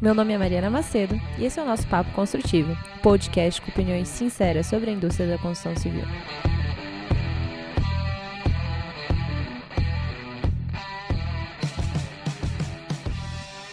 Meu 0.00 0.14
nome 0.14 0.32
é 0.32 0.38
Mariana 0.38 0.70
Macedo 0.70 1.14
e 1.38 1.44
esse 1.44 1.60
é 1.60 1.62
o 1.62 1.66
nosso 1.66 1.86
Papo 1.86 2.10
Construtivo, 2.12 2.74
podcast 3.02 3.60
com 3.60 3.70
opiniões 3.70 4.08
sinceras 4.08 4.66
sobre 4.66 4.88
a 4.88 4.94
indústria 4.94 5.28
da 5.28 5.36
construção 5.36 5.76
civil. 5.76 6.04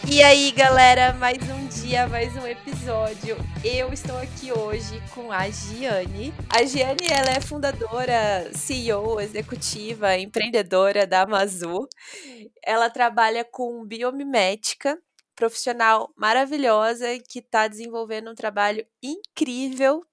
E 0.06 0.22
aí, 0.22 0.50
galera, 0.52 1.14
mais 1.14 1.38
um 1.48 1.66
dia, 1.66 2.06
mais 2.06 2.36
um 2.36 2.46
episódio. 2.46 3.34
Eu 3.64 3.90
estou 3.90 4.18
aqui 4.18 4.52
hoje 4.52 5.02
com 5.14 5.32
a 5.32 5.48
Giane. 5.48 6.34
A 6.50 6.62
Giane, 6.62 7.06
ela 7.10 7.30
é 7.30 7.40
fundadora, 7.40 8.50
CEO, 8.52 9.18
executiva, 9.18 10.14
empreendedora 10.18 11.06
da 11.06 11.22
Amazu. 11.22 11.88
Ela 12.62 12.90
trabalha 12.90 13.46
com 13.50 13.82
biomimética, 13.86 14.98
profissional 15.38 16.12
maravilhosa 16.16 17.06
que 17.20 17.38
está 17.38 17.68
desenvolvendo 17.68 18.28
um 18.30 18.34
trabalho 18.34 18.84
incrível, 19.00 20.04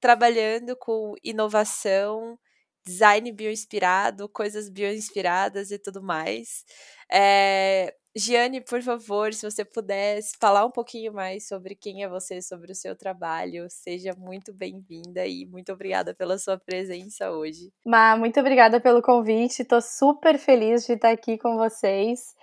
trabalhando 0.00 0.76
com 0.76 1.14
inovação, 1.22 2.36
design 2.84 3.30
bioinspirado, 3.32 4.28
coisas 4.28 4.68
bioinspiradas 4.68 5.70
e 5.70 5.78
tudo 5.78 6.02
mais. 6.02 6.64
É, 7.10 7.94
Giane, 8.14 8.60
por 8.60 8.82
favor, 8.82 9.32
se 9.32 9.50
você 9.50 9.64
pudesse 9.64 10.36
falar 10.38 10.66
um 10.66 10.70
pouquinho 10.70 11.14
mais 11.14 11.48
sobre 11.48 11.74
quem 11.74 12.04
é 12.04 12.08
você, 12.08 12.42
sobre 12.42 12.70
o 12.70 12.74
seu 12.74 12.94
trabalho, 12.94 13.66
seja 13.70 14.14
muito 14.18 14.52
bem-vinda 14.52 15.26
e 15.26 15.46
muito 15.46 15.72
obrigada 15.72 16.12
pela 16.14 16.36
sua 16.36 16.58
presença 16.58 17.30
hoje. 17.30 17.72
Ma, 17.86 18.14
muito 18.14 18.38
obrigada 18.38 18.78
pelo 18.78 19.00
convite, 19.00 19.62
estou 19.62 19.80
super 19.80 20.38
feliz 20.38 20.84
de 20.86 20.92
estar 20.92 21.10
aqui 21.10 21.38
com 21.38 21.56
vocês 21.56 22.34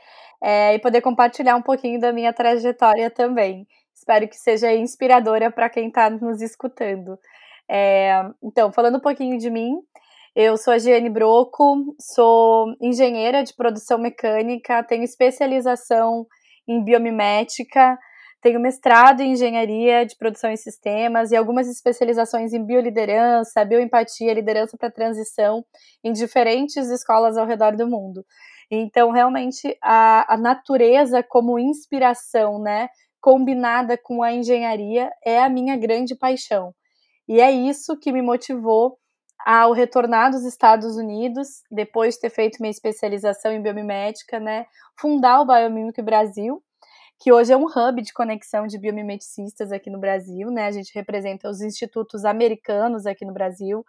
é, 0.42 0.74
e 0.74 0.80
poder 0.80 1.02
compartilhar 1.02 1.56
um 1.56 1.62
pouquinho 1.62 2.00
da 2.00 2.12
minha 2.12 2.34
trajetória 2.34 3.12
também. 3.12 3.68
Espero 3.94 4.28
que 4.28 4.38
seja 4.38 4.74
inspiradora 4.74 5.52
para 5.52 5.70
quem 5.70 5.90
está 5.90 6.10
nos 6.10 6.42
escutando. 6.42 7.20
É, 7.70 8.24
então, 8.42 8.72
falando 8.72 8.98
um 8.98 9.02
pouquinho 9.02 9.38
de 9.38 9.52
mim, 9.52 9.76
eu 10.42 10.56
sou 10.56 10.72
a 10.72 10.78
Giane 10.78 11.10
Broco, 11.10 11.94
sou 12.00 12.74
engenheira 12.82 13.44
de 13.44 13.54
produção 13.54 13.98
mecânica, 13.98 14.82
tenho 14.86 15.04
especialização 15.04 16.26
em 16.66 16.82
biomimética, 16.82 17.98
tenho 18.42 18.58
mestrado 18.58 19.20
em 19.20 19.34
engenharia 19.34 20.06
de 20.06 20.16
produção 20.16 20.50
e 20.50 20.56
sistemas 20.56 21.32
e 21.32 21.36
algumas 21.36 21.68
especializações 21.68 22.54
em 22.54 22.66
bioliderança, 22.66 23.66
bioempatia, 23.66 24.34
liderança 24.34 24.78
para 24.78 24.90
transição 24.90 25.62
em 26.02 26.14
diferentes 26.14 26.90
escolas 26.90 27.36
ao 27.36 27.46
redor 27.46 27.76
do 27.76 27.86
mundo. 27.86 28.24
Então, 28.72 29.12
realmente, 29.12 29.78
a, 29.84 30.36
a 30.36 30.38
natureza 30.38 31.22
como 31.22 31.60
inspiração, 31.60 32.62
né, 32.62 32.88
combinada 33.20 33.98
com 34.02 34.24
a 34.24 34.32
engenharia, 34.32 35.12
é 35.22 35.42
a 35.42 35.50
minha 35.50 35.76
grande 35.76 36.16
paixão. 36.16 36.74
E 37.28 37.42
é 37.42 37.52
isso 37.52 38.00
que 38.00 38.14
me 38.14 38.22
motivou 38.22 38.98
ao 39.46 39.72
retornar 39.72 40.32
dos 40.32 40.44
Estados 40.44 40.98
Unidos, 40.98 41.64
depois 41.72 42.16
de 42.16 42.22
ter 42.22 42.30
feito 42.30 42.58
minha 42.60 42.72
especialização 42.72 43.52
em 43.52 43.62
biomimética, 43.62 44.40
né, 44.40 44.66
fundar 44.98 45.42
o 45.42 45.46
Biomimic 45.46 46.02
Brasil, 46.02 46.62
que 47.20 47.32
hoje 47.32 47.52
é 47.52 47.58
um 47.58 47.66
hub 47.66 48.02
de 48.02 48.14
conexão 48.14 48.68
de 48.68 48.78
biomimeticistas 48.78 49.72
aqui 49.72 49.90
no 49.90 50.00
Brasil, 50.00 50.50
né, 50.52 50.68
a 50.68 50.72
gente 50.72 50.94
representa 50.94 51.50
os 51.50 51.62
institutos 51.62 52.26
americanos 52.26 53.06
aqui 53.06 53.26
no 53.26 53.34
Brasil, 53.34 53.86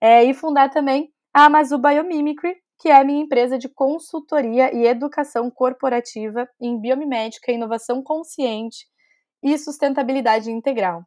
é, 0.00 0.24
e 0.24 0.32
fundar 0.32 0.70
também 0.70 1.12
a 1.32 1.44
Amazu 1.44 1.78
Biomimicry, 1.78 2.56
que 2.78 2.88
é 2.88 2.96
a 2.96 3.04
minha 3.04 3.22
empresa 3.22 3.58
de 3.58 3.68
consultoria 3.68 4.74
e 4.74 4.86
educação 4.86 5.50
corporativa 5.50 6.48
em 6.58 6.80
biomimética, 6.80 7.52
inovação 7.52 8.02
consciente 8.02 8.86
e 9.42 9.56
sustentabilidade 9.58 10.50
integral. 10.50 11.04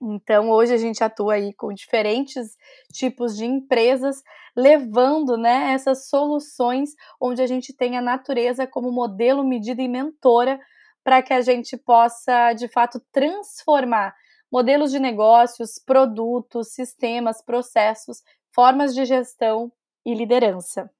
Então, 0.00 0.50
hoje 0.50 0.72
a 0.72 0.76
gente 0.76 1.02
atua 1.02 1.34
aí 1.34 1.52
com 1.52 1.72
diferentes 1.72 2.56
tipos 2.92 3.36
de 3.36 3.44
empresas, 3.44 4.22
levando 4.56 5.36
né, 5.36 5.72
essas 5.72 6.08
soluções 6.08 6.90
onde 7.20 7.42
a 7.42 7.46
gente 7.46 7.74
tem 7.74 7.96
a 7.96 8.02
natureza 8.02 8.66
como 8.66 8.92
modelo, 8.92 9.44
medida 9.44 9.82
e 9.82 9.88
mentora 9.88 10.60
para 11.02 11.22
que 11.22 11.32
a 11.32 11.40
gente 11.40 11.76
possa, 11.76 12.52
de 12.52 12.68
fato, 12.68 13.00
transformar 13.10 14.14
modelos 14.52 14.90
de 14.90 14.98
negócios, 14.98 15.78
produtos, 15.84 16.72
sistemas, 16.72 17.42
processos, 17.42 18.22
formas 18.54 18.94
de 18.94 19.04
gestão 19.04 19.72
e 20.04 20.14
liderança. 20.14 20.90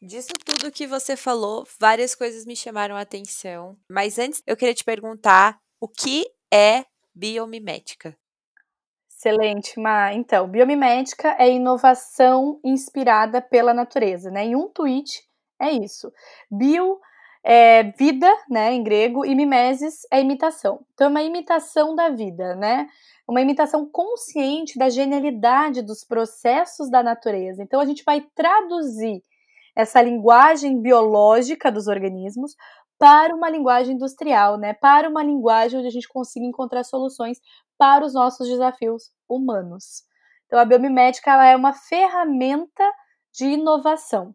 Disso 0.00 0.32
tudo 0.44 0.70
que 0.70 0.86
você 0.86 1.16
falou, 1.16 1.66
várias 1.80 2.14
coisas 2.14 2.46
me 2.46 2.54
chamaram 2.54 2.96
a 2.96 3.00
atenção. 3.00 3.76
Mas 3.90 4.18
antes, 4.18 4.42
eu 4.46 4.56
queria 4.56 4.74
te 4.74 4.84
perguntar 4.84 5.58
o 5.80 5.88
que 5.88 6.24
é 6.52 6.84
biomimética? 7.18 8.16
Excelente, 9.10 9.80
Ma. 9.80 10.12
Então, 10.12 10.46
biomimética 10.46 11.34
é 11.38 11.50
inovação 11.50 12.60
inspirada 12.64 13.42
pela 13.42 13.74
natureza, 13.74 14.30
né? 14.30 14.44
Em 14.44 14.54
um 14.54 14.68
tweet 14.68 15.24
é 15.60 15.72
isso. 15.72 16.12
Bio 16.48 17.00
é 17.44 17.82
vida, 17.98 18.28
né, 18.48 18.72
em 18.72 18.82
grego, 18.82 19.24
e 19.24 19.34
mimesis 19.34 20.02
é 20.12 20.20
imitação. 20.20 20.84
Então, 20.92 21.08
é 21.08 21.10
uma 21.10 21.22
imitação 21.22 21.96
da 21.96 22.10
vida, 22.10 22.54
né? 22.54 22.86
Uma 23.26 23.40
imitação 23.40 23.88
consciente 23.90 24.78
da 24.78 24.88
genialidade 24.88 25.82
dos 25.82 26.04
processos 26.04 26.88
da 26.88 27.02
natureza. 27.02 27.62
Então, 27.62 27.80
a 27.80 27.84
gente 27.84 28.04
vai 28.04 28.20
traduzir 28.34 29.22
essa 29.74 30.00
linguagem 30.00 30.80
biológica 30.80 31.72
dos 31.72 31.88
organismos 31.88 32.54
para 32.98 33.34
uma 33.34 33.48
linguagem 33.48 33.94
industrial, 33.94 34.58
né? 34.58 34.74
Para 34.74 35.08
uma 35.08 35.22
linguagem 35.22 35.78
onde 35.78 35.88
a 35.88 35.92
gente 35.92 36.08
consiga 36.08 36.44
encontrar 36.44 36.84
soluções 36.84 37.38
para 37.78 38.04
os 38.04 38.12
nossos 38.12 38.48
desafios 38.48 39.12
humanos. 39.28 40.02
Então, 40.46 40.58
a 40.58 40.64
biomimética 40.64 41.30
ela 41.30 41.46
é 41.46 41.54
uma 41.54 41.72
ferramenta 41.72 42.84
de 43.32 43.44
inovação. 43.44 44.34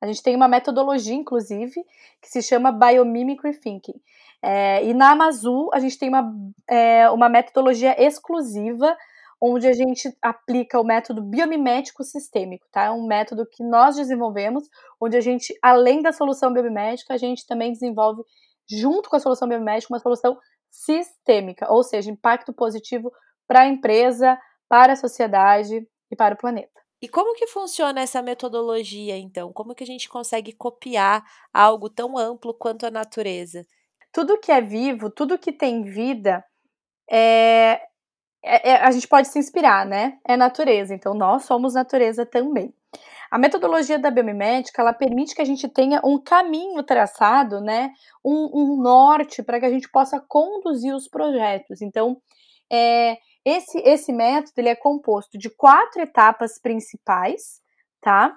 A 0.00 0.06
gente 0.06 0.22
tem 0.22 0.36
uma 0.36 0.46
metodologia, 0.46 1.14
inclusive, 1.14 1.82
que 2.22 2.28
se 2.28 2.42
chama 2.42 2.70
Biomimicry 2.70 3.58
Thinking. 3.58 4.00
É, 4.42 4.84
e 4.84 4.92
na 4.94 5.10
Amazul, 5.12 5.70
a 5.72 5.80
gente 5.80 5.98
tem 5.98 6.08
uma, 6.08 6.32
é, 6.68 7.08
uma 7.10 7.28
metodologia 7.28 8.00
exclusiva 8.00 8.96
onde 9.40 9.66
a 9.66 9.72
gente 9.72 10.10
aplica 10.22 10.80
o 10.80 10.84
método 10.84 11.22
biomimético 11.22 12.02
sistêmico, 12.02 12.66
tá? 12.72 12.84
É 12.84 12.90
um 12.90 13.06
método 13.06 13.46
que 13.46 13.62
nós 13.62 13.96
desenvolvemos, 13.96 14.64
onde 15.00 15.16
a 15.16 15.20
gente, 15.20 15.54
além 15.62 16.02
da 16.02 16.12
solução 16.12 16.52
biomimética, 16.52 17.14
a 17.14 17.18
gente 17.18 17.46
também 17.46 17.72
desenvolve, 17.72 18.22
junto 18.68 19.10
com 19.10 19.16
a 19.16 19.20
solução 19.20 19.48
biomimética, 19.48 19.92
uma 19.92 20.00
solução 20.00 20.38
sistêmica, 20.70 21.70
ou 21.70 21.82
seja, 21.82 22.10
impacto 22.10 22.52
positivo 22.52 23.12
para 23.46 23.62
a 23.62 23.66
empresa, 23.66 24.38
para 24.68 24.94
a 24.94 24.96
sociedade 24.96 25.86
e 26.10 26.16
para 26.16 26.34
o 26.34 26.38
planeta. 26.38 26.76
E 27.00 27.08
como 27.08 27.34
que 27.34 27.46
funciona 27.46 28.00
essa 28.00 28.22
metodologia, 28.22 29.16
então? 29.18 29.52
Como 29.52 29.74
que 29.74 29.84
a 29.84 29.86
gente 29.86 30.08
consegue 30.08 30.52
copiar 30.52 31.22
algo 31.52 31.90
tão 31.90 32.16
amplo 32.16 32.54
quanto 32.54 32.86
a 32.86 32.90
natureza? 32.90 33.66
Tudo 34.12 34.40
que 34.40 34.50
é 34.50 34.62
vivo, 34.62 35.10
tudo 35.10 35.38
que 35.38 35.52
tem 35.52 35.84
vida, 35.84 36.42
é, 37.10 37.80
é, 38.46 38.70
é, 38.70 38.76
a 38.76 38.90
gente 38.92 39.08
pode 39.08 39.28
se 39.28 39.38
inspirar, 39.38 39.84
né? 39.84 40.18
É 40.24 40.36
natureza, 40.36 40.94
então 40.94 41.14
nós 41.14 41.44
somos 41.44 41.74
natureza 41.74 42.24
também. 42.24 42.72
A 43.28 43.38
metodologia 43.38 43.98
da 43.98 44.10
biomimética, 44.10 44.80
ela 44.80 44.92
permite 44.92 45.34
que 45.34 45.42
a 45.42 45.44
gente 45.44 45.68
tenha 45.68 46.00
um 46.04 46.16
caminho 46.18 46.82
traçado, 46.84 47.60
né? 47.60 47.92
Um, 48.24 48.50
um 48.54 48.76
norte 48.80 49.42
para 49.42 49.58
que 49.58 49.66
a 49.66 49.70
gente 49.70 49.90
possa 49.90 50.20
conduzir 50.20 50.94
os 50.94 51.08
projetos. 51.08 51.82
Então, 51.82 52.16
é, 52.70 53.16
esse, 53.44 53.78
esse 53.78 54.12
método 54.12 54.52
ele 54.58 54.68
é 54.68 54.76
composto 54.76 55.36
de 55.36 55.50
quatro 55.50 56.00
etapas 56.00 56.60
principais, 56.60 57.60
tá? 58.00 58.36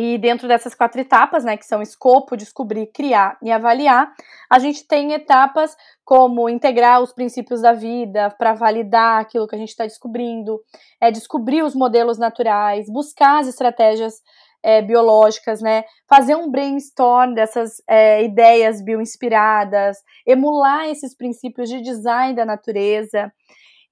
E 0.00 0.16
dentro 0.16 0.46
dessas 0.46 0.76
quatro 0.76 1.00
etapas, 1.00 1.42
né, 1.42 1.56
que 1.56 1.66
são 1.66 1.82
escopo, 1.82 2.36
descobrir, 2.36 2.86
criar 2.86 3.36
e 3.42 3.50
avaliar, 3.50 4.14
a 4.48 4.60
gente 4.60 4.86
tem 4.86 5.12
etapas 5.12 5.76
como 6.04 6.48
integrar 6.48 7.02
os 7.02 7.12
princípios 7.12 7.62
da 7.62 7.72
vida 7.72 8.30
para 8.38 8.54
validar 8.54 9.20
aquilo 9.20 9.48
que 9.48 9.56
a 9.56 9.58
gente 9.58 9.70
está 9.70 9.82
descobrindo, 9.82 10.60
é 11.00 11.10
descobrir 11.10 11.64
os 11.64 11.74
modelos 11.74 12.16
naturais, 12.16 12.86
buscar 12.88 13.40
as 13.40 13.48
estratégias 13.48 14.22
é, 14.62 14.80
biológicas, 14.80 15.60
né, 15.60 15.82
fazer 16.08 16.36
um 16.36 16.48
brainstorm 16.48 17.34
dessas 17.34 17.82
é, 17.88 18.22
ideias 18.22 18.80
bioinspiradas, 18.80 19.96
emular 20.24 20.88
esses 20.88 21.12
princípios 21.12 21.68
de 21.68 21.80
design 21.80 22.36
da 22.36 22.44
natureza, 22.44 23.32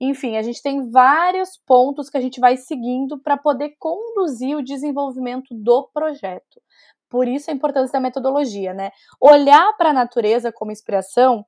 enfim, 0.01 0.37
a 0.37 0.43
gente 0.43 0.63
tem 0.63 0.91
vários 0.91 1.57
pontos 1.67 2.11
que 2.11 2.17
a 2.17 2.21
gente 2.21 2.39
vai 2.39 2.57
seguindo 2.57 3.19
para 3.19 3.37
poder 3.37 3.75
conduzir 3.79 4.57
o 4.57 4.63
desenvolvimento 4.63 5.55
do 5.55 5.89
projeto. 5.93 6.61
Por 7.09 7.27
isso 7.27 7.51
a 7.51 7.55
importância 7.55 7.93
da 7.93 8.01
metodologia, 8.01 8.75
né? 8.75 8.91
Olhar 9.21 9.73
para 9.77 9.91
a 9.91 9.95
natureza 9.95 10.53
como 10.53 10.73
inspiração 10.73 11.45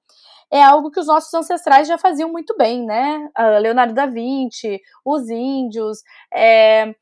é 0.51 0.63
algo 0.63 0.91
que 0.91 1.01
os 1.01 1.07
nossos 1.07 1.33
ancestrais 1.35 1.87
já 1.87 1.99
faziam 1.99 2.31
muito 2.31 2.57
bem, 2.57 2.87
né? 2.87 3.29
Leonardo 3.61 3.93
da 3.93 4.07
Vinci, 4.07 4.81
os 5.05 5.29
índios, 5.29 5.99
é... 6.33 6.95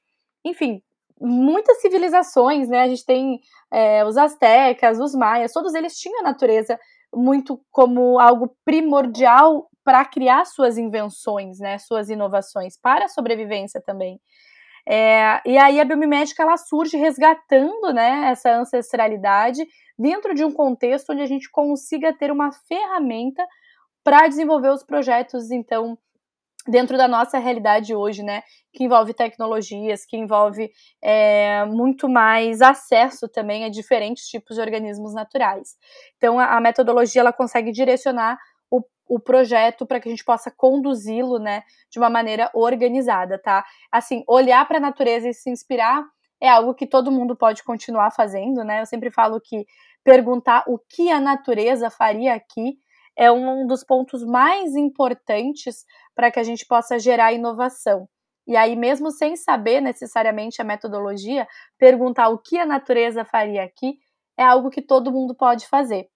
enfim, 0.44 0.82
muitas 1.20 1.81
civilizações, 1.81 2.69
né? 2.69 2.82
A 2.82 2.88
gente 2.88 3.04
tem 3.04 3.40
é, 3.72 4.04
os 4.04 4.16
astecas, 4.16 4.98
os 4.98 5.14
maias, 5.14 5.52
todos 5.52 5.75
eles 5.75 5.96
tinham 5.98 6.20
a 6.20 6.25
natureza 6.25 6.78
muito 7.14 7.60
como 7.70 8.19
algo 8.19 8.54
primordial 8.64 9.69
para 9.86 10.04
criar 10.04 10.44
suas 10.44 10.76
invenções, 10.76 11.60
né, 11.60 11.78
suas 11.78 12.10
inovações, 12.10 12.76
para 12.76 13.04
a 13.04 13.08
sobrevivência 13.08 13.80
também. 13.80 14.20
É, 14.84 15.40
e 15.46 15.56
aí 15.56 15.80
a 15.80 15.84
biomimética 15.84 16.42
ela 16.42 16.56
surge 16.56 16.96
resgatando 16.96 17.92
né, 17.94 18.30
essa 18.32 18.50
ancestralidade 18.50 19.64
dentro 19.96 20.34
de 20.34 20.44
um 20.44 20.50
contexto 20.50 21.12
onde 21.12 21.22
a 21.22 21.26
gente 21.26 21.48
consiga 21.48 22.12
ter 22.12 22.32
uma 22.32 22.50
ferramenta 22.50 23.46
para 24.02 24.26
desenvolver 24.26 24.70
os 24.70 24.82
projetos, 24.82 25.52
então, 25.52 25.96
dentro 26.66 26.96
da 26.96 27.06
nossa 27.06 27.38
realidade 27.38 27.94
hoje, 27.94 28.24
né, 28.24 28.42
que 28.72 28.82
envolve 28.82 29.14
tecnologias, 29.14 30.04
que 30.04 30.16
envolve 30.16 30.68
é, 31.00 31.64
muito 31.66 32.08
mais 32.08 32.60
acesso 32.60 33.28
também 33.28 33.64
a 33.64 33.68
diferentes 33.68 34.26
tipos 34.26 34.56
de 34.56 34.62
organismos 34.62 35.14
naturais. 35.14 35.76
Então, 36.16 36.40
a, 36.40 36.56
a 36.56 36.60
metodologia 36.60 37.20
ela 37.20 37.32
consegue 37.32 37.70
direcionar 37.70 38.36
o, 39.08 39.20
projeto 39.20 39.87
para 39.87 40.00
que 40.00 40.08
a 40.08 40.11
gente 40.11 40.25
possa 40.25 40.50
conduzi-lo, 40.50 41.38
né, 41.38 41.62
de 41.91 41.99
uma 41.99 42.11
maneira 42.11 42.50
organizada, 42.55 43.38
tá? 43.38 43.64
Assim, 43.91 44.25
olhar 44.29 44.67
para 44.67 44.79
a 44.79 44.81
natureza 44.81 45.29
e 45.29 45.35
se 45.35 45.50
inspirar 45.50 46.05
é 46.41 46.49
algo 46.49 46.75
que 46.75 46.87
todo 46.87 47.11
mundo 47.11 47.37
pode 47.37 47.62
continuar 47.64 48.11
fazendo, 48.11 48.62
né? 48.62 48.82
Eu 48.82 48.87
sempre 48.87 49.11
falo 49.11 49.41
que 49.41 49.64
perguntar 50.05 50.64
o 50.67 50.79
que 50.79 51.11
a 51.11 51.20
natureza 51.20 51.91
faria 51.91 52.35
aqui 52.35 52.79
é 53.17 53.32
um 53.32 53.67
dos 53.67 53.82
pontos 53.82 54.23
mais 54.23 54.76
importantes 54.76 55.85
para 56.14 56.31
que 56.31 56.38
a 56.38 56.44
gente 56.44 56.67
possa 56.67 56.99
gerar 56.99 57.32
inovação. 57.32 58.06
E 58.47 58.56
aí, 58.56 58.76
mesmo 58.76 59.11
sem 59.11 59.35
saber 59.35 59.81
necessariamente 59.81 60.62
a 60.62 60.64
metodologia, 60.64 61.49
perguntar 61.79 62.29
o 62.29 62.38
que 62.38 62.58
a 62.58 62.67
natureza 62.67 63.25
faria 63.25 63.64
aqui 63.64 63.99
é 64.38 64.44
algo 64.44 64.70
que 64.70 64.82
todo 64.82 65.11
mundo 65.11 65.35
pode 65.35 65.67
fazer. 65.67 66.08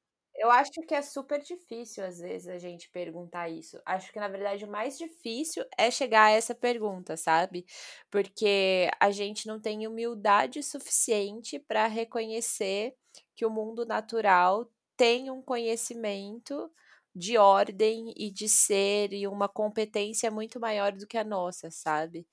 Eu 0.42 0.50
acho 0.50 0.70
que 0.88 0.94
é 0.94 1.02
super 1.02 1.38
difícil, 1.42 2.02
às 2.02 2.18
vezes, 2.18 2.48
a 2.48 2.56
gente 2.56 2.88
perguntar 2.90 3.50
isso. 3.50 3.78
Acho 3.84 4.10
que, 4.10 4.18
na 4.18 4.26
verdade, 4.28 4.64
o 4.64 4.70
mais 4.70 4.96
difícil 4.96 5.62
é 5.76 5.90
chegar 5.90 6.26
a 6.26 6.30
essa 6.30 6.54
pergunta, 6.54 7.14
sabe? 7.14 7.66
Porque 8.10 8.90
a 8.98 9.10
gente 9.10 9.46
não 9.46 9.60
tem 9.60 9.86
humildade 9.86 10.62
suficiente 10.62 11.58
para 11.58 11.86
reconhecer 11.86 12.94
que 13.36 13.44
o 13.44 13.50
mundo 13.50 13.84
natural 13.84 14.66
tem 14.96 15.30
um 15.30 15.42
conhecimento 15.42 16.70
de 17.14 17.36
ordem 17.36 18.14
e 18.16 18.30
de 18.30 18.48
ser 18.48 19.12
e 19.12 19.26
uma 19.28 19.48
competência 19.48 20.30
muito 20.30 20.58
maior 20.60 20.92
do 20.92 21.06
que 21.06 21.18
a 21.18 21.24
nossa, 21.24 21.70
sabe? 21.70 22.26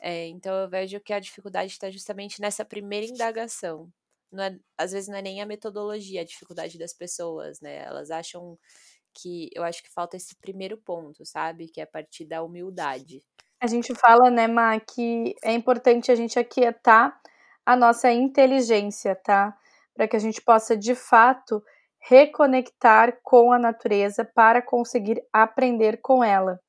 É, 0.00 0.26
então 0.28 0.54
eu 0.56 0.68
vejo 0.70 1.00
que 1.00 1.12
a 1.14 1.20
dificuldade 1.20 1.72
está 1.72 1.90
justamente 1.90 2.40
nessa 2.40 2.64
primeira 2.64 3.06
indagação 3.06 3.92
não 4.30 4.44
é, 4.44 4.58
às 4.76 4.92
vezes 4.92 5.08
não 5.08 5.16
é 5.16 5.22
nem 5.22 5.40
a 5.40 5.46
metodologia 5.46 6.20
a 6.20 6.24
dificuldade 6.24 6.78
das 6.78 6.92
pessoas, 6.92 7.60
né? 7.60 7.84
Elas 7.84 8.10
acham 8.10 8.58
que 9.14 9.50
eu 9.54 9.64
acho 9.64 9.82
que 9.82 9.92
falta 9.92 10.16
esse 10.16 10.36
primeiro 10.36 10.76
ponto, 10.76 11.24
sabe? 11.24 11.68
Que 11.68 11.80
é 11.80 11.84
a 11.84 11.86
partir 11.86 12.24
da 12.24 12.42
humildade. 12.42 13.22
A 13.60 13.66
gente 13.66 13.94
fala, 13.94 14.30
né, 14.30 14.46
Ma, 14.46 14.78
que 14.78 15.34
é 15.42 15.52
importante 15.52 16.12
a 16.12 16.14
gente 16.14 16.38
aquietar 16.38 17.18
a 17.66 17.74
nossa 17.74 18.12
inteligência, 18.12 19.16
tá? 19.16 19.56
Para 19.94 20.06
que 20.06 20.16
a 20.16 20.20
gente 20.20 20.40
possa 20.40 20.76
de 20.76 20.94
fato 20.94 21.62
reconectar 22.00 23.18
com 23.22 23.52
a 23.52 23.58
natureza 23.58 24.24
para 24.24 24.62
conseguir 24.62 25.22
aprender 25.32 26.00
com 26.00 26.22
ela. 26.22 26.60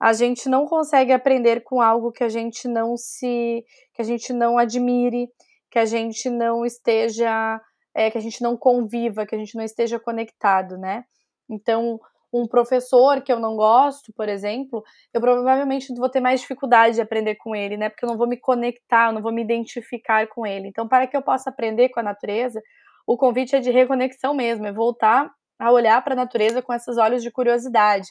A 0.00 0.12
gente 0.14 0.48
não 0.48 0.66
consegue 0.66 1.12
aprender 1.12 1.62
com 1.62 1.82
algo 1.82 2.10
que 2.12 2.24
a 2.24 2.28
gente 2.28 2.66
não 2.66 2.96
se 2.96 3.64
que 3.92 4.00
a 4.00 4.04
gente 4.04 4.32
não 4.32 4.56
admire, 4.56 5.28
que 5.70 5.78
a 5.78 5.84
gente 5.84 6.28
não 6.28 6.64
esteja, 6.64 7.60
é, 7.94 8.10
que 8.10 8.18
a 8.18 8.20
gente 8.20 8.42
não 8.42 8.56
conviva, 8.56 9.26
que 9.26 9.34
a 9.34 9.38
gente 9.38 9.56
não 9.56 9.64
esteja 9.64 9.98
conectado, 9.98 10.76
né? 10.76 11.04
Então, 11.48 12.00
um 12.32 12.46
professor 12.46 13.20
que 13.22 13.32
eu 13.32 13.40
não 13.40 13.56
gosto, 13.56 14.12
por 14.12 14.28
exemplo, 14.28 14.82
eu 15.12 15.20
provavelmente 15.20 15.92
vou 15.94 16.08
ter 16.08 16.20
mais 16.20 16.40
dificuldade 16.40 16.94
de 16.94 17.00
aprender 17.00 17.34
com 17.36 17.54
ele, 17.54 17.76
né? 17.76 17.88
Porque 17.88 18.04
eu 18.04 18.08
não 18.08 18.16
vou 18.16 18.28
me 18.28 18.36
conectar, 18.36 19.08
eu 19.08 19.12
não 19.12 19.22
vou 19.22 19.32
me 19.32 19.42
identificar 19.42 20.26
com 20.28 20.46
ele. 20.46 20.68
Então, 20.68 20.86
para 20.86 21.06
que 21.06 21.16
eu 21.16 21.22
possa 21.22 21.50
aprender 21.50 21.88
com 21.88 22.00
a 22.00 22.04
natureza, 22.04 22.60
o 23.06 23.16
convite 23.16 23.56
é 23.56 23.60
de 23.60 23.70
reconexão 23.70 24.32
mesmo, 24.32 24.66
é 24.66 24.72
voltar 24.72 25.30
a 25.58 25.72
olhar 25.72 26.02
para 26.02 26.14
a 26.14 26.16
natureza 26.16 26.62
com 26.62 26.72
esses 26.72 26.96
olhos 26.96 27.22
de 27.22 27.30
curiosidade. 27.30 28.08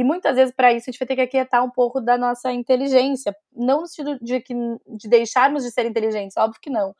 E 0.00 0.04
muitas 0.04 0.34
vezes, 0.34 0.54
para 0.54 0.72
isso, 0.72 0.88
a 0.88 0.90
gente 0.90 0.98
vai 0.98 1.06
ter 1.06 1.14
que 1.14 1.20
aquietar 1.20 1.62
um 1.62 1.68
pouco 1.68 2.00
da 2.00 2.16
nossa 2.16 2.50
inteligência. 2.50 3.36
Não 3.54 3.82
no 3.82 3.86
sentido 3.86 4.18
de, 4.24 4.40
que, 4.40 4.54
de 4.54 5.10
deixarmos 5.10 5.62
de 5.62 5.70
ser 5.70 5.84
inteligentes, 5.84 6.38
óbvio 6.38 6.58
que 6.58 6.70
não. 6.70 6.94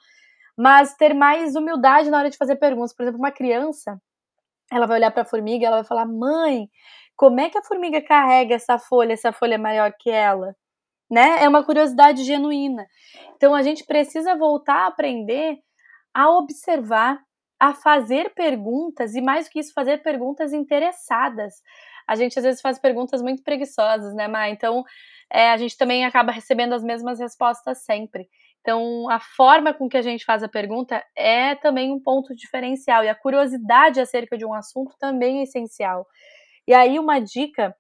Mas 0.55 0.94
ter 0.97 1.14
mais 1.14 1.56
humildade 1.56 2.11
na 2.11 2.19
hora 2.19 2.29
de 2.29 2.37
fazer 2.37 2.56
perguntas. 2.56 2.93
Por 2.94 3.05
exemplo, 3.05 3.19
uma 3.19 3.31
criança, 3.31 3.99
ela 4.70 4.87
vai 4.87 4.99
olhar 4.99 5.11
para 5.12 5.23
a 5.23 5.25
formiga 5.25 5.67
ela 5.67 5.76
vai 5.76 5.85
falar: 5.85 6.05
mãe, 6.05 6.69
como 7.17 7.41
é 7.41 7.49
que 7.49 7.56
a 7.56 7.62
formiga 7.62 8.02
carrega 8.02 8.55
essa 8.55 8.79
folha? 8.79 9.14
Essa 9.14 9.32
folha 9.32 9.55
é 9.55 9.58
maior 9.58 9.94
que 9.99 10.11
ela? 10.11 10.55
Né? 11.11 11.43
É 11.43 11.49
uma 11.49 11.64
curiosidade 11.64 12.23
genuína. 12.23 12.87
Então 13.35 13.55
a 13.55 13.62
gente 13.62 13.82
precisa 13.82 14.37
voltar 14.37 14.85
a 14.85 14.87
aprender 14.88 15.58
a 16.12 16.29
observar, 16.37 17.19
a 17.58 17.73
fazer 17.73 18.35
perguntas 18.35 19.14
e 19.14 19.23
mais 19.23 19.47
do 19.47 19.52
que 19.52 19.61
isso, 19.61 19.73
fazer 19.73 20.02
perguntas 20.02 20.52
interessadas 20.52 21.62
a 22.11 22.17
gente 22.17 22.37
às 22.37 22.45
vezes 22.45 22.61
faz 22.61 22.77
perguntas 22.77 23.23
muito 23.23 23.41
preguiçosas, 23.45 24.12
né, 24.17 24.27
Má? 24.27 24.49
Então, 24.49 24.83
é, 25.33 25.53
a 25.53 25.57
gente 25.57 25.79
também 25.79 26.05
acaba 26.05 26.33
recebendo 26.33 26.73
as 26.73 26.83
mesmas 26.83 27.21
respostas 27.21 27.85
sempre. 27.85 28.29
Então, 28.61 29.09
a 29.09 29.21
forma 29.21 29.73
com 29.73 29.89
que 29.89 29.97
a 29.97 30.03
gente 30.03 30.25
faz 30.25 30.43
a 30.43 30.49
pergunta 30.49 31.01
é 31.17 31.55
também 31.55 31.93
um 31.93 32.03
ponto 32.03 32.35
diferencial. 32.35 33.05
E 33.05 33.09
a 33.09 33.15
curiosidade 33.15 34.01
acerca 34.01 34.37
de 34.37 34.45
um 34.45 34.53
assunto 34.53 34.97
também 34.99 35.39
é 35.39 35.43
essencial. 35.45 36.05
E 36.67 36.75
aí, 36.75 36.99
uma 36.99 37.21
dica 37.21 37.73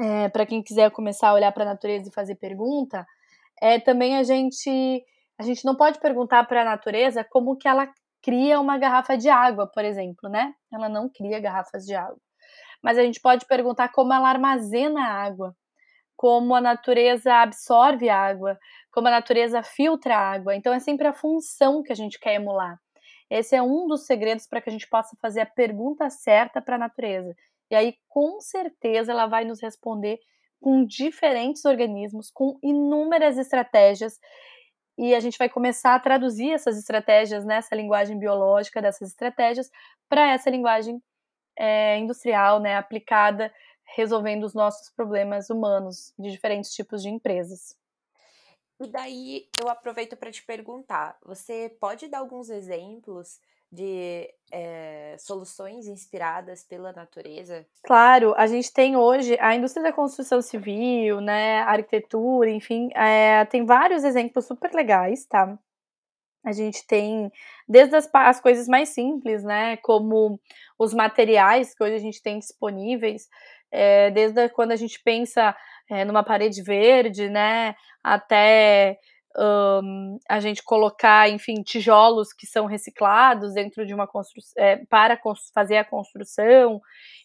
é, 0.00 0.28
para 0.30 0.44
quem 0.44 0.60
quiser 0.60 0.90
começar 0.90 1.28
a 1.28 1.34
olhar 1.34 1.52
para 1.52 1.62
a 1.62 1.68
natureza 1.74 2.08
e 2.08 2.12
fazer 2.12 2.34
pergunta 2.34 3.06
é 3.62 3.78
também 3.78 4.16
a 4.16 4.24
gente. 4.24 5.04
A 5.38 5.44
gente 5.44 5.64
não 5.64 5.76
pode 5.76 6.00
perguntar 6.00 6.42
para 6.48 6.62
a 6.62 6.64
natureza 6.64 7.22
como 7.22 7.56
que 7.56 7.68
ela 7.68 7.88
cria 8.20 8.58
uma 8.58 8.76
garrafa 8.78 9.16
de 9.16 9.28
água, 9.28 9.70
por 9.72 9.84
exemplo, 9.84 10.28
né? 10.28 10.52
Ela 10.72 10.88
não 10.88 11.08
cria 11.08 11.38
garrafas 11.38 11.84
de 11.84 11.94
água 11.94 12.18
mas 12.82 12.98
a 12.98 13.02
gente 13.02 13.20
pode 13.20 13.46
perguntar 13.46 13.88
como 13.90 14.12
ela 14.12 14.28
armazena 14.28 15.00
a 15.00 15.12
água, 15.24 15.54
como 16.16 16.54
a 16.54 16.60
natureza 16.60 17.32
absorve 17.34 18.08
a 18.08 18.18
água, 18.18 18.58
como 18.90 19.08
a 19.08 19.10
natureza 19.10 19.62
filtra 19.62 20.16
a 20.16 20.32
água. 20.32 20.56
Então 20.56 20.72
é 20.72 20.80
sempre 20.80 21.06
a 21.06 21.12
função 21.12 21.82
que 21.82 21.92
a 21.92 21.96
gente 21.96 22.18
quer 22.18 22.34
emular. 22.34 22.78
Esse 23.30 23.54
é 23.54 23.62
um 23.62 23.86
dos 23.86 24.06
segredos 24.06 24.46
para 24.46 24.60
que 24.60 24.70
a 24.70 24.72
gente 24.72 24.88
possa 24.88 25.16
fazer 25.20 25.40
a 25.40 25.46
pergunta 25.46 26.08
certa 26.08 26.60
para 26.62 26.76
a 26.76 26.78
natureza. 26.78 27.34
E 27.70 27.74
aí, 27.74 27.94
com 28.08 28.40
certeza, 28.40 29.12
ela 29.12 29.26
vai 29.26 29.44
nos 29.44 29.60
responder 29.60 30.18
com 30.60 30.84
diferentes 30.84 31.64
organismos, 31.64 32.30
com 32.30 32.58
inúmeras 32.62 33.36
estratégias. 33.36 34.18
E 34.96 35.14
a 35.14 35.20
gente 35.20 35.38
vai 35.38 35.48
começar 35.48 35.94
a 35.94 36.00
traduzir 36.00 36.50
essas 36.50 36.78
estratégias 36.78 37.44
nessa 37.44 37.76
linguagem 37.76 38.18
biológica, 38.18 38.82
dessas 38.82 39.10
estratégias, 39.10 39.70
para 40.08 40.32
essa 40.32 40.50
linguagem 40.50 41.00
é, 41.58 41.98
industrial, 41.98 42.60
né, 42.60 42.76
aplicada 42.76 43.52
resolvendo 43.96 44.44
os 44.44 44.54
nossos 44.54 44.90
problemas 44.90 45.50
humanos 45.50 46.12
de 46.18 46.30
diferentes 46.30 46.72
tipos 46.72 47.02
de 47.02 47.08
empresas. 47.08 47.76
E 48.80 48.86
daí 48.86 49.48
eu 49.58 49.68
aproveito 49.68 50.16
para 50.16 50.30
te 50.30 50.44
perguntar: 50.44 51.18
você 51.24 51.74
pode 51.80 52.06
dar 52.06 52.18
alguns 52.18 52.48
exemplos 52.48 53.40
de 53.70 54.32
é, 54.50 55.16
soluções 55.18 55.86
inspiradas 55.86 56.64
pela 56.64 56.92
natureza? 56.92 57.66
Claro, 57.82 58.34
a 58.36 58.46
gente 58.46 58.72
tem 58.72 58.96
hoje 58.96 59.36
a 59.40 59.54
indústria 59.54 59.82
da 59.82 59.92
construção 59.92 60.40
civil, 60.40 61.20
né, 61.20 61.60
arquitetura, 61.62 62.50
enfim, 62.50 62.88
é, 62.94 63.44
tem 63.46 63.66
vários 63.66 64.04
exemplos 64.04 64.46
super 64.46 64.72
legais, 64.72 65.26
tá? 65.26 65.58
A 66.44 66.52
gente 66.52 66.86
tem 66.86 67.30
desde 67.68 67.96
as, 67.96 68.08
as, 68.12 68.40
coisas 68.40 68.68
mais 68.68 68.90
simples, 68.90 69.42
né? 69.42 69.76
Como 69.78 70.40
os 70.78 70.94
materiais 70.94 71.74
que 71.74 71.82
hoje 71.82 71.94
a 71.94 72.00
gente 72.00 72.22
tem 72.22 72.38
disponíveis, 72.38 73.28
é, 73.70 74.10
desde 74.10 74.48
quando 74.50 74.72
a 74.72 74.76
gente 74.76 75.00
pensa 75.02 75.54
é, 75.90 76.04
numa 76.04 76.22
parede 76.22 76.62
verde, 76.62 77.28
né? 77.28 77.74
Até 78.02 78.98
um, 79.36 80.18
a 80.28 80.40
gente 80.40 80.62
colocar, 80.62 81.28
enfim, 81.28 81.62
tijolos 81.62 82.32
que 82.32 82.46
são 82.46 82.66
reciclados 82.66 83.54
dentro 83.54 83.86
de 83.86 83.94
uma 83.94 84.06
construção 84.06 84.52
é, 84.62 84.76
para 84.88 85.18
fazer 85.54 85.76
a 85.76 85.84
construção. 85.84 86.80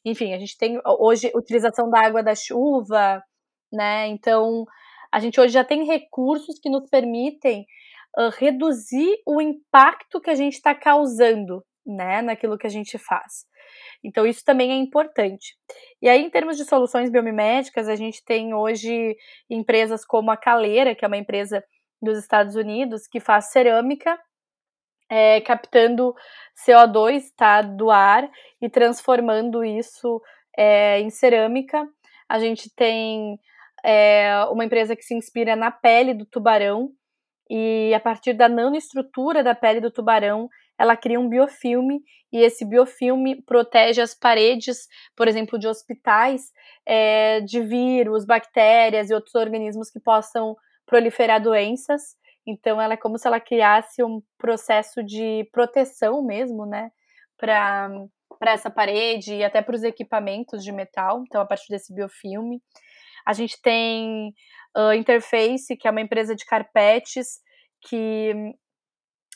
Enfim, 0.05 0.33
a 0.33 0.39
gente 0.39 0.57
tem 0.57 0.79
hoje 0.99 1.31
utilização 1.35 1.89
da 1.89 2.05
água 2.05 2.21
da 2.21 2.35
chuva, 2.35 3.23
né? 3.71 4.07
Então 4.07 4.65
a 5.11 5.19
gente 5.19 5.39
hoje 5.39 5.53
já 5.53 5.63
tem 5.63 5.85
recursos 5.85 6.59
que 6.59 6.69
nos 6.69 6.89
permitem 6.89 7.65
uh, 8.17 8.29
reduzir 8.29 9.21
o 9.25 9.41
impacto 9.41 10.21
que 10.21 10.29
a 10.29 10.35
gente 10.35 10.53
está 10.53 10.73
causando, 10.73 11.63
né, 11.85 12.21
naquilo 12.21 12.57
que 12.57 12.67
a 12.67 12.69
gente 12.69 12.97
faz. 12.97 13.45
Então, 14.03 14.25
isso 14.25 14.43
também 14.43 14.71
é 14.71 14.75
importante. 14.75 15.55
E 16.01 16.09
aí, 16.09 16.21
em 16.21 16.29
termos 16.29 16.57
de 16.57 16.65
soluções 16.65 17.09
biomiméticas, 17.09 17.87
a 17.87 17.95
gente 17.95 18.23
tem 18.23 18.53
hoje 18.53 19.15
empresas 19.49 20.05
como 20.05 20.31
a 20.31 20.37
Caleira, 20.37 20.93
que 20.93 21.03
é 21.03 21.07
uma 21.07 21.17
empresa 21.17 21.63
dos 22.01 22.17
Estados 22.17 22.55
Unidos, 22.55 23.07
que 23.07 23.19
faz 23.19 23.51
cerâmica 23.51 24.19
é, 25.09 25.41
captando 25.41 26.15
CO2 26.65 27.25
tá, 27.37 27.61
do 27.61 27.91
ar 27.91 28.29
e 28.59 28.67
transformando 28.67 29.63
isso 29.63 30.19
é, 30.57 30.99
em 30.99 31.09
cerâmica. 31.11 31.87
A 32.27 32.39
gente 32.39 32.73
tem 32.75 33.37
é, 33.83 34.43
uma 34.49 34.65
empresa 34.65 34.95
que 34.95 35.03
se 35.03 35.13
inspira 35.13 35.55
na 35.55 35.69
pele 35.69 36.15
do 36.15 36.25
tubarão 36.25 36.89
e 37.55 37.93
a 37.93 37.99
partir 37.99 38.33
da 38.33 38.49
nanoestrutura 38.49 39.43
da 39.43 39.53
pele 39.53 39.79
do 39.79 39.91
tubarão 39.91 40.49
ela 40.77 40.97
cria 40.97 41.19
um 41.19 41.29
biofilme 41.29 42.01
e 42.31 42.39
esse 42.39 42.65
biofilme 42.65 43.41
protege 43.43 44.01
as 44.01 44.15
paredes, 44.15 44.87
por 45.15 45.27
exemplo, 45.27 45.59
de 45.59 45.67
hospitais, 45.67 46.51
é, 46.83 47.41
de 47.41 47.61
vírus, 47.61 48.25
bactérias 48.25 49.09
e 49.09 49.13
outros 49.13 49.35
organismos 49.35 49.91
que 49.91 49.99
possam 49.99 50.55
proliferar 50.85 51.41
doenças. 51.41 52.15
Então, 52.45 52.81
ela 52.81 52.95
é 52.95 52.97
como 52.97 53.19
se 53.19 53.27
ela 53.27 53.39
criasse 53.39 54.03
um 54.03 54.21
processo 54.37 55.03
de 55.03 55.47
proteção 55.51 56.23
mesmo, 56.23 56.65
né, 56.65 56.91
para 57.37 58.07
essa 58.41 58.69
parede 58.69 59.35
e 59.35 59.43
até 59.43 59.61
para 59.61 59.75
os 59.75 59.83
equipamentos 59.83 60.63
de 60.63 60.71
metal. 60.71 61.23
Então, 61.27 61.39
a 61.39 61.45
partir 61.45 61.69
desse 61.69 61.93
biofilme. 61.93 62.61
A 63.25 63.33
gente 63.33 63.61
tem 63.61 64.33
a 64.75 64.95
Interface, 64.95 65.77
que 65.77 65.87
é 65.87 65.91
uma 65.91 66.01
empresa 66.01 66.35
de 66.35 66.45
carpetes, 66.45 67.39
que 67.81 68.33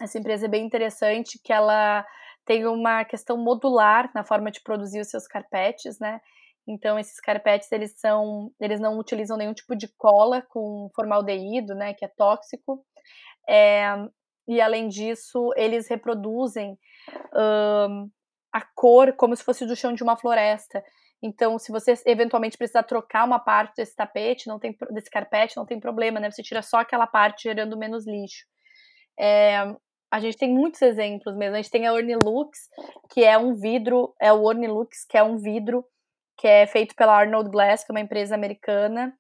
essa 0.02 0.18
empresa 0.18 0.46
é 0.46 0.50
bem 0.50 0.66
interessante, 0.66 1.40
que 1.44 1.52
ela 1.52 2.06
tem 2.46 2.66
uma 2.66 3.04
questão 3.04 3.38
modular 3.38 4.10
na 4.16 4.24
forma 4.24 4.50
de 4.50 4.62
produzir 4.62 5.02
os 5.02 5.10
seus 5.10 5.28
carpetes, 5.28 6.00
né? 6.00 6.22
Então 6.68 7.00
esses 7.00 7.20
carpetes 7.20 7.72
eles 7.72 7.94
são, 7.98 8.52
eles 8.60 8.80
não 8.80 8.98
utilizam 8.98 9.38
nenhum 9.38 9.54
tipo 9.54 9.76
de 9.76 9.88
cola 9.98 10.42
com 10.42 10.90
formaldeído, 10.96 11.74
né, 11.74 11.94
que 11.94 12.04
é 12.04 12.10
tóxico. 12.10 12.84
É, 13.48 13.86
e 14.48 14.60
além 14.60 14.88
disso 14.88 15.52
eles 15.56 15.88
reproduzem 15.90 16.78
um, 17.34 18.10
a 18.52 18.62
cor 18.76 19.14
como 19.14 19.36
se 19.36 19.44
fosse 19.44 19.66
do 19.66 19.76
chão 19.76 19.94
de 19.94 20.04
uma 20.04 20.18
floresta. 20.18 20.84
Então, 21.22 21.58
se 21.58 21.72
você 21.72 21.94
eventualmente 22.06 22.58
precisar 22.58 22.84
trocar 22.84 23.26
uma 23.26 23.40
parte 23.40 23.76
desse 23.78 23.96
tapete, 23.96 24.48
não 24.48 24.60
tem 24.60 24.76
desse 24.92 25.10
carpete, 25.10 25.58
não 25.58 25.66
tem 25.66 25.80
problema, 25.80 26.20
né? 26.20 26.30
Você 26.30 26.44
tira 26.44 26.62
só 26.62 26.78
aquela 26.78 27.08
parte, 27.08 27.44
gerando 27.44 27.78
menos 27.78 28.06
lixo. 28.06 28.46
É, 29.20 29.76
a 30.12 30.20
gente 30.20 30.38
tem 30.38 30.54
muitos 30.54 30.82
exemplos 30.82 31.36
mesmo. 31.36 31.56
A 31.56 31.62
gente 31.62 31.72
tem 31.72 31.88
a 31.88 31.94
Ornilux, 31.94 32.70
que 33.10 33.24
é 33.24 33.38
um 33.38 33.56
vidro, 33.56 34.14
é 34.22 34.32
o 34.32 34.44
Ornilux, 34.44 35.06
que 35.06 35.18
é 35.18 35.24
um 35.24 35.38
vidro 35.38 35.84
que 36.38 36.48
é 36.48 36.68
feito 36.68 36.96
pela 36.96 37.18
Arnold 37.18 37.50
Glass, 37.50 37.84
que 37.84 37.92
é 37.92 37.96
uma 37.96 38.00
empresa 38.00 38.36
americana. 38.36 39.12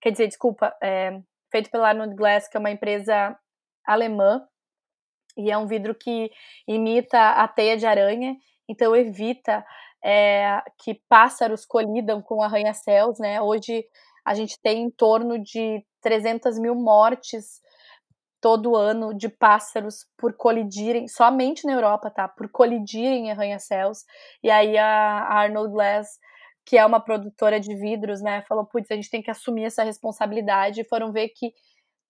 Quer 0.00 0.12
dizer, 0.12 0.28
desculpa, 0.28 0.74
é 0.80 1.20
feito 1.50 1.68
pela 1.68 1.88
Arnold 1.88 2.14
Glass, 2.14 2.48
que 2.48 2.56
é 2.56 2.60
uma 2.60 2.70
empresa 2.70 3.36
alemã. 3.84 4.46
E 5.36 5.50
é 5.50 5.58
um 5.58 5.66
vidro 5.66 5.94
que 5.94 6.30
imita 6.66 7.30
a 7.30 7.48
teia 7.48 7.76
de 7.76 7.86
aranha, 7.86 8.36
então 8.68 8.94
evita 8.94 9.64
é, 10.04 10.62
que 10.78 11.00
pássaros 11.08 11.64
colidam 11.64 12.22
com 12.22 12.42
arranha-céus, 12.42 13.18
né? 13.18 13.40
Hoje 13.40 13.84
a 14.24 14.34
gente 14.34 14.60
tem 14.60 14.82
em 14.82 14.90
torno 14.90 15.38
de 15.38 15.84
300 16.00 16.58
mil 16.58 16.74
mortes 16.74 17.60
todo 18.40 18.74
ano 18.74 19.14
de 19.14 19.28
pássaros 19.28 20.06
por 20.16 20.32
colidirem, 20.34 21.06
somente 21.06 21.66
na 21.66 21.72
Europa, 21.74 22.10
tá? 22.10 22.26
Por 22.26 22.48
colidirem 22.48 23.26
em 23.26 23.30
arranha-céus. 23.30 24.04
E 24.42 24.50
aí 24.50 24.78
a 24.78 25.26
Arnold 25.28 25.72
Glass, 25.72 26.18
que 26.64 26.78
é 26.78 26.86
uma 26.86 27.00
produtora 27.00 27.60
de 27.60 27.74
vidros, 27.74 28.22
né, 28.22 28.42
falou: 28.48 28.64
putz, 28.64 28.90
a 28.90 28.94
gente 28.94 29.10
tem 29.10 29.22
que 29.22 29.30
assumir 29.30 29.64
essa 29.64 29.82
responsabilidade. 29.84 30.80
E 30.80 30.88
foram 30.88 31.12
ver 31.12 31.28
que 31.28 31.52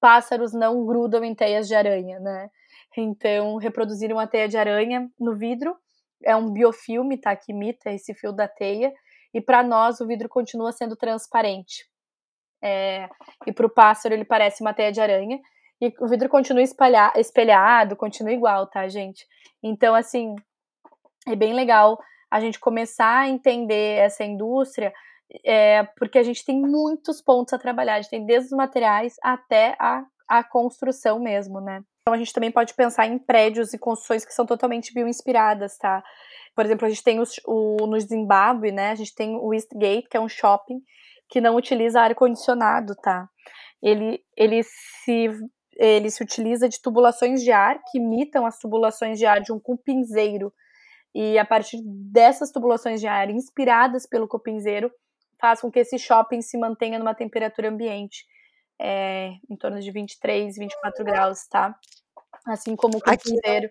pássaros 0.00 0.52
não 0.52 0.86
grudam 0.86 1.24
em 1.24 1.34
teias 1.34 1.66
de 1.68 1.74
aranha, 1.74 2.20
né? 2.20 2.48
Então, 2.96 3.56
reproduziram 3.56 4.18
a 4.18 4.26
teia 4.26 4.48
de 4.48 4.56
aranha 4.56 5.08
no 5.18 5.36
vidro. 5.36 5.76
É 6.24 6.36
um 6.36 6.50
biofilme, 6.50 7.18
tá? 7.18 7.34
Que 7.34 7.52
imita 7.52 7.90
esse 7.90 8.14
fio 8.14 8.32
da 8.32 8.48
teia. 8.48 8.92
E 9.32 9.40
para 9.40 9.62
nós, 9.62 10.00
o 10.00 10.06
vidro 10.06 10.28
continua 10.28 10.72
sendo 10.72 10.96
transparente. 10.96 11.88
É, 12.62 13.08
e 13.46 13.52
para 13.52 13.66
o 13.66 13.70
pássaro, 13.70 14.14
ele 14.14 14.24
parece 14.24 14.62
uma 14.62 14.74
teia 14.74 14.92
de 14.92 15.00
aranha. 15.00 15.38
E 15.80 15.92
o 15.98 16.06
vidro 16.06 16.28
continua 16.28 16.62
espalhar, 16.62 17.12
espelhado, 17.16 17.96
continua 17.96 18.32
igual, 18.32 18.66
tá, 18.66 18.86
gente? 18.86 19.26
Então, 19.62 19.94
assim, 19.94 20.34
é 21.26 21.34
bem 21.34 21.54
legal 21.54 21.98
a 22.30 22.38
gente 22.38 22.60
começar 22.60 23.20
a 23.20 23.28
entender 23.28 23.98
essa 23.98 24.22
indústria, 24.22 24.92
é, 25.44 25.82
porque 25.96 26.18
a 26.18 26.22
gente 26.22 26.44
tem 26.44 26.60
muitos 26.60 27.20
pontos 27.20 27.52
a 27.52 27.58
trabalhar, 27.58 27.94
a 27.94 28.00
gente 28.00 28.10
tem 28.10 28.26
desde 28.26 28.46
os 28.46 28.56
materiais 28.56 29.16
até 29.22 29.74
a, 29.78 30.04
a 30.28 30.44
construção 30.44 31.18
mesmo, 31.18 31.60
né? 31.60 31.82
Então 32.10 32.16
a 32.16 32.18
gente 32.18 32.32
também 32.32 32.50
pode 32.50 32.74
pensar 32.74 33.06
em 33.06 33.20
prédios 33.20 33.72
e 33.72 33.78
construções 33.78 34.24
que 34.24 34.34
são 34.34 34.44
totalmente 34.44 34.92
bioinspiradas, 34.92 35.78
tá? 35.78 36.02
Por 36.56 36.64
exemplo, 36.64 36.84
a 36.84 36.88
gente 36.88 37.04
tem 37.04 37.20
os, 37.20 37.40
o, 37.46 37.86
no 37.86 38.00
Zimbábue, 38.00 38.72
né? 38.72 38.90
A 38.90 38.94
gente 38.96 39.14
tem 39.14 39.36
o 39.36 39.54
Eastgate, 39.54 40.08
que 40.10 40.16
é 40.16 40.20
um 40.20 40.28
shopping 40.28 40.82
que 41.28 41.40
não 41.40 41.54
utiliza 41.54 42.00
ar-condicionado, 42.00 42.96
tá? 42.96 43.28
Ele, 43.80 44.20
ele 44.36 44.60
se 44.64 45.30
ele 45.76 46.10
se 46.10 46.20
utiliza 46.20 46.68
de 46.68 46.82
tubulações 46.82 47.44
de 47.44 47.52
ar 47.52 47.78
que 47.90 47.98
imitam 47.98 48.44
as 48.44 48.58
tubulações 48.58 49.16
de 49.16 49.24
ar 49.24 49.40
de 49.40 49.52
um 49.52 49.60
cupinzeiro. 49.60 50.52
E 51.14 51.38
a 51.38 51.44
partir 51.44 51.80
dessas 51.84 52.50
tubulações 52.50 53.00
de 53.00 53.06
ar 53.06 53.30
inspiradas 53.30 54.04
pelo 54.04 54.26
cupinzeiro, 54.26 54.90
faz 55.40 55.60
com 55.60 55.70
que 55.70 55.78
esse 55.78 55.96
shopping 55.96 56.42
se 56.42 56.58
mantenha 56.58 56.98
numa 56.98 57.14
temperatura 57.14 57.68
ambiente 57.68 58.24
é, 58.80 59.34
em 59.48 59.56
torno 59.56 59.78
de 59.78 59.92
23, 59.92 60.56
24 60.56 61.04
graus, 61.04 61.46
tá? 61.46 61.78
Assim 62.46 62.76
como 62.76 62.98
o 62.98 63.00
cupinzeiro. 63.00 63.70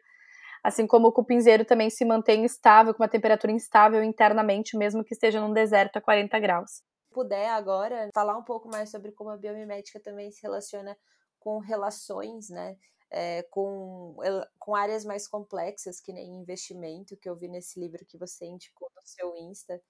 Assim 0.63 0.85
como 0.85 1.07
o 1.07 1.11
cupinzeiro 1.11 1.63
também 1.63 1.89
se 1.89 2.03
mantém 2.03 2.43
estável, 2.43 2.93
com 2.93 3.01
uma 3.01 3.09
temperatura 3.09 3.51
instável 3.51 4.03
internamente, 4.03 4.77
mesmo 4.77 5.03
que 5.03 5.13
esteja 5.13 5.39
num 5.39 5.53
deserto 5.53 5.97
a 5.97 6.01
40 6.01 6.37
graus. 6.39 6.71
Se 6.71 7.13
puder 7.13 7.49
agora 7.49 8.09
falar 8.13 8.37
um 8.37 8.43
pouco 8.43 8.67
mais 8.67 8.91
sobre 8.91 9.11
como 9.11 9.29
a 9.29 9.37
biomimética 9.37 9.99
também 9.99 10.31
se 10.31 10.41
relaciona 10.41 10.97
com 11.39 11.59
relações, 11.59 12.49
né? 12.49 12.75
É, 13.11 13.41
com, 13.49 14.15
com 14.59 14.75
áreas 14.75 15.03
mais 15.03 15.27
complexas, 15.27 15.99
que 15.99 16.13
nem 16.13 16.35
investimento, 16.35 17.17
que 17.17 17.27
eu 17.27 17.35
vi 17.35 17.47
nesse 17.47 17.79
livro 17.79 18.05
que 18.05 18.19
você 18.19 18.45
indicou 18.45 18.91
no 18.95 19.01
seu 19.03 19.35
Insta. 19.35 19.81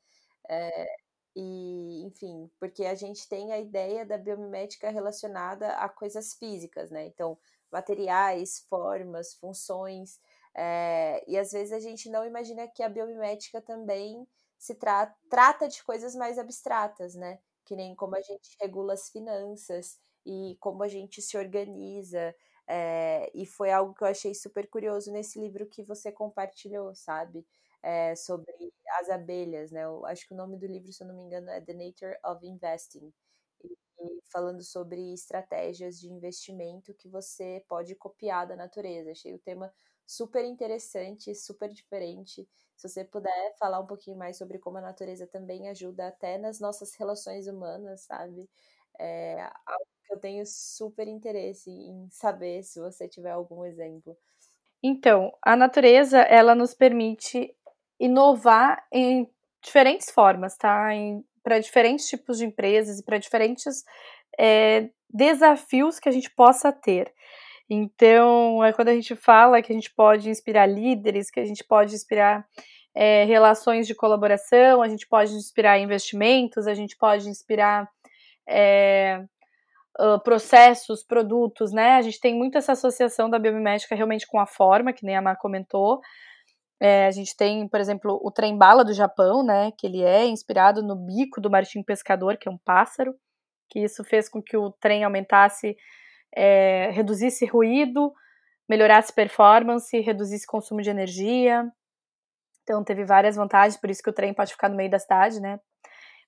É, 0.49 0.85
e, 1.35 2.03
enfim, 2.05 2.49
porque 2.59 2.85
a 2.85 2.95
gente 2.95 3.27
tem 3.27 3.51
a 3.51 3.59
ideia 3.59 4.05
da 4.05 4.17
biomimética 4.17 4.89
relacionada 4.89 5.69
a 5.75 5.87
coisas 5.89 6.33
físicas, 6.33 6.89
né? 6.91 7.05
Então, 7.05 7.37
materiais, 7.71 8.65
formas, 8.69 9.33
funções. 9.35 10.19
É, 10.55 11.23
e 11.27 11.37
às 11.37 11.51
vezes 11.51 11.71
a 11.73 11.79
gente 11.79 12.09
não 12.09 12.25
imagina 12.25 12.67
que 12.67 12.83
a 12.83 12.89
biomimética 12.89 13.61
também 13.61 14.27
se 14.57 14.75
tra 14.75 15.07
trata 15.29 15.67
de 15.67 15.83
coisas 15.83 16.15
mais 16.15 16.37
abstratas, 16.37 17.15
né? 17.15 17.39
Que 17.65 17.75
nem 17.75 17.95
como 17.95 18.15
a 18.15 18.21
gente 18.21 18.55
regula 18.61 18.93
as 18.93 19.09
finanças, 19.09 19.97
e 20.25 20.57
como 20.59 20.83
a 20.83 20.87
gente 20.87 21.21
se 21.21 21.37
organiza. 21.37 22.35
É, 22.67 23.31
e 23.33 23.45
foi 23.45 23.71
algo 23.71 23.93
que 23.95 24.03
eu 24.03 24.07
achei 24.07 24.33
super 24.35 24.67
curioso 24.69 25.11
nesse 25.11 25.39
livro 25.39 25.65
que 25.67 25.83
você 25.83 26.11
compartilhou, 26.11 26.93
sabe? 26.95 27.45
É, 27.81 28.15
sobre 28.15 28.51
as 28.99 29.09
abelhas, 29.09 29.71
né? 29.71 29.83
Eu 29.85 30.05
acho 30.05 30.27
que 30.27 30.33
o 30.33 30.37
nome 30.37 30.57
do 30.57 30.67
livro, 30.67 30.91
se 30.93 31.01
eu 31.03 31.07
não 31.07 31.15
me 31.15 31.23
engano, 31.23 31.49
é 31.49 31.61
The 31.61 31.73
Nature 31.73 32.17
of 32.25 32.45
Investing. 32.45 33.11
Falando 34.31 34.63
sobre 34.63 35.13
estratégias 35.13 35.99
de 35.99 36.07
investimento 36.11 36.93
que 36.93 37.09
você 37.09 37.63
pode 37.67 37.95
copiar 37.95 38.47
da 38.47 38.55
natureza. 38.55 39.11
Achei 39.11 39.33
o 39.33 39.39
tema 39.39 39.73
super 40.05 40.45
interessante, 40.45 41.33
super 41.35 41.69
diferente. 41.71 42.47
Se 42.75 42.87
você 42.87 43.03
puder 43.03 43.55
falar 43.57 43.79
um 43.79 43.87
pouquinho 43.87 44.17
mais 44.17 44.37
sobre 44.37 44.59
como 44.59 44.77
a 44.77 44.81
natureza 44.81 45.27
também 45.27 45.67
ajuda 45.69 46.07
até 46.07 46.37
nas 46.37 46.59
nossas 46.59 46.93
relações 46.95 47.47
humanas, 47.47 48.01
sabe? 48.01 48.49
É 48.99 49.41
algo 49.65 49.85
que 50.03 50.13
eu 50.13 50.19
tenho 50.19 50.45
super 50.45 51.07
interesse 51.07 51.69
em 51.71 52.09
saber 52.11 52.63
se 52.63 52.79
você 52.79 53.07
tiver 53.07 53.31
algum 53.31 53.65
exemplo. 53.65 54.17
Então, 54.81 55.31
a 55.45 55.55
natureza, 55.55 56.19
ela 56.19 56.55
nos 56.55 56.73
permite 56.73 57.53
inovar 57.99 58.85
em 58.91 59.29
diferentes 59.61 60.09
formas, 60.09 60.55
tá? 60.57 60.95
Para 61.49 61.57
diferentes 61.57 62.07
tipos 62.07 62.37
de 62.37 62.45
empresas 62.45 62.99
e 62.99 63.03
para 63.03 63.17
diferentes 63.17 63.83
é, 64.39 64.87
desafios 65.11 65.99
que 65.99 66.07
a 66.07 66.11
gente 66.11 66.29
possa 66.29 66.71
ter. 66.71 67.11
Então, 67.67 68.63
é 68.63 68.71
quando 68.71 68.89
a 68.89 68.93
gente 68.93 69.15
fala 69.15 69.59
que 69.59 69.73
a 69.73 69.75
gente 69.75 69.91
pode 69.95 70.29
inspirar 70.29 70.67
líderes, 70.67 71.31
que 71.31 71.39
a 71.39 71.45
gente 71.45 71.63
pode 71.63 71.95
inspirar 71.95 72.45
é, 72.93 73.23
relações 73.23 73.87
de 73.87 73.95
colaboração, 73.95 74.83
a 74.83 74.87
gente 74.87 75.07
pode 75.07 75.33
inspirar 75.33 75.79
investimentos, 75.79 76.67
a 76.67 76.75
gente 76.75 76.95
pode 76.95 77.27
inspirar 77.27 77.89
é, 78.47 79.23
processos, 80.23 81.03
produtos, 81.03 81.73
né? 81.73 81.95
A 81.95 82.01
gente 82.03 82.19
tem 82.19 82.35
muito 82.35 82.59
essa 82.59 82.73
associação 82.73 83.27
da 83.27 83.39
biomimética 83.39 83.95
realmente 83.95 84.27
com 84.27 84.39
a 84.39 84.45
forma, 84.45 84.93
que 84.93 85.03
nem 85.03 85.15
a 85.15 85.21
Mar 85.21 85.37
comentou. 85.37 85.99
É, 86.81 87.07
a 87.07 87.11
gente 87.11 87.35
tem, 87.35 87.67
por 87.67 87.79
exemplo, 87.79 88.19
o 88.23 88.31
trem 88.31 88.57
bala 88.57 88.85
do 88.85 88.93
Japão, 88.93 89.43
né? 89.43 89.71
Que 89.77 89.85
ele 89.85 90.01
é 90.01 90.25
inspirado 90.25 90.81
no 90.81 90.95
bico 90.95 91.41
do 91.41 91.49
martim 91.49 91.83
pescador, 91.83 92.37
que 92.37 92.47
é 92.47 92.51
um 92.51 92.57
pássaro, 92.57 93.13
que 93.69 93.79
isso 93.79 94.03
fez 94.03 94.29
com 94.29 94.41
que 94.41 94.55
o 94.55 94.71
trem 94.71 95.03
aumentasse, 95.03 95.75
é, 96.35 96.89
reduzisse 96.91 97.45
ruído, 97.45 98.13
melhorasse 98.67 99.13
performance, 99.13 99.99
reduzisse 99.99 100.47
consumo 100.47 100.81
de 100.81 100.89
energia. 100.89 101.69
Então 102.63 102.83
teve 102.83 103.03
várias 103.03 103.35
vantagens, 103.35 103.79
por 103.79 103.89
isso 103.89 104.01
que 104.03 104.09
o 104.09 104.13
trem 104.13 104.33
pode 104.33 104.51
ficar 104.51 104.69
no 104.69 104.75
meio 104.75 104.89
da 104.89 104.99
cidade, 104.99 105.39
né? 105.41 105.59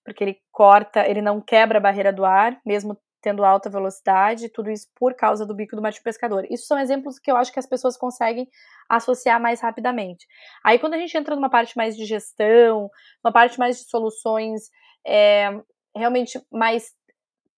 Porque 0.03 0.24
ele 0.24 0.38
corta, 0.51 1.08
ele 1.08 1.22
não 1.22 1.39
quebra 1.39 1.77
a 1.77 1.81
barreira 1.81 2.12
do 2.12 2.25
ar, 2.25 2.60
mesmo 2.65 2.98
tendo 3.22 3.46
alta 3.46 3.70
velocidade, 3.70 4.50
tudo 4.50 4.72
isso 4.72 4.88
por 4.96 5.13
causa 5.13 5.46
do 5.46 5.56
bico 5.56 5.75
do 5.75 5.82
martim 5.82 6.01
pescador. 6.01 6.46
Isso 6.50 6.66
são 6.66 6.80
exemplos 6.80 7.20
que 7.20 7.32
eu 7.32 7.38
acho 7.38 7.51
que 7.51 7.60
as 7.60 7.68
pessoas 7.68 7.96
conseguem 7.96 8.48
associar 8.90 9.40
mais 9.40 9.62
rapidamente. 9.62 10.25
Aí 10.63 10.80
quando 10.80 10.96
a 10.96 10.98
gente 10.98 11.16
entra 11.16 11.36
numa 11.36 11.50
parte 11.50 11.78
mais 11.78 11.96
de 11.96 12.06
gestão, 12.06 12.90
uma 13.24 13.32
parte 13.32 13.60
mais 13.60 13.78
de 13.78 13.90
soluções 13.90 14.70
é, 15.06 15.50
realmente 15.96 16.40
mais 16.51 16.92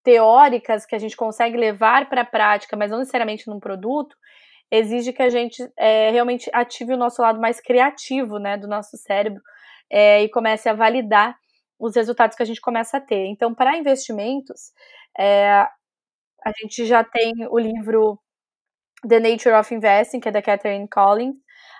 teóricas 0.03 0.85
que 0.85 0.95
a 0.95 0.99
gente 0.99 1.15
consegue 1.15 1.57
levar 1.57 2.09
para 2.09 2.21
a 2.21 2.25
prática, 2.25 2.75
mas 2.75 2.91
não 2.91 2.99
necessariamente 2.99 3.47
num 3.47 3.59
produto, 3.59 4.15
exige 4.69 5.13
que 5.13 5.21
a 5.21 5.29
gente 5.29 5.63
é, 5.77 6.09
realmente 6.11 6.49
ative 6.53 6.93
o 6.93 6.97
nosso 6.97 7.21
lado 7.21 7.39
mais 7.39 7.61
criativo, 7.61 8.37
né, 8.37 8.57
do 8.57 8.67
nosso 8.67 8.97
cérebro 8.97 9.41
é, 9.89 10.23
e 10.23 10.29
comece 10.29 10.67
a 10.67 10.73
validar 10.73 11.37
os 11.83 11.95
resultados 11.95 12.35
que 12.37 12.43
a 12.43 12.45
gente 12.45 12.61
começa 12.61 12.97
a 12.97 13.01
ter. 13.01 13.25
Então, 13.25 13.53
para 13.53 13.77
investimentos, 13.77 14.71
é, 15.17 15.51
a 15.51 16.51
gente 16.61 16.85
já 16.85 17.03
tem 17.03 17.33
o 17.49 17.59
livro 17.59 18.17
The 19.07 19.19
Nature 19.19 19.55
of 19.55 19.73
Investing, 19.73 20.21
que 20.21 20.29
é 20.29 20.31
da 20.31 20.41
Catherine 20.41 20.87
Collins. 20.87 21.35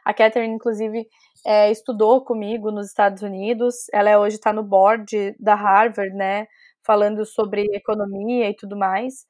A 0.05 0.13
Catherine, 0.13 0.53
inclusive, 0.53 1.07
é, 1.45 1.71
estudou 1.71 2.23
comigo 2.23 2.69
nos 2.69 2.87
Estados 2.87 3.23
Unidos. 3.23 3.87
Ela 3.93 4.19
hoje 4.19 4.35
está 4.35 4.51
no 4.51 4.63
board 4.63 5.35
da 5.39 5.55
Harvard, 5.55 6.13
né? 6.15 6.47
Falando 6.85 7.25
sobre 7.25 7.63
economia 7.73 8.49
e 8.49 8.55
tudo 8.55 8.75
mais. 8.75 9.25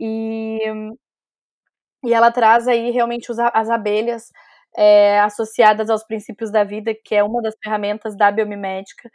E, 0.00 0.58
e 2.04 2.12
ela 2.12 2.32
traz 2.32 2.66
aí 2.66 2.90
realmente 2.90 3.30
os, 3.30 3.38
as 3.38 3.70
abelhas 3.70 4.30
é, 4.76 5.20
associadas 5.20 5.90
aos 5.90 6.04
princípios 6.04 6.50
da 6.50 6.64
vida, 6.64 6.92
que 7.04 7.14
é 7.14 7.22
uma 7.22 7.40
das 7.40 7.54
ferramentas 7.62 8.16
da 8.16 8.32
biomimética, 8.32 9.08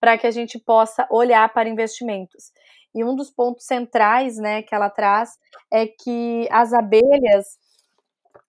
para 0.00 0.16
que 0.18 0.26
a 0.26 0.30
gente 0.30 0.58
possa 0.58 1.06
olhar 1.10 1.52
para 1.52 1.68
investimentos. 1.68 2.52
E 2.94 3.04
um 3.04 3.14
dos 3.14 3.30
pontos 3.30 3.66
centrais, 3.66 4.36
né, 4.36 4.62
que 4.62 4.74
ela 4.74 4.90
traz 4.90 5.30
é 5.72 5.86
que 5.86 6.48
as 6.50 6.72
abelhas 6.72 7.58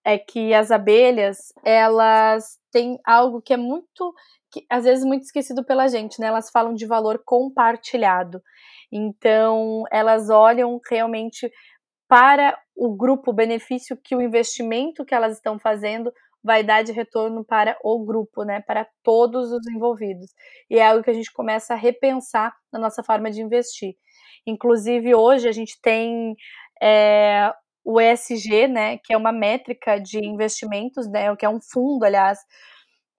é 0.04 0.18
que 0.18 0.54
as 0.54 0.70
abelhas, 0.70 1.52
elas 1.64 2.58
têm 2.72 2.98
algo 3.04 3.42
que 3.42 3.52
é 3.52 3.56
muito 3.56 4.14
que, 4.50 4.64
às 4.68 4.84
vezes 4.84 5.04
muito 5.04 5.22
esquecido 5.22 5.64
pela 5.64 5.86
gente, 5.88 6.20
né? 6.20 6.26
Elas 6.26 6.50
falam 6.50 6.74
de 6.74 6.86
valor 6.86 7.22
compartilhado. 7.24 8.42
Então, 8.90 9.84
elas 9.92 10.28
olham 10.28 10.80
realmente 10.90 11.50
para 12.08 12.58
o 12.74 12.96
grupo, 12.96 13.30
o 13.30 13.34
benefício 13.34 13.96
que 13.96 14.16
o 14.16 14.20
investimento 14.20 15.04
que 15.04 15.14
elas 15.14 15.36
estão 15.36 15.58
fazendo 15.58 16.12
vai 16.42 16.62
dar 16.62 16.82
de 16.82 16.92
retorno 16.92 17.44
para 17.44 17.76
o 17.82 18.04
grupo, 18.04 18.44
né, 18.44 18.60
para 18.60 18.86
todos 19.02 19.52
os 19.52 19.66
envolvidos. 19.68 20.30
E 20.68 20.78
é 20.78 20.86
algo 20.86 21.02
que 21.02 21.10
a 21.10 21.14
gente 21.14 21.32
começa 21.32 21.74
a 21.74 21.76
repensar 21.76 22.54
na 22.72 22.78
nossa 22.78 23.02
forma 23.02 23.30
de 23.30 23.42
investir. 23.42 23.94
Inclusive, 24.46 25.14
hoje 25.14 25.48
a 25.48 25.52
gente 25.52 25.78
tem 25.82 26.34
é, 26.82 27.52
o 27.84 28.00
ESG, 28.00 28.68
né, 28.68 28.98
que 28.98 29.12
é 29.12 29.16
uma 29.16 29.32
métrica 29.32 29.98
de 30.00 30.18
investimentos, 30.18 31.08
né, 31.10 31.34
que 31.36 31.44
é 31.44 31.48
um 31.48 31.60
fundo, 31.60 32.04
aliás, 32.04 32.38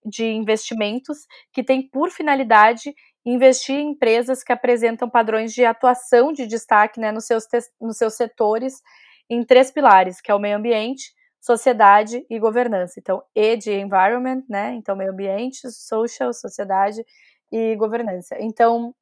de 0.04 0.26
investimentos, 0.26 1.20
que 1.54 1.64
tem 1.64 1.88
por 1.88 2.10
finalidade 2.10 2.94
investir 3.24 3.76
em 3.76 3.92
empresas 3.92 4.44
que 4.44 4.52
apresentam 4.52 5.08
padrões 5.08 5.54
de 5.54 5.64
atuação 5.64 6.34
de 6.34 6.48
destaque 6.48 7.00
né, 7.00 7.12
nos, 7.12 7.26
seus 7.26 7.44
nos 7.80 7.98
seus 7.98 8.16
setores 8.16 8.82
em 9.30 9.44
três 9.46 9.72
pilares, 9.72 10.20
que 10.20 10.32
é 10.32 10.36
o 10.36 10.40
meio 10.40 10.58
ambiente, 10.58 11.14
sociedade 11.42 12.26
e 12.30 12.40
governança. 12.40 13.00
Então, 13.00 13.22
E 13.36 13.58
de 13.58 13.74
environment, 13.74 14.44
né? 14.48 14.76
Então, 14.76 14.96
meio 14.96 15.12
ambiente, 15.12 15.70
social, 15.72 16.32
sociedade 16.34 17.04
e 17.52 17.76
governança. 17.76 18.36
Então, 18.40 18.94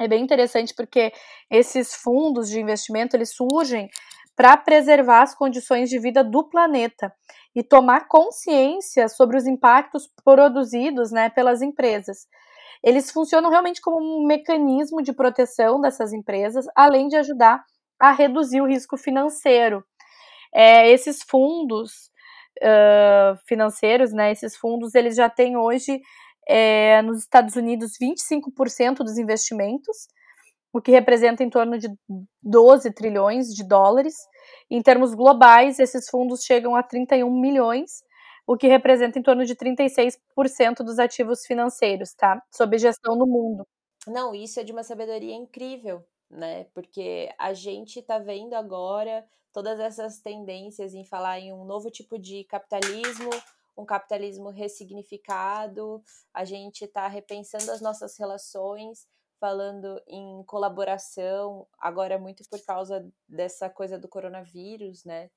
é 0.00 0.08
bem 0.08 0.22
interessante 0.24 0.74
porque 0.74 1.12
esses 1.50 1.94
fundos 1.94 2.48
de 2.48 2.58
investimento, 2.58 3.14
eles 3.16 3.34
surgem 3.34 3.88
para 4.34 4.56
preservar 4.56 5.22
as 5.22 5.34
condições 5.34 5.90
de 5.90 5.98
vida 5.98 6.24
do 6.24 6.48
planeta 6.48 7.12
e 7.54 7.62
tomar 7.62 8.08
consciência 8.08 9.08
sobre 9.08 9.36
os 9.36 9.46
impactos 9.46 10.08
produzidos, 10.24 11.12
né, 11.12 11.28
pelas 11.28 11.60
empresas. 11.60 12.26
Eles 12.82 13.10
funcionam 13.10 13.50
realmente 13.50 13.82
como 13.82 13.98
um 13.98 14.26
mecanismo 14.26 15.02
de 15.02 15.12
proteção 15.12 15.80
dessas 15.80 16.14
empresas, 16.14 16.64
além 16.74 17.08
de 17.08 17.16
ajudar 17.16 17.62
a 18.00 18.12
reduzir 18.12 18.62
o 18.62 18.66
risco 18.66 18.96
financeiro 18.96 19.84
é, 20.52 20.90
esses 20.90 21.22
fundos 21.22 22.10
uh, 22.62 23.38
financeiros, 23.46 24.12
né, 24.12 24.32
esses 24.32 24.56
fundos, 24.56 24.94
eles 24.94 25.16
já 25.16 25.28
têm 25.28 25.56
hoje 25.56 26.00
é, 26.48 27.00
nos 27.02 27.20
Estados 27.20 27.56
Unidos 27.56 27.92
25% 28.00 28.98
dos 28.98 29.18
investimentos, 29.18 30.08
o 30.72 30.80
que 30.80 30.90
representa 30.90 31.42
em 31.42 31.50
torno 31.50 31.78
de 31.78 31.88
12 32.42 32.92
trilhões 32.92 33.48
de 33.48 33.66
dólares. 33.66 34.14
Em 34.70 34.80
termos 34.82 35.14
globais, 35.14 35.78
esses 35.78 36.08
fundos 36.08 36.44
chegam 36.44 36.76
a 36.76 36.82
31 36.82 37.28
milhões, 37.40 38.02
o 38.46 38.56
que 38.56 38.68
representa 38.68 39.18
em 39.18 39.22
torno 39.22 39.44
de 39.44 39.54
36% 39.54 40.18
dos 40.84 40.98
ativos 40.98 41.44
financeiros, 41.44 42.14
tá? 42.14 42.40
Sob 42.52 42.78
gestão 42.78 43.16
no 43.16 43.26
mundo. 43.26 43.66
Não, 44.06 44.34
isso 44.34 44.60
é 44.60 44.64
de 44.64 44.72
uma 44.72 44.82
sabedoria 44.82 45.34
incrível, 45.34 46.04
né? 46.30 46.64
Porque 46.72 47.28
a 47.38 47.52
gente 47.52 48.00
tá 48.02 48.18
vendo 48.18 48.54
agora 48.54 49.24
todas 49.52 49.80
essas 49.80 50.20
tendências 50.20 50.94
em 50.94 51.04
falar 51.04 51.40
em 51.40 51.52
um 51.52 51.64
novo 51.64 51.90
tipo 51.90 52.18
de 52.18 52.44
capitalismo, 52.44 53.30
um 53.76 53.84
capitalismo 53.84 54.50
ressignificado, 54.50 56.02
a 56.32 56.44
gente 56.44 56.84
está 56.84 57.08
repensando 57.08 57.70
as 57.70 57.80
nossas 57.80 58.16
relações, 58.18 59.06
falando 59.38 60.00
em 60.06 60.44
colaboração, 60.44 61.66
agora 61.78 62.18
muito 62.18 62.42
por 62.48 62.62
causa 62.64 63.10
dessa 63.28 63.70
coisa 63.70 63.98
do 63.98 64.08
coronavírus, 64.08 65.04
né? 65.04 65.30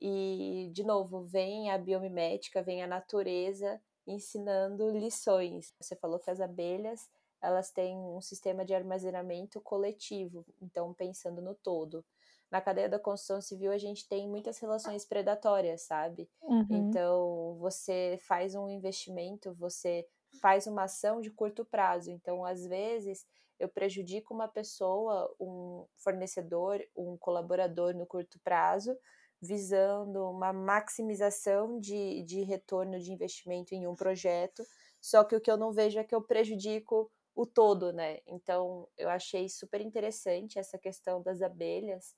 E, 0.00 0.70
de 0.72 0.84
novo, 0.84 1.24
vem 1.24 1.70
a 1.70 1.76
biomimética, 1.76 2.62
vem 2.62 2.82
a 2.82 2.86
natureza 2.86 3.80
ensinando 4.06 4.90
lições. 4.90 5.74
Você 5.80 5.94
falou 5.96 6.18
que 6.18 6.30
as 6.30 6.40
abelhas, 6.40 7.10
elas 7.42 7.70
têm 7.70 7.98
um 7.98 8.20
sistema 8.20 8.64
de 8.64 8.74
armazenamento 8.74 9.60
coletivo, 9.60 10.46
então 10.60 10.94
pensando 10.94 11.42
no 11.42 11.54
todo 11.54 12.04
na 12.50 12.60
cadeia 12.60 12.88
da 12.88 12.98
construção 12.98 13.40
civil 13.40 13.70
a 13.70 13.78
gente 13.78 14.08
tem 14.08 14.28
muitas 14.28 14.58
relações 14.58 15.04
predatórias, 15.04 15.82
sabe? 15.82 16.28
Uhum. 16.42 16.66
Então, 16.70 17.56
você 17.58 18.18
faz 18.22 18.54
um 18.54 18.68
investimento, 18.68 19.54
você 19.54 20.06
faz 20.40 20.66
uma 20.66 20.84
ação 20.84 21.20
de 21.20 21.30
curto 21.30 21.64
prazo. 21.64 22.10
Então, 22.10 22.44
às 22.44 22.66
vezes, 22.66 23.24
eu 23.58 23.68
prejudico 23.68 24.34
uma 24.34 24.48
pessoa, 24.48 25.32
um 25.38 25.86
fornecedor, 25.96 26.80
um 26.96 27.16
colaborador 27.16 27.94
no 27.94 28.06
curto 28.06 28.40
prazo, 28.42 28.96
visando 29.40 30.28
uma 30.28 30.52
maximização 30.52 31.78
de, 31.78 32.22
de 32.24 32.42
retorno 32.42 32.98
de 32.98 33.12
investimento 33.12 33.74
em 33.74 33.86
um 33.86 33.94
projeto. 33.94 34.64
Só 35.00 35.22
que 35.24 35.36
o 35.36 35.40
que 35.40 35.50
eu 35.50 35.56
não 35.56 35.72
vejo 35.72 35.98
é 35.98 36.04
que 36.04 36.14
eu 36.14 36.22
prejudico 36.22 37.10
o 37.34 37.46
todo, 37.46 37.92
né? 37.92 38.18
Então, 38.26 38.88
eu 38.98 39.08
achei 39.08 39.48
super 39.48 39.80
interessante 39.80 40.58
essa 40.58 40.78
questão 40.78 41.22
das 41.22 41.40
abelhas 41.40 42.14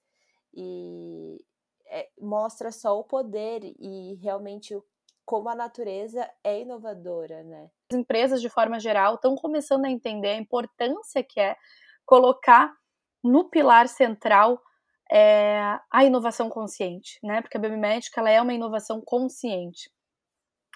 e 0.55 1.39
é, 1.87 2.09
mostra 2.21 2.73
só 2.73 2.99
o 2.99 3.05
poder 3.05 3.61
e 3.65 4.15
realmente 4.23 4.75
como 5.25 5.49
a 5.49 5.55
natureza 5.55 6.29
é 6.43 6.61
inovadora, 6.61 7.43
né? 7.45 7.71
As 7.91 7.99
empresas, 7.99 8.41
de 8.41 8.49
forma 8.49 8.81
geral, 8.81 9.15
estão 9.15 9.35
começando 9.35 9.85
a 9.85 9.91
entender 9.91 10.31
a 10.31 10.37
importância 10.37 11.23
que 11.23 11.41
é 11.41 11.57
colocar 12.05 12.75
no 13.23 13.49
pilar 13.49 13.89
central 13.89 14.61
é, 15.11 15.79
a 15.91 16.05
inovação 16.05 16.49
consciente, 16.49 17.19
né? 17.23 17.41
Porque 17.41 17.57
a 17.57 17.61
biomimética 17.61 18.21
ela 18.21 18.31
é 18.31 18.41
uma 18.41 18.55
inovação 18.55 19.01
consciente. 19.05 19.91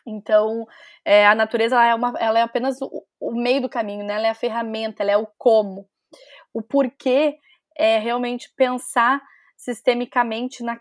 Então, 0.07 0.67
é, 1.05 1.27
a 1.27 1.35
natureza 1.35 1.75
ela 1.75 1.87
é, 1.87 1.95
uma, 1.95 2.15
ela 2.19 2.39
é 2.39 2.43
apenas 2.43 2.81
o, 2.81 3.05
o, 3.19 3.33
meio 3.35 3.62
do 3.62 3.69
caminho, 3.69 4.05
né? 4.05 4.15
Ela 4.15 4.29
é 4.29 4.31
a 4.31 4.35
ferramenta, 4.35 5.03
ela 5.03 5.12
é 5.12 5.17
o 5.17 5.27
como. 5.37 5.89
O 6.55 6.62
porquê 6.62 7.39
é 7.77 7.99
realmente 7.99 8.53
pensar 8.55 9.21
sistemicamente 9.57 10.62
na, 10.62 10.81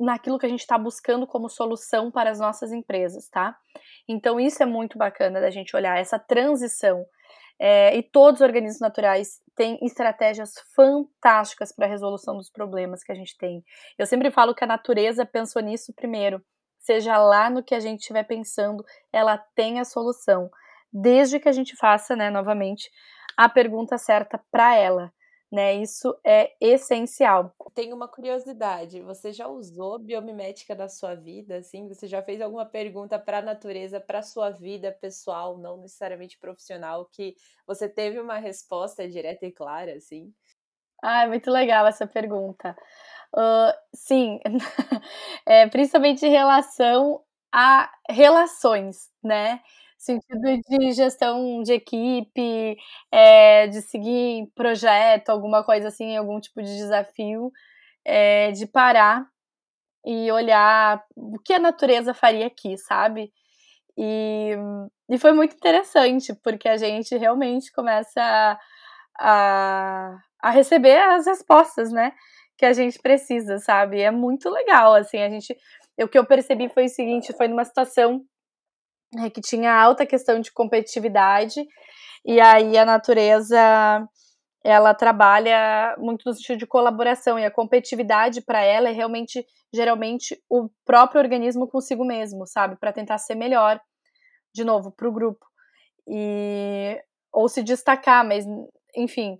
naquilo 0.00 0.38
que 0.38 0.46
a 0.46 0.48
gente 0.48 0.60
está 0.60 0.78
buscando 0.78 1.26
como 1.26 1.48
solução 1.48 2.10
para 2.10 2.30
as 2.30 2.38
nossas 2.38 2.72
empresas, 2.72 3.28
tá? 3.28 3.56
Então, 4.08 4.40
isso 4.40 4.62
é 4.62 4.66
muito 4.66 4.98
bacana 4.98 5.40
da 5.40 5.50
gente 5.50 5.76
olhar, 5.76 5.98
essa 5.98 6.18
transição. 6.18 7.04
É, 7.58 7.96
e 7.96 8.02
todos 8.02 8.40
os 8.40 8.44
organismos 8.44 8.80
naturais 8.80 9.40
têm 9.54 9.78
estratégias 9.82 10.54
fantásticas 10.74 11.72
para 11.72 11.86
a 11.86 11.88
resolução 11.88 12.36
dos 12.36 12.50
problemas 12.50 13.04
que 13.04 13.12
a 13.12 13.14
gente 13.14 13.36
tem. 13.38 13.64
Eu 13.96 14.06
sempre 14.06 14.30
falo 14.30 14.54
que 14.54 14.64
a 14.64 14.66
natureza 14.66 15.24
pensou 15.24 15.62
nisso 15.62 15.92
primeiro. 15.94 16.42
Seja 16.80 17.16
lá 17.16 17.48
no 17.48 17.62
que 17.62 17.74
a 17.74 17.80
gente 17.80 18.00
estiver 18.00 18.24
pensando, 18.24 18.84
ela 19.12 19.38
tem 19.54 19.78
a 19.78 19.84
solução. 19.84 20.50
Desde 20.92 21.38
que 21.38 21.48
a 21.48 21.52
gente 21.52 21.76
faça, 21.76 22.16
né, 22.16 22.28
novamente, 22.28 22.90
a 23.36 23.48
pergunta 23.48 23.96
certa 23.98 24.40
para 24.50 24.76
ela 24.76 25.12
né? 25.54 25.72
Isso 25.76 26.18
é 26.24 26.52
essencial. 26.60 27.54
Tenho 27.74 27.94
uma 27.94 28.08
curiosidade, 28.08 29.00
você 29.00 29.32
já 29.32 29.46
usou 29.46 30.00
biomimética 30.00 30.74
na 30.74 30.88
sua 30.88 31.14
vida, 31.14 31.58
assim? 31.58 31.86
Você 31.86 32.08
já 32.08 32.20
fez 32.20 32.40
alguma 32.40 32.66
pergunta 32.66 33.20
para 33.20 33.38
a 33.38 33.42
natureza, 33.42 34.00
para 34.00 34.20
sua 34.20 34.50
vida 34.50 34.90
pessoal, 35.00 35.56
não 35.56 35.76
necessariamente 35.76 36.36
profissional, 36.38 37.06
que 37.06 37.36
você 37.64 37.88
teve 37.88 38.18
uma 38.18 38.38
resposta 38.38 39.08
direta 39.08 39.46
e 39.46 39.52
clara, 39.52 39.94
assim? 39.94 40.34
Ah, 41.00 41.22
é 41.22 41.28
muito 41.28 41.50
legal 41.52 41.86
essa 41.86 42.06
pergunta. 42.06 42.76
Uh, 43.32 43.72
sim, 43.94 44.40
é, 45.46 45.68
principalmente 45.68 46.26
em 46.26 46.30
relação 46.30 47.22
a 47.52 47.92
relações, 48.10 49.08
né? 49.22 49.60
Sentido 50.04 50.60
de 50.68 50.92
gestão 50.92 51.62
de 51.62 51.72
equipe, 51.72 52.76
é, 53.10 53.66
de 53.68 53.80
seguir 53.80 54.46
projeto, 54.54 55.30
alguma 55.30 55.64
coisa 55.64 55.88
assim, 55.88 56.14
algum 56.14 56.38
tipo 56.38 56.62
de 56.62 56.76
desafio, 56.76 57.50
é, 58.04 58.52
de 58.52 58.66
parar 58.66 59.26
e 60.04 60.30
olhar 60.30 61.02
o 61.16 61.38
que 61.38 61.54
a 61.54 61.58
natureza 61.58 62.12
faria 62.14 62.46
aqui, 62.46 62.76
sabe? 62.76 63.32
E, 63.96 64.52
e 65.08 65.18
foi 65.18 65.32
muito 65.32 65.56
interessante, 65.56 66.34
porque 66.34 66.68
a 66.68 66.76
gente 66.76 67.16
realmente 67.16 67.72
começa 67.72 68.58
a, 69.18 70.18
a, 70.42 70.50
receber 70.50 70.98
as 70.98 71.26
respostas, 71.26 71.92
né? 71.92 72.12
Que 72.58 72.66
a 72.66 72.74
gente 72.74 72.98
precisa, 73.00 73.58
sabe? 73.58 74.00
É 74.02 74.10
muito 74.10 74.50
legal, 74.50 74.94
assim, 74.94 75.18
a 75.18 75.30
gente. 75.30 75.56
O 75.98 76.08
que 76.08 76.18
eu 76.18 76.26
percebi 76.26 76.68
foi 76.68 76.86
o 76.86 76.88
seguinte: 76.88 77.32
foi 77.36 77.48
numa 77.48 77.64
situação 77.64 78.24
é, 79.18 79.30
que 79.30 79.40
tinha 79.40 79.72
alta 79.74 80.06
questão 80.06 80.40
de 80.40 80.52
competitividade, 80.52 81.66
e 82.24 82.40
aí 82.40 82.76
a 82.78 82.84
natureza 82.84 84.06
ela 84.64 84.94
trabalha 84.94 85.94
muito 85.98 86.24
no 86.26 86.34
sentido 86.34 86.58
de 86.58 86.66
colaboração, 86.66 87.38
e 87.38 87.44
a 87.44 87.50
competitividade 87.50 88.40
para 88.42 88.62
ela 88.62 88.88
é 88.88 88.92
realmente, 88.92 89.44
geralmente, 89.74 90.40
o 90.48 90.70
próprio 90.86 91.20
organismo 91.20 91.68
consigo 91.68 92.04
mesmo, 92.04 92.46
sabe? 92.46 92.76
Para 92.76 92.92
tentar 92.92 93.18
ser 93.18 93.34
melhor, 93.34 93.80
de 94.54 94.64
novo, 94.64 94.90
para 94.90 95.08
o 95.08 95.12
grupo. 95.12 95.44
E, 96.08 96.98
ou 97.32 97.48
se 97.48 97.62
destacar, 97.62 98.26
mas, 98.26 98.46
enfim. 98.96 99.38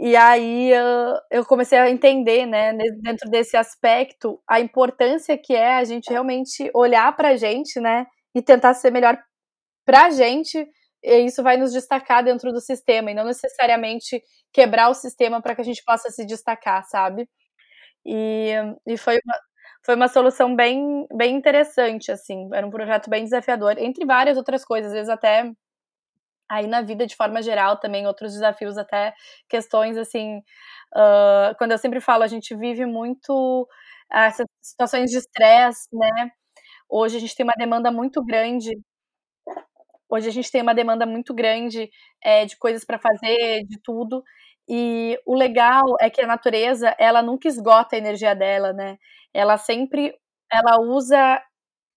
E 0.00 0.16
aí 0.16 0.70
eu 1.30 1.44
comecei 1.46 1.78
a 1.78 1.90
entender, 1.90 2.46
né, 2.46 2.72
dentro 3.02 3.30
desse 3.30 3.56
aspecto, 3.56 4.40
a 4.48 4.58
importância 4.60 5.38
que 5.38 5.54
é 5.54 5.76
a 5.76 5.84
gente 5.84 6.10
realmente 6.10 6.70
olhar 6.74 7.14
para 7.16 7.30
a 7.30 7.36
gente, 7.36 7.78
né, 7.80 8.06
e 8.34 8.42
tentar 8.42 8.74
ser 8.74 8.90
melhor 8.92 9.18
pra 9.86 10.10
gente, 10.10 10.66
e 11.02 11.18
isso 11.26 11.42
vai 11.42 11.56
nos 11.58 11.72
destacar 11.72 12.24
dentro 12.24 12.52
do 12.52 12.60
sistema, 12.60 13.10
e 13.10 13.14
não 13.14 13.24
necessariamente 13.26 14.22
quebrar 14.52 14.90
o 14.90 14.94
sistema 14.94 15.42
para 15.42 15.54
que 15.56 15.60
a 15.62 15.64
gente 15.64 15.84
possa 15.84 16.10
se 16.10 16.26
destacar, 16.26 16.84
sabe? 16.86 17.28
E, 18.06 18.52
e 18.86 18.96
foi, 18.98 19.16
uma, 19.24 19.34
foi 19.84 19.94
uma 19.96 20.08
solução 20.08 20.56
bem, 20.56 21.06
bem 21.16 21.36
interessante, 21.36 22.12
assim, 22.12 22.48
era 22.54 22.66
um 22.66 22.70
projeto 22.70 23.10
bem 23.10 23.24
desafiador, 23.24 23.76
entre 23.78 24.06
várias 24.06 24.36
outras 24.38 24.64
coisas, 24.64 24.88
às 24.92 24.94
vezes 24.94 25.10
até 25.10 25.50
aí 26.50 26.66
na 26.68 26.82
vida 26.82 27.06
de 27.06 27.16
forma 27.16 27.42
geral 27.42 27.78
também, 27.80 28.06
outros 28.06 28.32
desafios, 28.34 28.78
até 28.78 29.14
questões 29.48 29.96
assim, 29.98 30.38
uh, 30.96 31.54
quando 31.58 31.72
eu 31.72 31.78
sempre 31.78 32.00
falo, 32.00 32.22
a 32.24 32.28
gente 32.28 32.54
vive 32.56 32.86
muito 32.86 33.68
essas 34.12 34.46
situações 34.62 35.10
de 35.10 35.18
estresse, 35.18 35.88
né? 35.92 36.30
Hoje 36.88 37.16
a 37.16 37.20
gente 37.20 37.34
tem 37.34 37.44
uma 37.44 37.54
demanda 37.56 37.90
muito 37.92 38.24
grande. 38.24 38.70
Hoje 40.08 40.28
a 40.28 40.32
gente 40.32 40.50
tem 40.50 40.62
uma 40.62 40.74
demanda 40.74 41.06
muito 41.06 41.34
grande 41.34 41.90
é, 42.22 42.44
de 42.46 42.56
coisas 42.56 42.84
para 42.84 42.98
fazer, 42.98 43.64
de 43.66 43.78
tudo. 43.82 44.22
E 44.68 45.18
o 45.26 45.34
legal 45.34 45.84
é 46.00 46.08
que 46.10 46.20
a 46.20 46.26
natureza, 46.26 46.94
ela 46.98 47.22
nunca 47.22 47.48
esgota 47.48 47.96
a 47.96 47.98
energia 47.98 48.34
dela, 48.34 48.72
né? 48.72 48.96
Ela 49.32 49.56
sempre, 49.58 50.14
ela 50.52 50.80
usa, 50.80 51.42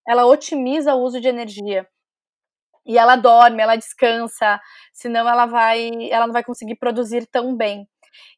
ela 0.08 0.26
otimiza 0.26 0.96
o 0.96 1.02
uso 1.04 1.22
de 1.22 1.28
energia. 1.30 1.88
E 2.86 2.98
ela 2.98 3.16
dorme, 3.18 3.62
ela 3.62 3.76
descansa, 3.76 4.60
senão 4.94 5.28
ela 5.28 5.46
vai, 5.46 5.90
ela 6.10 6.26
não 6.28 6.34
vai 6.34 6.44
conseguir 6.44 6.76
produzir 6.78 7.28
tão 7.28 7.56
bem. 7.56 7.88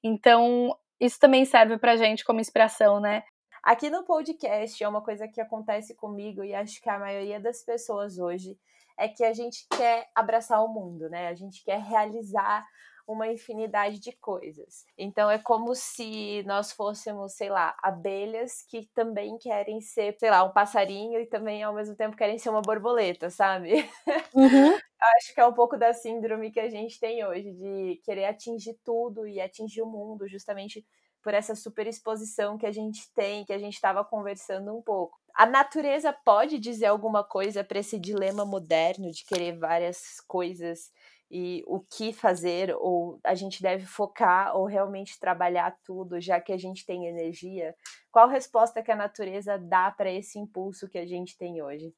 Então, 0.04 0.76
isso 1.00 1.20
também 1.20 1.46
serve 1.46 1.78
pra 1.78 1.96
gente 1.98 2.26
como 2.26 2.40
inspiração, 2.42 3.00
né? 3.00 3.24
Aqui 3.62 3.90
no 3.90 4.04
podcast 4.04 4.82
é 4.82 4.88
uma 4.88 5.02
coisa 5.02 5.28
que 5.28 5.42
acontece 5.42 5.94
comigo 5.96 6.44
e 6.44 6.56
acho 6.56 6.82
que 6.82 6.90
a 6.90 6.98
maioria 6.98 7.40
das 7.40 7.62
pessoas 7.62 8.18
hoje 8.18 8.58
é 8.98 9.08
que 9.08 9.24
a 9.24 9.34
gente 9.34 9.68
quer 9.70 10.10
abraçar 10.16 10.64
o 10.64 10.68
mundo, 10.68 11.10
né? 11.10 11.28
A 11.28 11.34
gente 11.34 11.64
quer 11.64 11.80
realizar 11.80 12.66
uma 13.08 13.28
infinidade 13.28 14.00
de 14.00 14.12
coisas. 14.14 14.86
Então 14.98 15.32
é 15.32 15.40
como 15.40 15.74
se 15.74 16.44
nós 16.44 16.72
fôssemos, 16.72 17.34
sei 17.34 17.50
lá, 17.50 17.76
abelhas 17.82 18.62
que 18.70 18.88
também 18.94 19.38
querem 19.40 19.82
ser, 19.82 20.16
sei 20.20 20.30
lá, 20.30 20.44
um 20.44 20.54
passarinho 20.54 21.20
e 21.20 21.26
também 21.26 21.64
ao 21.64 21.74
mesmo 21.74 21.96
tempo 21.96 22.16
querem 22.16 22.38
ser 22.38 22.50
uma 22.50 22.62
borboleta, 22.62 23.30
sabe? 23.30 23.90
Uhum. 24.34 24.78
Acho 25.18 25.34
que 25.34 25.40
é 25.40 25.46
um 25.46 25.54
pouco 25.54 25.76
da 25.76 25.92
síndrome 25.92 26.52
que 26.52 26.60
a 26.60 26.70
gente 26.70 27.00
tem 27.00 27.26
hoje, 27.26 27.52
de 27.52 28.02
querer 28.04 28.26
atingir 28.26 28.78
tudo 28.84 29.28
e 29.28 29.42
atingir 29.42 29.82
o 29.82 29.88
mundo, 29.88 30.28
justamente 30.28 30.86
por 31.22 31.34
essa 31.34 31.56
superexposição 31.56 32.58
que 32.58 32.66
a 32.66 32.72
gente 32.72 33.12
tem, 33.14 33.46
que 33.46 33.54
a 33.54 33.60
gente 33.60 33.76
estava 33.76 34.04
conversando 34.04 34.76
um 34.76 34.82
pouco. 34.82 35.18
A 35.36 35.46
natureza 35.46 36.12
pode 36.12 36.60
dizer 36.60 36.88
alguma 36.88 37.24
coisa 37.24 37.64
para 37.64 37.80
esse 37.80 38.00
dilema 38.00 38.46
moderno 38.46 39.12
de 39.12 39.26
querer 39.26 39.58
várias 39.58 40.20
coisas 40.28 40.92
e 41.32 41.64
o 41.68 41.80
que 41.80 42.12
fazer, 42.12 42.76
ou 42.76 43.20
a 43.24 43.36
gente 43.36 43.62
deve 43.62 43.86
focar 43.86 44.56
ou 44.58 44.66
realmente 44.66 45.20
trabalhar 45.20 45.78
tudo, 45.86 46.20
já 46.20 46.42
que 46.42 46.52
a 46.52 46.58
gente 46.58 46.86
tem 46.86 47.06
energia? 47.06 47.76
Qual 48.12 48.28
resposta 48.28 48.82
que 48.82 48.92
a 48.92 48.96
natureza 48.96 49.58
dá 49.58 49.92
para 49.92 50.12
esse 50.12 50.40
impulso 50.40 50.90
que 50.90 50.98
a 50.98 51.06
gente 51.06 51.38
tem 51.38 51.62
hoje? 51.62 51.94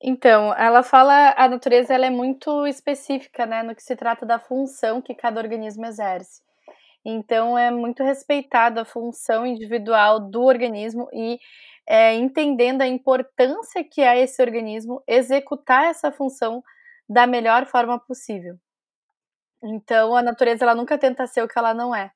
Então, 0.00 0.54
ela 0.54 0.82
fala, 0.82 1.34
a 1.36 1.48
natureza 1.48 1.92
ela 1.92 2.06
é 2.06 2.10
muito 2.10 2.66
específica, 2.66 3.44
né, 3.44 3.62
no 3.62 3.74
que 3.74 3.82
se 3.82 3.96
trata 3.96 4.24
da 4.24 4.38
função 4.38 5.02
que 5.02 5.14
cada 5.14 5.40
organismo 5.40 5.84
exerce. 5.84 6.40
Então, 7.10 7.56
é 7.56 7.70
muito 7.70 8.02
respeitada 8.02 8.82
a 8.82 8.84
função 8.84 9.46
individual 9.46 10.20
do 10.20 10.42
organismo 10.42 11.08
e 11.10 11.38
é, 11.88 12.14
entendendo 12.14 12.82
a 12.82 12.86
importância 12.86 13.82
que 13.82 14.02
é 14.02 14.20
esse 14.20 14.42
organismo 14.42 15.02
executar 15.08 15.84
essa 15.84 16.12
função 16.12 16.62
da 17.08 17.26
melhor 17.26 17.64
forma 17.64 17.98
possível. 17.98 18.56
Então, 19.64 20.14
a 20.14 20.20
natureza 20.20 20.66
ela 20.66 20.74
nunca 20.74 20.98
tenta 20.98 21.26
ser 21.26 21.42
o 21.42 21.48
que 21.48 21.58
ela 21.58 21.72
não 21.72 21.94
é. 21.96 22.10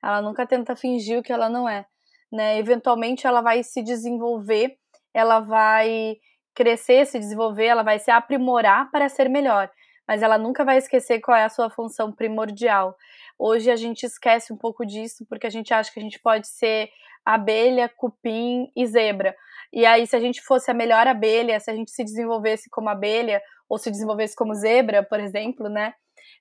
Ela 0.00 0.22
nunca 0.22 0.46
tenta 0.46 0.76
fingir 0.76 1.18
o 1.18 1.22
que 1.22 1.32
ela 1.32 1.48
não 1.48 1.68
é. 1.68 1.84
Né? 2.30 2.60
Eventualmente, 2.60 3.26
ela 3.26 3.40
vai 3.40 3.64
se 3.64 3.82
desenvolver, 3.82 4.78
ela 5.12 5.40
vai 5.40 6.16
crescer, 6.54 7.06
se 7.06 7.18
desenvolver, 7.18 7.66
ela 7.66 7.82
vai 7.82 7.98
se 7.98 8.12
aprimorar 8.12 8.88
para 8.92 9.08
ser 9.08 9.28
melhor 9.28 9.68
mas 10.08 10.22
ela 10.22 10.38
nunca 10.38 10.64
vai 10.64 10.78
esquecer 10.78 11.20
qual 11.20 11.36
é 11.36 11.44
a 11.44 11.50
sua 11.50 11.68
função 11.68 12.10
primordial. 12.10 12.96
Hoje 13.38 13.70
a 13.70 13.76
gente 13.76 14.04
esquece 14.04 14.52
um 14.52 14.56
pouco 14.56 14.84
disso 14.84 15.24
porque 15.28 15.46
a 15.46 15.50
gente 15.50 15.72
acha 15.72 15.92
que 15.92 16.00
a 16.00 16.02
gente 16.02 16.18
pode 16.18 16.48
ser 16.48 16.90
abelha, 17.24 17.88
cupim 17.88 18.70
e 18.74 18.86
zebra. 18.86 19.34
E 19.72 19.84
aí, 19.84 20.06
se 20.06 20.16
a 20.16 20.20
gente 20.20 20.40
fosse 20.40 20.70
a 20.70 20.74
melhor 20.74 21.06
abelha, 21.06 21.60
se 21.60 21.70
a 21.70 21.74
gente 21.74 21.90
se 21.90 22.02
desenvolvesse 22.02 22.70
como 22.70 22.88
abelha 22.88 23.42
ou 23.68 23.78
se 23.78 23.90
desenvolvesse 23.90 24.34
como 24.34 24.54
zebra, 24.54 25.02
por 25.02 25.20
exemplo, 25.20 25.68
né? 25.68 25.92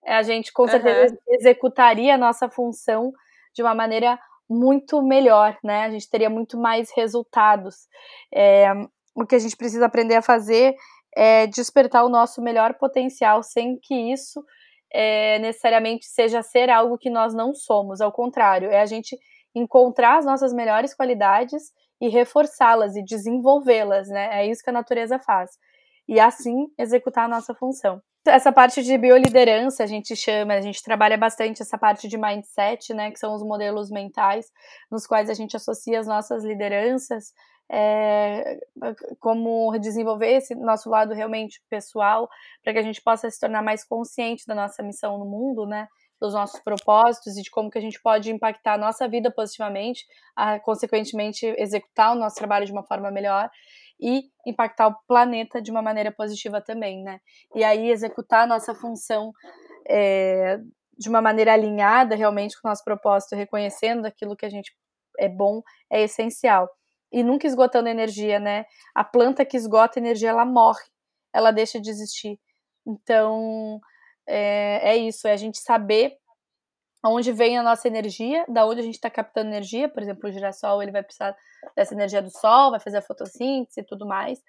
A 0.05 0.23
gente 0.23 0.53
com 0.53 0.67
certeza 0.67 1.13
uhum. 1.13 1.36
executaria 1.36 2.15
a 2.15 2.17
nossa 2.17 2.49
função 2.49 3.12
de 3.53 3.62
uma 3.62 3.75
maneira 3.75 4.17
muito 4.49 5.01
melhor, 5.01 5.57
né? 5.63 5.83
A 5.83 5.89
gente 5.89 6.10
teria 6.10 6.29
muito 6.29 6.57
mais 6.57 6.89
resultados. 6.95 7.88
É, 8.33 8.71
o 9.13 9.25
que 9.25 9.36
a 9.36 9.39
gente 9.39 9.57
precisa 9.57 9.86
aprender 9.86 10.15
a 10.15 10.21
fazer 10.21 10.75
é, 11.15 11.47
despertar 11.47 12.05
o 12.05 12.10
nosso 12.10 12.41
melhor 12.41 12.75
potencial 12.75 13.43
sem 13.43 13.77
que 13.77 14.13
isso 14.13 14.43
é, 14.99 15.38
necessariamente 15.38 16.07
seja 16.07 16.41
ser 16.41 16.71
algo 16.71 16.97
que 16.97 17.07
nós 17.07 17.31
não 17.31 17.53
somos. 17.53 18.01
Ao 18.01 18.12
contrário, 18.12 18.71
é 18.71 18.81
a 18.81 18.86
gente 18.88 19.15
encontrar 19.53 20.17
as 20.17 20.25
nossas 20.25 20.51
melhores 20.51 20.95
qualidades 20.95 21.71
e 22.01 22.10
reforçá-las 22.10 22.95
e 22.95 23.03
desenvolvê-las, 23.03 24.07
né? 24.07 24.41
É 24.41 24.47
isso 24.47 24.63
que 24.63 24.71
a 24.71 24.73
natureza 24.73 25.19
faz. 25.19 25.51
E 26.07 26.19
assim 26.19 26.65
executar 26.79 27.25
a 27.25 27.27
nossa 27.27 27.53
função. 27.53 28.01
Essa 28.25 28.51
parte 28.51 28.81
de 28.81 28.97
bioliderança 28.97 29.83
a 29.83 29.88
gente 29.88 30.15
chama, 30.15 30.55
a 30.55 30.62
gente 30.62 30.81
trabalha 30.81 31.15
bastante 31.17 31.62
essa 31.62 31.77
parte 31.77 32.07
de 32.07 32.17
mindset, 32.17 32.91
né? 32.91 33.12
Que 33.12 33.19
são 33.19 33.36
os 33.36 33.43
modelos 33.43 33.91
mentais 33.91 34.47
nos 34.89 35.05
quais 35.05 35.29
a 35.29 35.36
gente 35.36 35.55
associa 35.55 35.99
as 35.99 36.07
nossas 36.07 36.43
lideranças 36.43 37.33
é, 37.69 38.60
como 39.19 39.77
desenvolver 39.77 40.32
esse 40.38 40.56
nosso 40.56 40.89
lado 40.89 41.13
realmente 41.13 41.62
pessoal, 41.69 42.30
para 42.63 42.73
que 42.73 42.80
a 42.80 42.84
gente 42.84 43.01
possa 43.01 43.30
se 43.30 43.39
tornar 43.39 43.62
mais 43.62 43.84
consciente 43.84 44.45
da 44.47 44.56
nossa 44.56 44.82
missão 44.82 45.17
no 45.17 45.25
mundo, 45.25 45.65
né? 45.65 45.88
Dos 46.19 46.34
nossos 46.34 46.60
propósitos 46.62 47.38
e 47.38 47.43
de 47.43 47.51
como 47.51 47.69
que 47.69 47.77
a 47.77 47.82
gente 47.82 48.01
pode 48.01 48.32
impactar 48.32 48.73
a 48.73 48.77
nossa 48.77 49.08
vida 49.08 49.32
positivamente, 49.32 50.06
a, 50.36 50.60
consequentemente 50.60 51.45
executar 51.58 52.15
o 52.15 52.19
nosso 52.19 52.36
trabalho 52.38 52.65
de 52.65 52.71
uma 52.71 52.84
forma 52.84 53.12
melhor 53.12 53.49
e 53.99 54.23
impactar 54.45 54.88
o 54.88 54.95
planeta 55.08 55.62
de 55.62 55.71
uma 55.71 55.82
maneira 55.82 56.12
positiva 56.12 56.62
também, 56.62 57.03
né? 57.03 57.19
E 57.56 57.63
aí 57.63 57.89
executar 57.89 58.43
a 58.43 58.47
nossa 58.47 58.73
função 58.73 59.32
é, 59.89 60.60
de 60.97 61.10
uma 61.10 61.21
maneira 61.21 61.53
alinhada 61.53 62.15
realmente 62.15 62.60
com 62.60 62.67
o 62.67 62.71
nosso 62.71 62.84
propósito, 62.84 63.36
reconhecendo 63.36 64.06
aquilo 64.06 64.36
que 64.36 64.45
a 64.45 64.49
gente 64.49 64.71
é 65.19 65.27
bom, 65.30 65.62
é 65.91 66.03
essencial. 66.03 66.67
E 67.11 67.23
nunca 67.23 67.47
esgotando 67.47 67.89
energia, 67.89 68.39
né? 68.39 68.65
A 68.93 69.03
planta 69.03 69.45
que 69.45 69.57
esgota 69.57 69.99
energia, 69.99 70.29
ela 70.29 70.45
morre, 70.45 70.83
ela 71.33 71.51
deixa 71.51 71.79
de 71.79 71.89
existir. 71.89 72.39
Então, 72.85 73.79
é, 74.27 74.91
é 74.91 74.97
isso, 74.97 75.27
é 75.27 75.33
a 75.33 75.37
gente 75.37 75.57
saber 75.59 76.17
onde 77.05 77.31
vem 77.31 77.57
a 77.57 77.63
nossa 77.63 77.87
energia, 77.87 78.45
da 78.47 78.65
onde 78.65 78.81
a 78.81 78.83
gente 78.83 78.95
está 78.95 79.09
captando 79.09 79.49
energia, 79.49 79.87
por 79.87 80.01
exemplo, 80.01 80.29
o 80.29 80.31
girassol 80.31 80.81
ele 80.81 80.91
vai 80.91 81.03
precisar 81.03 81.35
dessa 81.75 81.93
energia 81.93 82.21
do 82.21 82.29
sol, 82.29 82.71
vai 82.71 82.79
fazer 82.79 82.97
a 82.97 83.01
fotossíntese 83.01 83.81
e 83.81 83.83
tudo 83.83 84.05
mais, 84.05 84.41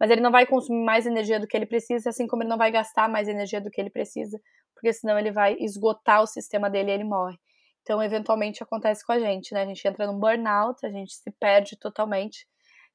mas 0.00 0.10
ele 0.10 0.20
não 0.20 0.30
vai 0.30 0.46
consumir 0.46 0.84
mais 0.84 1.06
energia 1.06 1.38
do 1.38 1.46
que 1.46 1.56
ele 1.56 1.66
precisa, 1.66 2.10
assim 2.10 2.26
como 2.26 2.42
ele 2.42 2.50
não 2.50 2.58
vai 2.58 2.70
gastar 2.70 3.08
mais 3.08 3.28
energia 3.28 3.60
do 3.60 3.70
que 3.70 3.80
ele 3.80 3.90
precisa, 3.90 4.40
porque 4.74 4.92
senão 4.92 5.18
ele 5.18 5.30
vai 5.30 5.54
esgotar 5.60 6.22
o 6.22 6.26
sistema 6.26 6.68
dele 6.68 6.90
e 6.90 6.94
ele 6.94 7.04
morre. 7.04 7.38
Então, 7.82 8.02
eventualmente 8.02 8.62
acontece 8.62 9.04
com 9.04 9.12
a 9.12 9.18
gente, 9.18 9.52
né? 9.54 9.62
A 9.62 9.66
gente 9.66 9.86
entra 9.86 10.06
num 10.06 10.18
burnout, 10.18 10.84
a 10.86 10.90
gente 10.90 11.14
se 11.14 11.30
perde 11.32 11.76
totalmente 11.78 12.46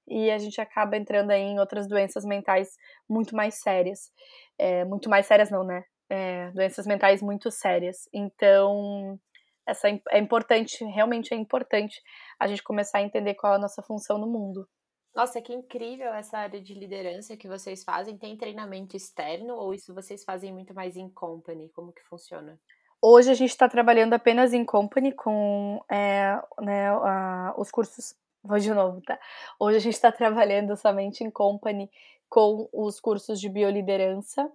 e 0.08 0.32
a 0.32 0.38
gente 0.38 0.60
acaba 0.62 0.98
entrando 0.98 1.32
aí 1.32 1.42
em 1.42 1.60
outras 1.60 1.88
doenças 1.88 2.26
mentais 2.26 2.70
muito 3.10 3.36
mais 3.36 3.56
sérias. 3.62 4.12
É, 4.58 4.86
muito 4.86 5.10
mais 5.10 5.26
sérias 5.26 5.52
não, 5.52 5.64
né? 5.64 5.84
é, 6.10 6.52
doenças 6.52 6.86
mentais 6.86 7.22
muito 7.22 7.52
sérias. 7.52 8.08
Então, 8.14 9.20
essa 9.66 9.90
é 9.90 10.20
importante, 10.20 10.84
realmente 10.86 11.34
é 11.34 11.38
importante 11.38 12.02
a 12.40 12.48
gente 12.48 12.64
começar 12.64 13.00
a 13.00 13.04
entender 13.04 13.36
qual 13.36 13.54
é 13.54 13.56
a 13.58 13.60
nossa 13.60 13.82
função 13.82 14.18
no 14.18 14.28
mundo. 14.28 14.68
Nossa, 15.16 15.42
que 15.42 15.54
incrível 15.54 16.14
essa 16.14 16.38
área 16.38 16.62
de 16.62 16.76
liderança 16.76 17.36
que 17.36 17.48
vocês 17.48 17.84
fazem. 17.84 18.18
Tem 18.18 18.38
treinamento 18.38 18.96
externo 18.96 19.56
ou 19.56 19.74
isso 19.74 19.94
vocês 19.94 20.24
fazem 20.24 20.54
muito 20.54 20.76
mais 20.76 20.96
em 20.96 21.10
company? 21.10 21.70
Como 21.70 21.92
que 21.92 22.04
funciona? 22.04 22.60
Hoje 23.02 23.32
a 23.32 23.34
gente 23.34 23.50
está 23.50 23.70
trabalhando 23.70 24.14
apenas 24.14 24.54
em 24.54 24.66
company 24.66 25.12
com 25.12 25.80
é, 25.90 26.40
né, 26.60 26.90
a, 26.90 27.54
os 27.58 27.72
cursos. 27.72 28.16
Vou 28.44 28.60
de 28.60 28.74
novo, 28.74 29.02
tá? 29.02 29.20
Hoje 29.60 29.78
a 29.78 29.82
gente 29.82 29.94
está 29.94 30.12
trabalhando 30.12 30.76
somente 30.78 31.24
em 31.24 31.30
company 31.30 31.90
com 32.30 32.70
os 32.74 33.00
cursos 33.00 33.40
de 33.40 33.50
bioliderança 33.50 34.50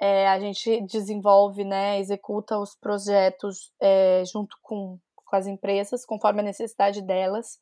é, 0.00 0.26
a 0.26 0.40
gente 0.40 0.80
desenvolve, 0.80 1.62
né, 1.62 2.00
executa 2.00 2.58
os 2.58 2.74
projetos 2.74 3.70
é, 3.78 4.22
junto 4.24 4.56
com, 4.62 4.98
com 5.14 5.36
as 5.36 5.46
empresas, 5.46 6.06
conforme 6.06 6.40
a 6.40 6.44
necessidade 6.44 7.02
delas. 7.02 7.60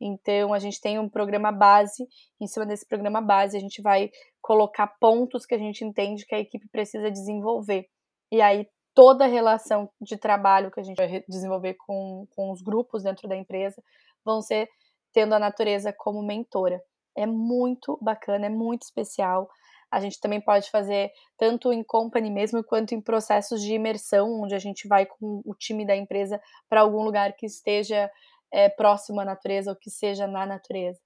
Então, 0.00 0.52
a 0.52 0.58
gente 0.58 0.80
tem 0.80 0.98
um 0.98 1.08
programa 1.08 1.52
base, 1.52 2.06
em 2.40 2.46
cima 2.48 2.66
desse 2.66 2.84
programa 2.84 3.20
base, 3.20 3.56
a 3.56 3.60
gente 3.60 3.80
vai 3.80 4.10
colocar 4.42 4.88
pontos 5.00 5.46
que 5.46 5.54
a 5.54 5.58
gente 5.58 5.84
entende 5.84 6.26
que 6.26 6.34
a 6.34 6.40
equipe 6.40 6.68
precisa 6.68 7.08
desenvolver. 7.08 7.86
E 8.32 8.42
aí, 8.42 8.68
toda 8.96 9.26
a 9.26 9.28
relação 9.28 9.90
de 10.00 10.16
trabalho 10.16 10.70
que 10.70 10.80
a 10.80 10.82
gente 10.82 10.96
vai 10.96 11.22
desenvolver 11.28 11.74
com, 11.74 12.26
com 12.34 12.50
os 12.50 12.62
grupos 12.62 13.02
dentro 13.02 13.28
da 13.28 13.36
empresa 13.36 13.80
vão 14.24 14.40
ser 14.40 14.70
tendo 15.12 15.34
a 15.34 15.38
natureza 15.38 15.92
como 15.92 16.22
mentora. 16.22 16.80
É 17.14 17.26
muito 17.26 17.98
bacana, 18.00 18.46
é 18.46 18.48
muito 18.48 18.84
especial. 18.84 19.50
A 19.90 20.00
gente 20.00 20.18
também 20.18 20.40
pode 20.40 20.70
fazer 20.70 21.12
tanto 21.36 21.72
em 21.74 21.84
company 21.84 22.30
mesmo 22.30 22.64
quanto 22.64 22.94
em 22.94 23.00
processos 23.00 23.62
de 23.62 23.74
imersão, 23.74 24.42
onde 24.42 24.54
a 24.54 24.58
gente 24.58 24.88
vai 24.88 25.04
com 25.04 25.42
o 25.44 25.54
time 25.54 25.86
da 25.86 25.94
empresa 25.94 26.40
para 26.66 26.80
algum 26.80 27.02
lugar 27.02 27.34
que 27.34 27.44
esteja 27.44 28.10
é, 28.50 28.70
próximo 28.70 29.20
à 29.20 29.26
natureza 29.26 29.70
ou 29.70 29.76
que 29.76 29.90
seja 29.90 30.26
na 30.26 30.46
natureza. 30.46 30.98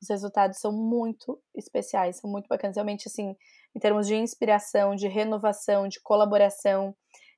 Os 0.00 0.08
resultados 0.08 0.58
são 0.58 0.72
muito 0.72 1.38
especiais, 1.54 2.18
são 2.18 2.30
muito 2.30 2.48
bacanas. 2.48 2.76
Realmente, 2.76 3.08
assim, 3.08 3.34
em 3.74 3.78
termos 3.78 4.06
de 4.06 4.16
inspiração, 4.16 4.94
de 4.94 5.06
renovação, 5.06 5.86
de 5.86 6.00
colaboração, 6.00 6.94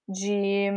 de 0.09 0.71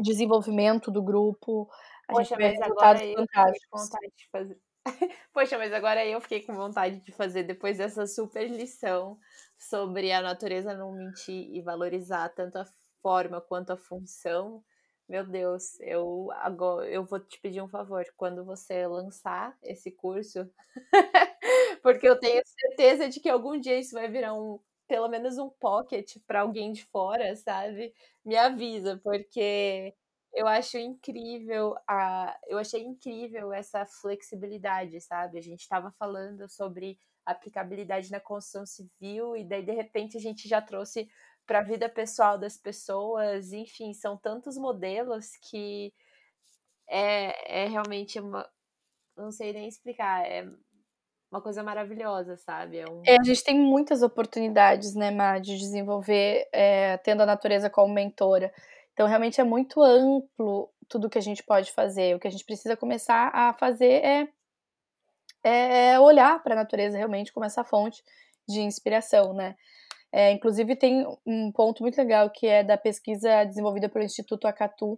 desenvolvimento 0.00 0.90
do 0.90 1.02
grupo, 1.02 1.68
a 2.08 2.12
Poxa, 2.12 2.36
gente 2.36 2.38
vê 2.38 2.48
resultados 2.48 3.02
fantásticos. 3.12 3.88
De 4.16 4.28
fazer 4.30 4.58
Poxa, 5.32 5.58
mas 5.58 5.72
agora 5.72 6.04
eu 6.04 6.20
fiquei 6.20 6.42
com 6.42 6.54
vontade 6.54 7.00
de 7.00 7.12
fazer, 7.12 7.44
depois 7.44 7.78
dessa 7.78 8.06
super 8.06 8.48
lição 8.48 9.18
sobre 9.58 10.12
a 10.12 10.20
natureza 10.20 10.74
não 10.74 10.92
mentir 10.92 11.54
e 11.54 11.62
valorizar 11.62 12.28
tanto 12.30 12.58
a 12.58 12.66
forma 13.02 13.40
quanto 13.40 13.72
a 13.72 13.76
função. 13.76 14.62
Meu 15.08 15.26
Deus, 15.26 15.78
eu 15.80 16.28
agora 16.32 16.88
eu 16.88 17.04
vou 17.04 17.20
te 17.20 17.38
pedir 17.40 17.62
um 17.62 17.68
favor 17.68 18.04
quando 18.16 18.44
você 18.44 18.86
lançar 18.86 19.56
esse 19.62 19.90
curso, 19.90 20.50
porque 21.82 22.08
eu 22.08 22.18
tenho 22.18 22.42
certeza 22.44 23.08
de 23.08 23.20
que 23.20 23.28
algum 23.28 23.58
dia 23.58 23.78
isso 23.78 23.94
vai 23.94 24.08
virar 24.08 24.34
um 24.34 24.58
pelo 24.94 25.08
menos 25.08 25.38
um 25.38 25.50
pocket 25.50 26.18
para 26.24 26.42
alguém 26.42 26.70
de 26.70 26.84
fora, 26.84 27.34
sabe? 27.34 27.92
Me 28.24 28.36
avisa, 28.36 28.96
porque 29.02 29.92
eu 30.32 30.46
acho 30.46 30.78
incrível 30.78 31.74
a 31.84 32.38
eu 32.46 32.58
achei 32.58 32.80
incrível 32.84 33.52
essa 33.52 33.84
flexibilidade, 33.84 35.00
sabe? 35.00 35.36
A 35.36 35.42
gente 35.42 35.62
estava 35.62 35.90
falando 35.98 36.48
sobre 36.48 36.96
aplicabilidade 37.26 38.08
na 38.08 38.20
construção 38.20 38.64
civil 38.64 39.36
e 39.36 39.42
daí 39.42 39.64
de 39.64 39.72
repente 39.72 40.16
a 40.16 40.20
gente 40.20 40.48
já 40.48 40.62
trouxe 40.62 41.08
para 41.44 41.58
a 41.58 41.64
vida 41.64 41.88
pessoal 41.88 42.38
das 42.38 42.56
pessoas, 42.56 43.52
enfim, 43.52 43.92
são 43.92 44.16
tantos 44.16 44.56
modelos 44.56 45.36
que 45.50 45.92
é, 46.88 47.64
é 47.64 47.68
realmente 47.68 48.20
uma 48.20 48.48
não 49.16 49.32
sei 49.32 49.52
nem 49.52 49.66
explicar, 49.66 50.24
é 50.24 50.48
uma 51.34 51.40
coisa 51.40 51.64
maravilhosa, 51.64 52.36
sabe? 52.36 52.78
É, 52.78 52.88
um... 52.88 53.02
é 53.04 53.18
a 53.18 53.24
gente 53.24 53.42
tem 53.42 53.58
muitas 53.58 54.02
oportunidades, 54.02 54.94
né, 54.94 55.10
Má, 55.10 55.40
de 55.40 55.58
desenvolver, 55.58 56.48
é, 56.52 56.96
tendo 56.98 57.22
a 57.22 57.26
natureza 57.26 57.68
como 57.68 57.92
mentora. 57.92 58.52
Então, 58.92 59.08
realmente 59.08 59.40
é 59.40 59.44
muito 59.44 59.82
amplo 59.82 60.70
tudo 60.88 61.10
que 61.10 61.18
a 61.18 61.22
gente 61.22 61.42
pode 61.42 61.72
fazer. 61.72 62.14
O 62.14 62.20
que 62.20 62.28
a 62.28 62.30
gente 62.30 62.44
precisa 62.44 62.76
começar 62.76 63.32
a 63.34 63.52
fazer 63.52 64.00
é, 64.04 64.28
é 65.42 65.98
olhar 65.98 66.40
para 66.40 66.54
a 66.54 66.58
natureza 66.58 66.96
realmente 66.96 67.32
como 67.32 67.44
essa 67.44 67.64
fonte 67.64 68.00
de 68.48 68.60
inspiração, 68.60 69.34
né? 69.34 69.56
É, 70.12 70.30
inclusive, 70.30 70.76
tem 70.76 71.04
um 71.26 71.50
ponto 71.50 71.82
muito 71.82 71.98
legal 71.98 72.30
que 72.30 72.46
é 72.46 72.62
da 72.62 72.78
pesquisa 72.78 73.42
desenvolvida 73.42 73.88
pelo 73.88 74.04
Instituto 74.04 74.46
Acatu, 74.46 74.96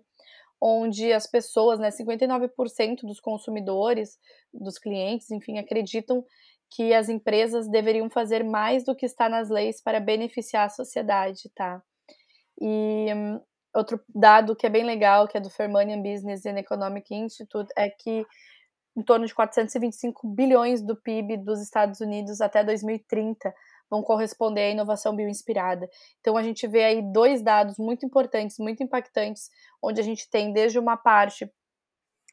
onde 0.61 1.12
as 1.12 1.27
pessoas, 1.27 1.79
né, 1.79 1.90
59% 1.90 3.07
dos 3.07 3.21
consumidores, 3.21 4.19
dos 4.53 4.79
clientes, 4.79 5.31
enfim, 5.31 5.59
acreditam 5.59 6.25
que 6.71 6.92
as 6.92 7.09
empresas 7.09 7.69
deveriam 7.69 8.11
fazer 8.11 8.42
mais 8.42 8.85
do 8.85 8.95
que 8.95 9.07
está 9.07 9.29
nas 9.29 9.49
leis 9.49 9.81
para 9.83 10.01
beneficiar 10.01 10.66
a 10.66 10.71
sociedade, 10.71 11.51
tá? 11.55 11.83
E 12.61 13.07
outro 13.75 14.01
dado 14.14 14.57
que 14.57 14.66
é 14.66 14.71
bem 14.71 14.85
legal, 14.85 15.29
que 15.29 15.37
é 15.37 15.40
do 15.40 15.51
Fermanian 15.51 16.03
Business 16.03 16.45
and 16.47 16.59
Economic 16.59 17.14
Institute, 17.14 17.71
é 17.77 17.90
que 17.90 18.27
em 18.97 19.03
torno 19.03 19.27
de 19.27 19.35
425 19.35 20.27
bilhões 20.27 20.81
do 20.81 20.97
PIB 20.97 21.37
dos 21.37 21.61
Estados 21.61 22.01
Unidos 22.01 22.40
até 22.40 22.64
2030 22.64 23.55
vão 23.90 24.03
corresponder 24.03 24.62
à 24.62 24.70
inovação 24.70 25.14
bioinspirada. 25.14 25.88
Então 26.20 26.37
a 26.37 26.42
gente 26.42 26.66
vê 26.66 26.85
aí 26.85 27.03
dois 27.12 27.42
dados 27.42 27.79
muito 27.79 28.05
importantes, 28.05 28.59
muito 28.59 28.83
impactantes, 28.83 29.51
onde 29.83 30.01
a 30.01 30.05
gente 30.05 30.29
tem 30.31 30.53
desde 30.53 30.79
uma 30.79 30.96
parte 30.96 31.51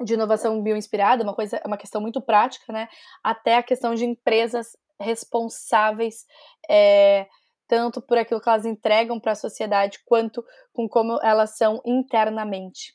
de 0.04 0.14
inovação 0.16 0.62
bioinspirada, 0.62 1.24
uma 1.24 1.36
coisa, 1.36 1.62
uma 1.66 1.78
questão 1.78 2.02
muito 2.02 2.20
prática, 2.22 2.74
né, 2.74 2.88
até 3.24 3.58
a 3.58 3.64
questão 3.64 3.94
de 3.94 4.06
empresas 4.06 4.76
responsáveis 5.00 6.26
é, 6.70 7.28
tanto 7.68 8.02
por 8.02 8.18
aquilo 8.18 8.42
que 8.42 8.50
elas 8.50 8.66
entregam 8.66 9.20
para 9.20 9.32
a 9.34 9.36
sociedade, 9.36 10.00
quanto 10.06 10.44
com 10.72 10.88
como 10.88 11.20
elas 11.24 11.58
são 11.58 11.82
internamente. 11.86 12.94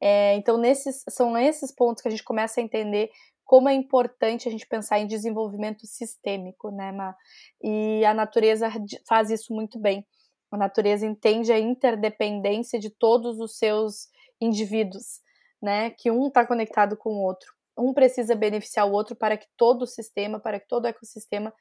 É, 0.00 0.34
então, 0.36 0.56
nesses, 0.56 1.04
são 1.08 1.36
esses 1.36 1.74
pontos 1.74 2.02
que 2.02 2.08
a 2.08 2.10
gente 2.10 2.24
começa 2.24 2.60
a 2.60 2.64
entender 2.64 3.10
como 3.50 3.68
é 3.68 3.74
importante 3.74 4.46
a 4.46 4.50
gente 4.52 4.64
pensar 4.64 5.00
em 5.00 5.08
desenvolvimento 5.08 5.84
sistêmico, 5.84 6.70
né, 6.70 6.92
Ma? 6.92 7.16
E 7.60 8.04
a 8.04 8.14
natureza 8.14 8.70
faz 9.08 9.28
isso 9.28 9.52
muito 9.52 9.76
bem. 9.76 10.06
A 10.52 10.56
natureza 10.56 11.04
entende 11.04 11.50
a 11.50 11.58
interdependência 11.58 12.78
de 12.78 12.90
todos 12.90 13.40
os 13.40 13.58
seus 13.58 14.06
indivíduos, 14.40 15.20
né? 15.60 15.90
Que 15.90 16.12
um 16.12 16.28
está 16.28 16.46
conectado 16.46 16.96
com 16.96 17.10
o 17.10 17.24
outro. 17.24 17.52
Um 17.76 17.92
precisa 17.92 18.36
beneficiar 18.36 18.86
o 18.86 18.92
outro 18.92 19.16
para 19.16 19.36
que 19.36 19.48
todo 19.56 19.82
o 19.82 19.86
sistema, 19.86 20.38
para 20.38 20.60
que 20.60 20.68
todo 20.68 20.84
o 20.84 20.88
ecossistema 20.88 21.52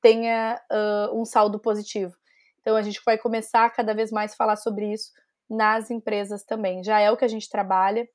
tenha 0.00 0.58
uh, 0.72 1.20
um 1.20 1.26
saldo 1.26 1.60
positivo. 1.60 2.16
Então 2.62 2.74
a 2.76 2.82
gente 2.82 2.98
vai 3.04 3.18
começar 3.18 3.66
a 3.66 3.70
cada 3.70 3.92
vez 3.92 4.10
mais 4.10 4.34
falar 4.34 4.56
sobre 4.56 4.90
isso 4.90 5.10
nas 5.50 5.90
empresas 5.90 6.44
também. 6.44 6.82
Já 6.82 6.98
é 6.98 7.10
o 7.10 7.16
que 7.18 7.26
a 7.26 7.28
gente 7.28 7.50
trabalha 7.50 8.08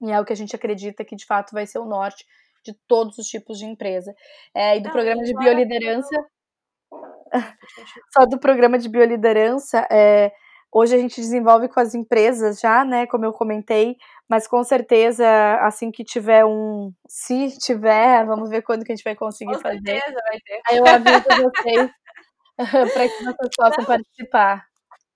e 0.00 0.10
é 0.10 0.20
o 0.20 0.24
que 0.24 0.32
a 0.32 0.36
gente 0.36 0.54
acredita 0.54 1.04
que 1.04 1.16
de 1.16 1.26
fato 1.26 1.52
vai 1.52 1.66
ser 1.66 1.78
o 1.78 1.84
norte 1.84 2.24
de 2.64 2.74
todos 2.86 3.18
os 3.18 3.26
tipos 3.26 3.58
de 3.58 3.66
empresa. 3.66 4.14
É, 4.54 4.76
e 4.76 4.80
do 4.80 4.86
Não, 4.86 4.92
programa 4.92 5.22
de 5.22 5.34
bioliderança. 5.34 6.26
Só 8.12 8.26
do 8.26 8.38
programa 8.38 8.78
de 8.78 8.88
bioliderança, 8.88 9.86
é, 9.90 10.32
hoje 10.72 10.94
a 10.94 10.98
gente 10.98 11.20
desenvolve 11.20 11.68
com 11.68 11.80
as 11.80 11.94
empresas 11.94 12.60
já, 12.60 12.84
né? 12.84 13.06
Como 13.06 13.24
eu 13.24 13.32
comentei, 13.32 13.96
mas 14.28 14.46
com 14.46 14.62
certeza, 14.62 15.26
assim 15.60 15.90
que 15.90 16.04
tiver 16.04 16.44
um. 16.44 16.92
Se 17.08 17.58
tiver, 17.58 18.24
vamos 18.26 18.50
ver 18.50 18.62
quando 18.62 18.84
que 18.84 18.92
a 18.92 18.96
gente 18.96 19.04
vai 19.04 19.14
conseguir 19.14 19.54
com 19.54 19.60
fazer. 19.60 20.00
Certeza 20.00 20.20
vai 20.28 20.40
ter. 20.40 20.60
Aí 20.68 20.78
eu 20.78 20.86
aviso 20.86 21.42
vocês 21.42 21.90
para 22.94 23.08
que 23.08 23.24
vocês 23.24 23.50
possam 23.56 23.84
participar. 23.84 24.66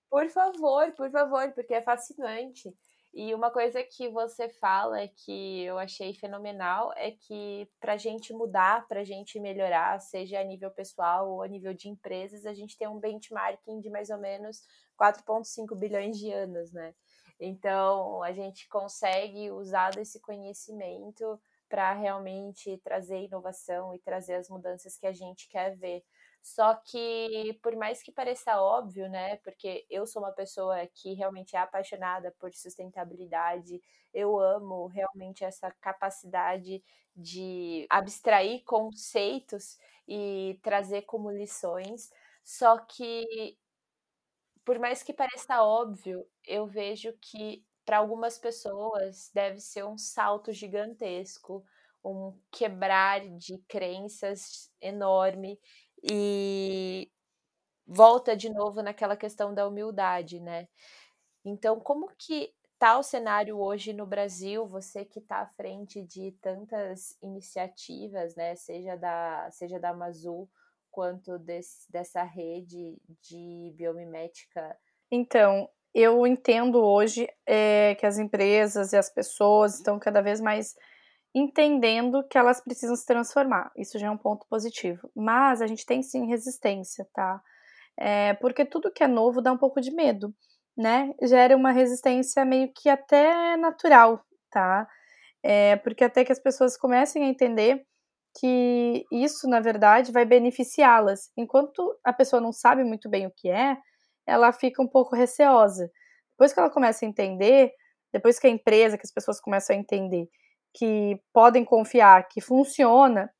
Por 0.09 0.29
favor, 0.29 0.91
por 0.91 1.09
favor, 1.09 1.51
porque 1.53 1.73
é 1.73 1.81
fascinante. 1.81 2.69
E 3.13 3.33
uma 3.35 3.51
coisa 3.51 3.83
que 3.83 4.09
você 4.09 4.49
fala 4.49 5.07
que 5.07 5.61
eu 5.61 5.77
achei 5.77 6.15
fenomenal 6.15 6.91
é 6.95 7.11
que 7.11 7.69
para 7.79 7.93
a 7.93 7.97
gente 7.97 8.33
mudar, 8.33 8.87
para 8.87 9.01
a 9.01 9.03
gente 9.03 9.39
melhorar, 9.39 9.99
seja 9.99 10.39
a 10.39 10.43
nível 10.43 10.71
pessoal 10.71 11.29
ou 11.29 11.43
a 11.43 11.47
nível 11.47 11.75
de 11.75 11.89
empresas, 11.89 12.43
a 12.43 12.53
gente 12.55 12.75
tem 12.75 12.87
um 12.87 12.99
benchmarking 12.99 13.79
de 13.79 13.89
mais 13.91 14.09
ou 14.09 14.17
menos 14.17 14.61
4,5 14.99 15.75
bilhões 15.75 16.17
de 16.17 16.31
anos, 16.31 16.71
né? 16.71 16.95
Então, 17.39 18.23
a 18.23 18.31
gente 18.31 18.67
consegue 18.67 19.51
usar 19.51 19.91
desse 19.91 20.19
conhecimento 20.19 21.39
para 21.69 21.93
realmente 21.93 22.77
trazer 22.83 23.23
inovação 23.23 23.93
e 23.93 23.99
trazer 23.99 24.35
as 24.35 24.49
mudanças 24.49 24.97
que 24.97 25.05
a 25.05 25.13
gente 25.13 25.47
quer 25.49 25.75
ver. 25.75 26.03
Só 26.43 26.75
que, 26.75 27.57
por 27.63 27.75
mais 27.77 28.03
que 28.03 28.11
pareça 28.11 28.61
óbvio, 28.61 29.09
né? 29.09 29.37
Porque 29.37 29.85
eu 29.89 30.05
sou 30.05 30.21
uma 30.23 30.33
pessoa 30.33 30.85
que 30.87 31.13
realmente 31.13 31.55
é 31.55 31.59
apaixonada 31.59 32.31
por 32.39 32.53
sustentabilidade, 32.53 33.81
eu 34.13 34.37
amo 34.39 34.87
realmente 34.87 35.45
essa 35.45 35.71
capacidade 35.81 36.83
de 37.15 37.87
abstrair 37.89 38.63
conceitos 38.65 39.77
e 40.07 40.59
trazer 40.61 41.03
como 41.03 41.31
lições. 41.31 42.11
Só 42.43 42.77
que, 42.79 43.57
por 44.65 44.79
mais 44.79 45.03
que 45.03 45.13
pareça 45.13 45.61
óbvio, 45.63 46.25
eu 46.45 46.65
vejo 46.65 47.13
que 47.21 47.65
para 47.85 47.97
algumas 47.97 48.37
pessoas 48.37 49.29
deve 49.33 49.59
ser 49.59 49.83
um 49.85 49.97
salto 49.97 50.51
gigantesco, 50.53 51.65
um 52.03 52.37
quebrar 52.51 53.21
de 53.37 53.57
crenças 53.67 54.71
enorme 54.81 55.59
e 56.03 57.09
volta 57.87 58.35
de 58.35 58.49
novo 58.49 58.81
naquela 58.81 59.15
questão 59.15 59.53
da 59.53 59.67
humildade, 59.67 60.39
né? 60.39 60.67
Então, 61.45 61.79
como 61.79 62.09
que 62.17 62.53
tá 62.77 62.97
o 62.97 63.03
cenário 63.03 63.57
hoje 63.57 63.93
no 63.93 64.05
Brasil? 64.05 64.67
Você 64.67 65.05
que 65.05 65.19
está 65.19 65.37
à 65.37 65.47
frente 65.47 66.01
de 66.01 66.31
tantas 66.41 67.17
iniciativas, 67.21 68.35
né? 68.35 68.55
Seja 68.55 68.95
da, 68.95 69.49
seja 69.51 69.79
da 69.79 69.89
Amazul 69.89 70.49
quanto 70.91 71.39
desse, 71.39 71.91
dessa 71.91 72.23
rede 72.23 72.97
de 73.21 73.73
biomimética. 73.75 74.77
Então, 75.11 75.69
eu 75.93 76.25
entendo 76.25 76.83
hoje 76.83 77.27
é, 77.45 77.95
que 77.95 78.05
as 78.05 78.17
empresas 78.17 78.93
e 78.93 78.97
as 78.97 79.09
pessoas 79.09 79.75
estão 79.75 79.99
cada 79.99 80.21
vez 80.21 80.41
mais 80.41 80.75
entendendo 81.33 82.23
que 82.27 82.37
elas 82.37 82.61
precisam 82.61 82.95
se 82.95 83.05
transformar. 83.05 83.71
Isso 83.75 83.97
já 83.97 84.07
é 84.07 84.11
um 84.11 84.17
ponto 84.17 84.45
positivo. 84.47 85.09
Mas 85.15 85.61
a 85.61 85.67
gente 85.67 85.85
tem 85.85 86.03
sim 86.03 86.27
resistência, 86.27 87.07
tá? 87.13 87.41
É, 87.97 88.33
porque 88.35 88.65
tudo 88.65 88.91
que 88.91 89.03
é 89.03 89.07
novo 89.07 89.41
dá 89.41 89.51
um 89.51 89.57
pouco 89.57 89.81
de 89.81 89.91
medo, 89.91 90.33
né? 90.77 91.13
Gera 91.23 91.55
uma 91.55 91.71
resistência 91.71 92.45
meio 92.45 92.71
que 92.73 92.89
até 92.89 93.55
natural, 93.57 94.23
tá? 94.51 94.87
É, 95.43 95.75
porque 95.77 96.03
até 96.03 96.23
que 96.23 96.31
as 96.31 96.39
pessoas 96.39 96.77
comecem 96.77 97.23
a 97.23 97.27
entender 97.27 97.85
que 98.39 99.05
isso, 99.11 99.47
na 99.47 99.59
verdade, 99.59 100.11
vai 100.11 100.25
beneficiá-las. 100.25 101.31
Enquanto 101.37 101.97
a 102.03 102.13
pessoa 102.13 102.41
não 102.41 102.51
sabe 102.51 102.83
muito 102.83 103.09
bem 103.09 103.27
o 103.27 103.31
que 103.31 103.49
é, 103.49 103.77
ela 104.25 104.51
fica 104.51 104.81
um 104.81 104.87
pouco 104.87 105.15
receosa. 105.15 105.91
Depois 106.31 106.53
que 106.53 106.59
ela 106.59 106.69
começa 106.69 107.05
a 107.05 107.07
entender, 107.07 107.71
depois 108.11 108.39
que 108.39 108.47
a 108.47 108.49
empresa, 108.49 108.97
que 108.97 109.05
as 109.05 109.13
pessoas 109.13 109.39
começam 109.39 109.75
a 109.75 109.79
entender 109.79 110.27
que 110.73 111.19
podem 111.31 111.63
confiar 111.63 112.27
que 112.27 112.41
funciona, 112.41 113.31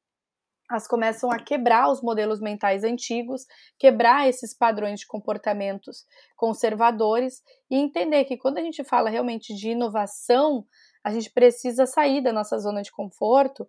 elas 0.70 0.88
começam 0.88 1.30
a 1.32 1.38
quebrar 1.38 1.92
os 1.92 2.02
modelos 2.02 2.40
mentais 2.40 2.84
antigos, 2.84 3.46
quebrar 3.78 4.28
esses 4.28 4.56
padrões 4.56 5.02
de 5.02 5.08
comportamentos 5.08 6.06
conservadores 6.36 7.44
e 7.70 7.76
entender 7.76 8.26
que 8.26 8.38
quando 8.38 8.58
a 8.58 8.62
gente 8.62 8.84
fala 8.84 9.10
realmente 9.10 9.54
de 9.54 9.70
inovação, 9.70 10.66
a 11.04 11.12
gente 11.12 11.30
precisa 11.32 11.86
sair 11.86 12.22
da 12.22 12.32
nossa 12.32 12.58
zona 12.58 12.82
de 12.82 12.92
conforto 12.92 13.68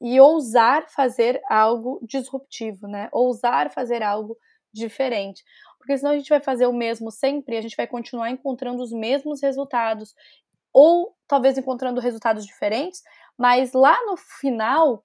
e 0.00 0.20
ousar 0.20 0.86
fazer 0.90 1.40
algo 1.48 1.98
disruptivo, 2.02 2.86
né? 2.86 3.08
Ousar 3.10 3.72
fazer 3.72 4.02
algo 4.02 4.36
diferente. 4.72 5.42
Porque 5.78 5.96
senão 5.96 6.12
a 6.12 6.16
gente 6.16 6.28
vai 6.28 6.40
fazer 6.40 6.66
o 6.66 6.72
mesmo 6.72 7.10
sempre, 7.10 7.56
a 7.56 7.60
gente 7.60 7.76
vai 7.76 7.86
continuar 7.86 8.30
encontrando 8.30 8.82
os 8.82 8.92
mesmos 8.92 9.40
resultados 9.42 10.14
ou 10.74 11.14
talvez 11.28 11.56
encontrando 11.56 12.00
resultados 12.00 12.44
diferentes, 12.44 13.00
mas 13.38 13.72
lá 13.72 13.96
no 14.04 14.16
final 14.16 15.04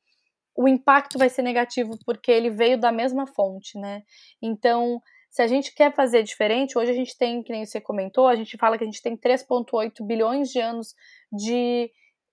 o 0.57 0.67
impacto 0.67 1.17
vai 1.17 1.29
ser 1.29 1.43
negativo 1.43 1.97
porque 2.05 2.31
ele 2.31 2.49
veio 2.49 2.77
da 2.77 2.91
mesma 2.91 3.25
fonte, 3.25 3.79
né? 3.79 4.01
Então, 4.41 5.01
se 5.29 5.41
a 5.41 5.47
gente 5.47 5.73
quer 5.73 5.93
fazer 5.93 6.23
diferente, 6.23 6.77
hoje 6.77 6.91
a 6.91 6.93
gente 6.93 7.17
tem, 7.17 7.41
que 7.43 7.53
nem 7.53 7.65
você 7.65 7.79
comentou, 7.79 8.27
a 8.27 8.35
gente 8.35 8.57
fala 8.57 8.77
que 8.77 8.83
a 8.83 8.87
gente 8.87 9.01
tem 9.01 9.15
3,8 9.15 10.05
bilhões 10.05 10.49
de 10.49 10.59
anos 10.59 10.95
de 11.31 11.89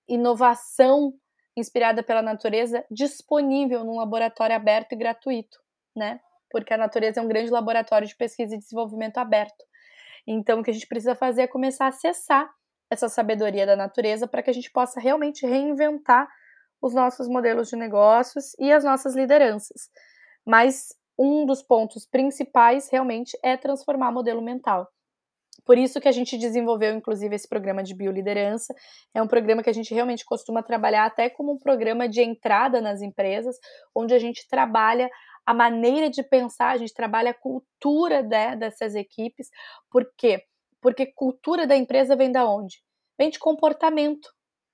inovação 0.08 1.12
inspirada 1.56 2.02
pela 2.02 2.22
natureza 2.22 2.84
disponível 2.90 3.84
num 3.84 3.96
laboratório 3.96 4.56
aberto 4.56 4.92
e 4.92 4.96
gratuito, 4.96 5.58
né? 5.94 6.18
Porque 6.50 6.72
a 6.72 6.78
natureza 6.78 7.20
é 7.20 7.22
um 7.22 7.28
grande 7.28 7.50
laboratório 7.50 8.08
de 8.08 8.16
pesquisa 8.16 8.54
e 8.54 8.58
desenvolvimento 8.58 9.18
aberto. 9.18 9.64
Então, 10.26 10.60
o 10.60 10.62
que 10.64 10.70
a 10.70 10.74
gente 10.74 10.86
precisa 10.86 11.14
fazer 11.14 11.42
é 11.42 11.46
começar 11.46 11.86
a 11.86 11.88
acessar 11.88 12.50
essa 12.90 13.08
sabedoria 13.08 13.66
da 13.66 13.76
natureza 13.76 14.26
para 14.26 14.42
que 14.42 14.50
a 14.50 14.52
gente 14.52 14.70
possa 14.70 15.00
realmente 15.00 15.46
reinventar 15.46 16.28
os 16.80 16.94
nossos 16.94 17.28
modelos 17.28 17.68
de 17.68 17.76
negócios 17.76 18.54
e 18.58 18.72
as 18.72 18.84
nossas 18.84 19.14
lideranças. 19.14 19.88
Mas 20.44 20.88
um 21.18 21.46
dos 21.46 21.62
pontos 21.62 22.06
principais 22.06 22.88
realmente 22.90 23.36
é 23.42 23.56
transformar 23.56 24.10
o 24.10 24.14
modelo 24.14 24.42
mental. 24.42 24.88
Por 25.64 25.76
isso 25.76 26.00
que 26.00 26.06
a 26.06 26.12
gente 26.12 26.38
desenvolveu, 26.38 26.94
inclusive, 26.94 27.34
esse 27.34 27.48
programa 27.48 27.82
de 27.82 27.94
bioliderança. 27.94 28.72
É 29.12 29.20
um 29.20 29.26
programa 29.26 29.64
que 29.64 29.70
a 29.70 29.72
gente 29.72 29.92
realmente 29.92 30.24
costuma 30.24 30.62
trabalhar 30.62 31.06
até 31.06 31.28
como 31.28 31.52
um 31.52 31.58
programa 31.58 32.08
de 32.08 32.22
entrada 32.22 32.80
nas 32.80 33.02
empresas, 33.02 33.56
onde 33.92 34.14
a 34.14 34.18
gente 34.18 34.46
trabalha 34.48 35.10
a 35.44 35.52
maneira 35.52 36.08
de 36.10 36.22
pensar, 36.22 36.70
a 36.70 36.76
gente 36.76 36.94
trabalha 36.94 37.30
a 37.30 37.34
cultura 37.34 38.22
né, 38.22 38.54
dessas 38.56 38.94
equipes. 38.94 39.48
Por 39.90 40.04
quê? 40.16 40.42
Porque 40.86 41.04
cultura 41.04 41.66
da 41.66 41.76
empresa 41.76 42.14
vem 42.14 42.30
da 42.30 42.48
onde? 42.48 42.80
Vem 43.18 43.28
de 43.28 43.40
comportamento, 43.40 44.28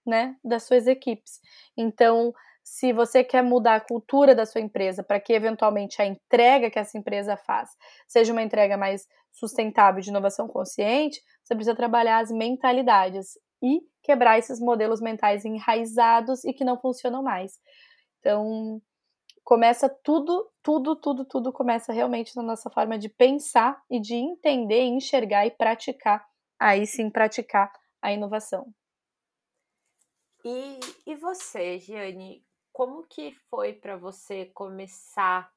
né, 0.06 0.36
das 0.44 0.64
suas 0.64 0.86
equipes. 0.86 1.40
Então, 1.74 2.34
se 2.62 2.92
você 2.92 3.24
quer 3.24 3.42
mudar 3.42 3.76
a 3.76 3.80
cultura 3.80 4.34
da 4.34 4.44
sua 4.44 4.60
empresa 4.60 5.02
para 5.02 5.18
que 5.18 5.32
eventualmente 5.32 6.02
a 6.02 6.04
entrega 6.04 6.70
que 6.70 6.78
essa 6.78 6.98
empresa 6.98 7.34
faz 7.38 7.70
seja 8.06 8.30
uma 8.30 8.42
entrega 8.42 8.76
mais 8.76 9.08
sustentável 9.32 10.02
de 10.02 10.10
inovação 10.10 10.46
consciente, 10.46 11.18
você 11.42 11.54
precisa 11.54 11.74
trabalhar 11.74 12.18
as 12.18 12.30
mentalidades 12.30 13.38
e 13.62 13.80
quebrar 14.02 14.38
esses 14.38 14.60
modelos 14.60 15.00
mentais 15.00 15.46
enraizados 15.46 16.44
e 16.44 16.52
que 16.52 16.62
não 16.62 16.78
funcionam 16.78 17.22
mais. 17.22 17.58
Então, 18.20 18.82
começa 19.44 19.88
tudo, 19.88 20.50
tudo, 20.62 20.96
tudo, 20.96 21.24
tudo 21.24 21.52
começa 21.52 21.92
realmente 21.92 22.34
na 22.36 22.42
nossa 22.42 22.70
forma 22.70 22.98
de 22.98 23.08
pensar 23.08 23.82
e 23.90 24.00
de 24.00 24.14
entender, 24.14 24.82
enxergar 24.82 25.46
e 25.46 25.50
praticar, 25.50 26.26
aí 26.58 26.86
sim 26.86 27.10
praticar 27.10 27.72
a 28.00 28.12
inovação. 28.12 28.72
E, 30.44 30.80
e 31.06 31.14
você, 31.14 31.78
Giane, 31.78 32.44
como 32.72 33.04
que 33.04 33.32
foi 33.48 33.72
para 33.72 33.96
você 33.96 34.46
começar 34.46 35.52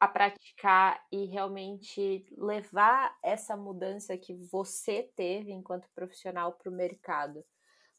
a 0.00 0.06
praticar 0.06 1.04
e 1.10 1.24
realmente 1.24 2.24
levar 2.36 3.18
essa 3.22 3.56
mudança 3.56 4.16
que 4.16 4.32
você 4.32 5.02
teve 5.16 5.52
enquanto 5.52 5.90
profissional 5.90 6.52
para 6.52 6.70
o 6.70 6.74
mercado? 6.74 7.44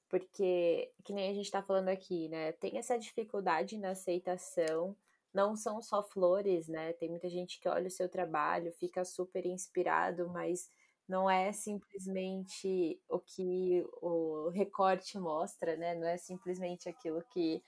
Porque, 0.10 0.92
que 1.04 1.14
nem 1.14 1.30
a 1.30 1.34
gente 1.34 1.46
está 1.46 1.62
falando 1.62 1.90
aqui, 1.90 2.28
né? 2.30 2.52
Tem 2.54 2.78
essa 2.78 2.98
dificuldade 2.98 3.78
na 3.78 3.92
aceitação, 3.92 4.96
não 5.34 5.56
são 5.56 5.82
só 5.82 6.02
flores, 6.02 6.68
né? 6.68 6.94
Tem 6.94 7.08
muita 7.10 7.30
gente 7.30 7.60
que 7.60 7.70
olha 7.70 7.88
o 7.88 7.92
seu 7.92 8.10
trabalho, 8.10 8.74
fica 8.74 9.06
super 9.06 9.46
inspirado, 9.46 10.28
mas 10.30 10.70
não 11.08 11.30
é 11.30 11.52
simplesmente 11.52 13.00
o 13.08 13.20
que 13.20 13.86
o 14.02 14.50
recorte 14.50 15.18
mostra, 15.20 15.76
né? 15.76 15.94
Não 15.96 16.08
é 16.08 16.18
simplesmente 16.18 16.90
aquilo 16.90 17.24
que 17.32 17.64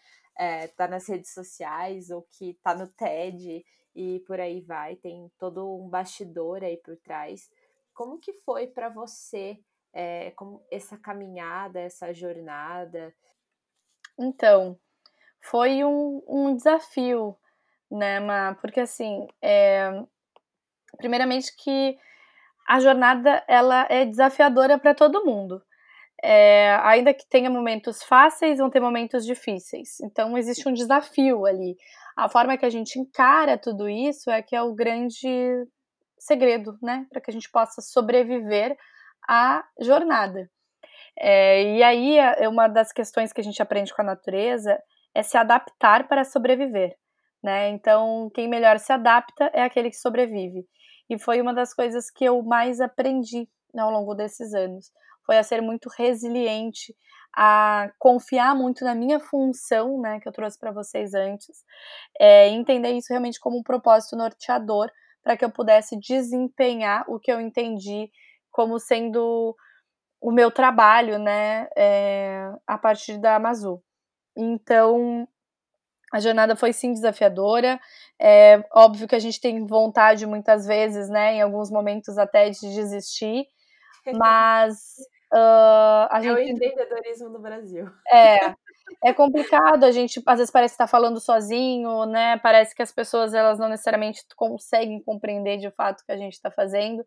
está 0.65 0.85
é, 0.85 0.87
nas 0.87 1.07
redes 1.07 1.33
sociais 1.33 2.09
ou 2.09 2.23
que 2.23 2.51
está 2.51 2.73
no 2.75 2.87
TED 2.87 3.63
e 3.95 4.19
por 4.21 4.39
aí 4.39 4.61
vai. 4.61 4.95
Tem 4.95 5.31
todo 5.37 5.75
um 5.75 5.87
bastidor 5.87 6.63
aí 6.63 6.77
por 6.77 6.97
trás. 6.97 7.51
Como 7.93 8.19
que 8.19 8.33
foi 8.33 8.65
para 8.65 8.89
você 8.89 9.59
é, 9.93 10.31
como 10.31 10.65
essa 10.71 10.97
caminhada, 10.97 11.79
essa 11.79 12.13
jornada? 12.13 13.13
Então, 14.19 14.77
foi 15.41 15.83
um, 15.83 16.23
um 16.27 16.55
desafio, 16.55 17.35
né, 17.89 18.19
Ma? 18.19 18.55
Porque 18.55 18.79
assim, 18.79 19.27
é, 19.41 19.91
primeiramente 20.97 21.55
que 21.55 21.97
a 22.67 22.79
jornada 22.79 23.43
ela 23.47 23.87
é 23.89 24.05
desafiadora 24.05 24.77
para 24.79 24.93
todo 24.93 25.25
mundo. 25.25 25.61
É, 26.23 26.75
ainda 26.83 27.13
que 27.13 27.27
tenha 27.27 27.49
momentos 27.49 28.03
fáceis, 28.03 28.59
vão 28.59 28.69
ter 28.69 28.79
momentos 28.79 29.25
difíceis. 29.25 29.99
Então 30.01 30.37
existe 30.37 30.69
um 30.69 30.73
desafio 30.73 31.45
ali. 31.45 31.75
A 32.15 32.29
forma 32.29 32.57
que 32.57 32.65
a 32.65 32.69
gente 32.69 32.99
encara 32.99 33.57
tudo 33.57 33.89
isso 33.89 34.29
é 34.29 34.41
que 34.41 34.55
é 34.55 34.61
o 34.61 34.73
grande 34.73 35.27
segredo, 36.19 36.77
né, 36.81 37.07
para 37.09 37.19
que 37.19 37.31
a 37.31 37.33
gente 37.33 37.49
possa 37.49 37.81
sobreviver 37.81 38.77
à 39.27 39.63
jornada. 39.79 40.49
É, 41.17 41.75
e 41.75 41.83
aí, 41.83 42.17
é, 42.17 42.47
uma 42.47 42.67
das 42.67 42.91
questões 42.91 43.33
que 43.33 43.41
a 43.41 43.43
gente 43.43 43.61
aprende 43.61 43.93
com 43.93 44.01
a 44.01 44.05
natureza 44.05 44.81
é 45.13 45.21
se 45.21 45.37
adaptar 45.37 46.07
para 46.07 46.23
sobreviver, 46.23 46.95
né? 47.43 47.69
Então, 47.69 48.29
quem 48.33 48.47
melhor 48.47 48.79
se 48.79 48.91
adapta 48.93 49.51
é 49.53 49.61
aquele 49.63 49.89
que 49.89 49.97
sobrevive. 49.97 50.65
E 51.09 51.19
foi 51.19 51.41
uma 51.41 51.53
das 51.53 51.73
coisas 51.73 52.09
que 52.09 52.23
eu 52.23 52.41
mais 52.41 52.79
aprendi 52.79 53.47
né, 53.73 53.81
ao 53.81 53.91
longo 53.91 54.15
desses 54.15 54.53
anos. 54.53 54.91
Foi 55.25 55.37
a 55.37 55.43
ser 55.43 55.61
muito 55.61 55.89
resiliente, 55.89 56.95
a 57.35 57.91
confiar 57.99 58.55
muito 58.55 58.83
na 58.83 58.95
minha 58.95 59.19
função, 59.19 59.99
né, 60.01 60.19
que 60.19 60.27
eu 60.27 60.31
trouxe 60.33 60.57
para 60.57 60.71
vocês 60.71 61.13
antes, 61.13 61.63
é, 62.19 62.49
entender 62.49 62.91
isso 62.91 63.07
realmente 63.09 63.39
como 63.39 63.57
um 63.57 63.63
propósito 63.63 64.15
norteador 64.15 64.89
para 65.23 65.37
que 65.37 65.45
eu 65.45 65.51
pudesse 65.51 65.97
desempenhar 65.99 67.05
o 67.07 67.19
que 67.19 67.31
eu 67.31 67.39
entendi 67.39 68.09
como 68.51 68.79
sendo 68.79 69.55
o 70.21 70.31
meu 70.31 70.51
trabalho, 70.51 71.17
né, 71.17 71.67
é, 71.75 72.51
a 72.67 72.77
partir 72.77 73.17
da 73.17 73.35
Amazon. 73.35 73.77
Então, 74.37 75.27
a 76.13 76.19
jornada 76.19 76.55
foi 76.55 76.71
sim 76.71 76.93
desafiadora. 76.93 77.79
É 78.19 78.63
óbvio 78.71 79.07
que 79.07 79.15
a 79.15 79.19
gente 79.19 79.41
tem 79.41 79.65
vontade 79.65 80.25
muitas 80.27 80.65
vezes, 80.67 81.09
né, 81.09 81.35
em 81.35 81.41
alguns 81.41 81.71
momentos 81.71 82.17
até 82.17 82.49
de 82.49 82.73
desistir, 82.73 83.47
mas 84.13 84.97
uh, 85.33 86.07
a 86.09 86.19
é 86.19 86.21
gente. 86.21 86.35
o 86.35 86.39
empreendedorismo 86.39 87.29
no 87.29 87.39
Brasil. 87.39 87.89
É. 88.11 88.53
É 89.03 89.13
complicado, 89.13 89.83
a 89.85 89.91
gente 89.91 90.21
às 90.25 90.37
vezes 90.37 90.51
parece 90.51 90.73
estar 90.73 90.83
tá 90.83 90.91
falando 90.91 91.19
sozinho, 91.19 92.05
né? 92.05 92.37
Parece 92.39 92.75
que 92.75 92.81
as 92.81 92.91
pessoas 92.91 93.33
elas 93.33 93.57
não 93.57 93.69
necessariamente 93.69 94.21
conseguem 94.35 95.01
compreender 95.01 95.57
de 95.57 95.71
fato 95.71 96.01
o 96.01 96.05
que 96.05 96.11
a 96.11 96.17
gente 96.17 96.33
está 96.33 96.51
fazendo. 96.51 97.05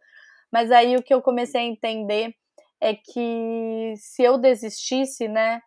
Mas 0.55 0.70
aí 0.70 0.94
o 0.94 1.02
que 1.02 1.12
eu 1.12 1.20
comecei 1.20 1.62
a 1.62 1.64
entender 1.64 2.32
é 2.80 2.94
que 2.94 3.94
se 3.96 4.22
eu 4.22 4.38
desistisse, 4.38 5.26
né, 5.26 5.61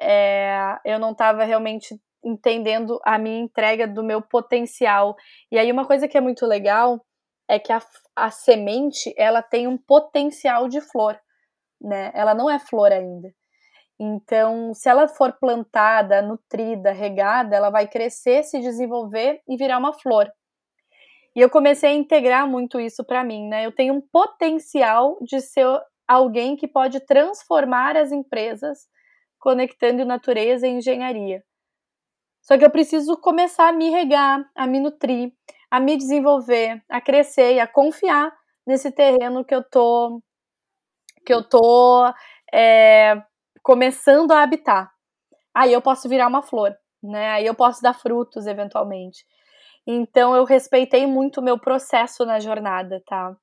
é, 0.00 0.78
eu 0.84 1.00
não 1.00 1.10
estava 1.10 1.42
realmente 1.42 2.00
entendendo 2.24 3.00
a 3.04 3.18
minha 3.18 3.40
entrega 3.40 3.88
do 3.88 4.04
meu 4.04 4.22
potencial. 4.22 5.16
E 5.50 5.58
aí 5.58 5.72
uma 5.72 5.84
coisa 5.84 6.06
que 6.06 6.16
é 6.16 6.20
muito 6.20 6.46
legal 6.46 7.04
é 7.48 7.58
que 7.58 7.72
a, 7.72 7.80
a 8.14 8.30
semente 8.30 9.12
ela 9.16 9.42
tem 9.42 9.66
um 9.66 9.76
potencial 9.76 10.68
de 10.68 10.80
flor, 10.80 11.18
né? 11.80 12.12
Ela 12.14 12.32
não 12.32 12.48
é 12.48 12.60
flor 12.60 12.92
ainda. 12.92 13.34
Então, 13.98 14.72
se 14.74 14.88
ela 14.88 15.08
for 15.08 15.32
plantada, 15.40 16.22
nutrida, 16.22 16.92
regada, 16.92 17.56
ela 17.56 17.68
vai 17.68 17.88
crescer, 17.88 18.44
se 18.44 18.60
desenvolver 18.60 19.42
e 19.48 19.56
virar 19.56 19.78
uma 19.78 19.92
flor. 19.92 20.30
E 21.34 21.40
eu 21.40 21.48
comecei 21.48 21.90
a 21.90 21.94
integrar 21.94 22.46
muito 22.48 22.80
isso 22.80 23.04
para 23.04 23.22
mim, 23.24 23.48
né? 23.48 23.64
Eu 23.66 23.72
tenho 23.72 23.94
um 23.94 24.00
potencial 24.00 25.16
de 25.22 25.40
ser 25.40 25.66
alguém 26.06 26.56
que 26.56 26.66
pode 26.66 27.00
transformar 27.00 27.96
as 27.96 28.10
empresas 28.10 28.88
conectando 29.38 30.04
natureza 30.04 30.66
e 30.66 30.70
engenharia. 30.70 31.42
Só 32.42 32.58
que 32.58 32.64
eu 32.64 32.70
preciso 32.70 33.16
começar 33.16 33.68
a 33.68 33.72
me 33.72 33.90
regar, 33.90 34.44
a 34.54 34.66
me 34.66 34.80
nutrir, 34.80 35.32
a 35.70 35.78
me 35.78 35.96
desenvolver, 35.96 36.82
a 36.88 37.00
crescer 37.00 37.54
e 37.54 37.60
a 37.60 37.66
confiar 37.66 38.32
nesse 38.66 38.90
terreno 38.90 39.44
que 39.44 39.54
eu 39.54 39.62
tô 39.62 40.20
que 41.24 41.32
eu 41.32 41.42
tô 41.46 42.12
é, 42.52 43.22
começando 43.62 44.32
a 44.32 44.42
habitar. 44.42 44.90
Aí 45.54 45.72
eu 45.72 45.82
posso 45.82 46.08
virar 46.08 46.28
uma 46.28 46.42
flor, 46.42 46.74
né? 47.02 47.30
Aí 47.32 47.46
eu 47.46 47.54
posso 47.54 47.82
dar 47.82 47.94
frutos 47.94 48.46
eventualmente. 48.46 49.24
Então 49.92 50.36
eu 50.36 50.44
respeitei 50.44 51.04
muito 51.04 51.40
o 51.40 51.42
meu 51.42 51.58
processo 51.58 52.24
na 52.24 52.38
jornada, 52.38 53.02
tá? 53.08 53.36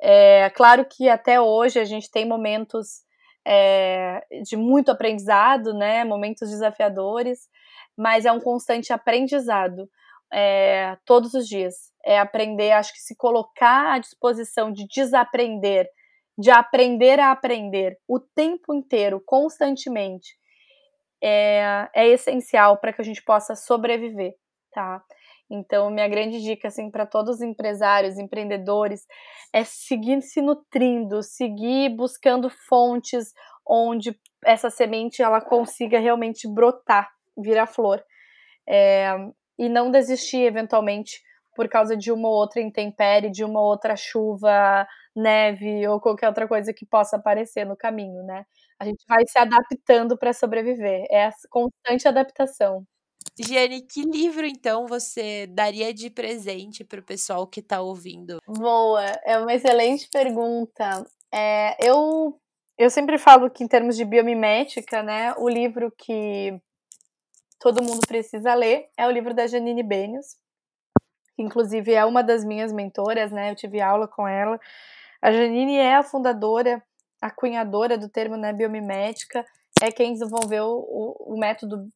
É 0.00 0.48
claro 0.50 0.84
que 0.84 1.08
até 1.08 1.40
hoje 1.40 1.80
a 1.80 1.84
gente 1.84 2.08
tem 2.08 2.24
momentos 2.24 3.02
é, 3.44 4.24
de 4.44 4.56
muito 4.56 4.92
aprendizado, 4.92 5.74
né? 5.74 6.04
Momentos 6.04 6.50
desafiadores, 6.50 7.48
mas 7.96 8.24
é 8.24 8.30
um 8.30 8.38
constante 8.38 8.92
aprendizado 8.92 9.90
é, 10.32 10.96
todos 11.04 11.34
os 11.34 11.48
dias. 11.48 11.92
É 12.04 12.16
aprender, 12.20 12.70
acho 12.70 12.92
que 12.92 13.00
se 13.00 13.16
colocar 13.16 13.94
à 13.94 13.98
disposição 13.98 14.72
de 14.72 14.86
desaprender, 14.86 15.88
de 16.38 16.52
aprender 16.52 17.18
a 17.18 17.32
aprender 17.32 17.98
o 18.06 18.20
tempo 18.20 18.72
inteiro, 18.72 19.20
constantemente, 19.26 20.38
é, 21.20 21.88
é 21.92 22.06
essencial 22.06 22.76
para 22.76 22.92
que 22.92 23.00
a 23.00 23.04
gente 23.04 23.24
possa 23.24 23.56
sobreviver, 23.56 24.34
tá? 24.72 25.02
Então, 25.50 25.90
minha 25.90 26.08
grande 26.08 26.40
dica 26.42 26.68
assim 26.68 26.90
para 26.90 27.06
todos 27.06 27.36
os 27.36 27.42
empresários, 27.42 28.18
empreendedores, 28.18 29.06
é 29.52 29.64
seguir 29.64 30.20
se 30.22 30.42
nutrindo, 30.42 31.22
seguir 31.22 31.90
buscando 31.96 32.50
fontes 32.50 33.32
onde 33.66 34.18
essa 34.44 34.70
semente 34.70 35.22
ela 35.22 35.40
consiga 35.40 35.98
realmente 35.98 36.46
brotar, 36.48 37.08
virar 37.36 37.66
flor, 37.66 38.02
é, 38.68 39.10
e 39.58 39.68
não 39.68 39.90
desistir 39.90 40.42
eventualmente 40.44 41.20
por 41.56 41.68
causa 41.68 41.96
de 41.96 42.12
uma 42.12 42.28
ou 42.28 42.34
outra 42.36 42.60
intempérie, 42.62 43.30
de 43.30 43.44
uma 43.44 43.60
outra 43.60 43.96
chuva, 43.96 44.86
neve 45.16 45.86
ou 45.88 46.00
qualquer 46.00 46.28
outra 46.28 46.46
coisa 46.48 46.72
que 46.74 46.86
possa 46.86 47.16
aparecer 47.16 47.64
no 47.66 47.76
caminho, 47.76 48.22
né? 48.24 48.44
A 48.78 48.84
gente 48.84 49.04
vai 49.08 49.24
se 49.26 49.38
adaptando 49.38 50.16
para 50.18 50.32
sobreviver, 50.32 51.04
é 51.10 51.26
a 51.26 51.32
constante 51.50 52.06
adaptação. 52.08 52.86
Giane, 53.44 53.82
que 53.82 54.02
livro 54.02 54.44
então 54.44 54.86
você 54.86 55.46
daria 55.46 55.94
de 55.94 56.10
presente 56.10 56.84
para 56.84 57.00
o 57.00 57.04
pessoal 57.04 57.46
que 57.46 57.60
está 57.60 57.80
ouvindo? 57.80 58.38
Boa, 58.46 59.04
é 59.24 59.38
uma 59.38 59.54
excelente 59.54 60.08
pergunta. 60.10 61.06
É, 61.32 61.76
eu, 61.88 62.38
eu 62.76 62.90
sempre 62.90 63.18
falo 63.18 63.50
que 63.50 63.62
em 63.62 63.68
termos 63.68 63.96
de 63.96 64.04
biomimética, 64.04 65.02
né, 65.02 65.34
o 65.38 65.48
livro 65.48 65.92
que 65.96 66.60
todo 67.60 67.82
mundo 67.82 68.00
precisa 68.06 68.54
ler 68.54 68.88
é 68.96 69.06
o 69.06 69.10
livro 69.10 69.34
da 69.34 69.46
Janine 69.46 69.82
Benius, 69.82 70.36
que 71.34 71.42
inclusive 71.42 71.92
é 71.92 72.04
uma 72.04 72.22
das 72.22 72.44
minhas 72.44 72.72
mentoras, 72.72 73.30
né? 73.30 73.50
Eu 73.50 73.56
tive 73.56 73.80
aula 73.80 74.08
com 74.08 74.26
ela. 74.26 74.58
A 75.20 75.32
Janine 75.32 75.76
é 75.76 75.96
a 75.96 76.02
fundadora, 76.02 76.82
a 77.20 77.30
cunhadora 77.30 77.98
do 77.98 78.08
termo 78.08 78.36
né, 78.36 78.52
biomimética, 78.52 79.44
é 79.80 79.92
quem 79.92 80.12
desenvolveu 80.12 80.66
o, 80.66 81.34
o 81.34 81.38
método 81.38 81.88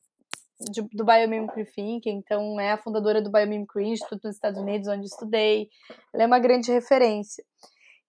de, 0.60 0.82
do 0.92 1.04
Biomimicry 1.04 1.64
Thinking, 1.64 2.18
então 2.18 2.60
é 2.60 2.72
a 2.72 2.78
fundadora 2.78 3.20
do 3.20 3.30
Biomimicry 3.30 3.88
Institute 3.88 4.24
nos 4.24 4.36
Estados 4.36 4.60
Unidos, 4.60 4.88
onde 4.88 5.06
estudei. 5.06 5.68
Ela 6.12 6.24
é 6.24 6.26
uma 6.26 6.38
grande 6.38 6.70
referência. 6.70 7.44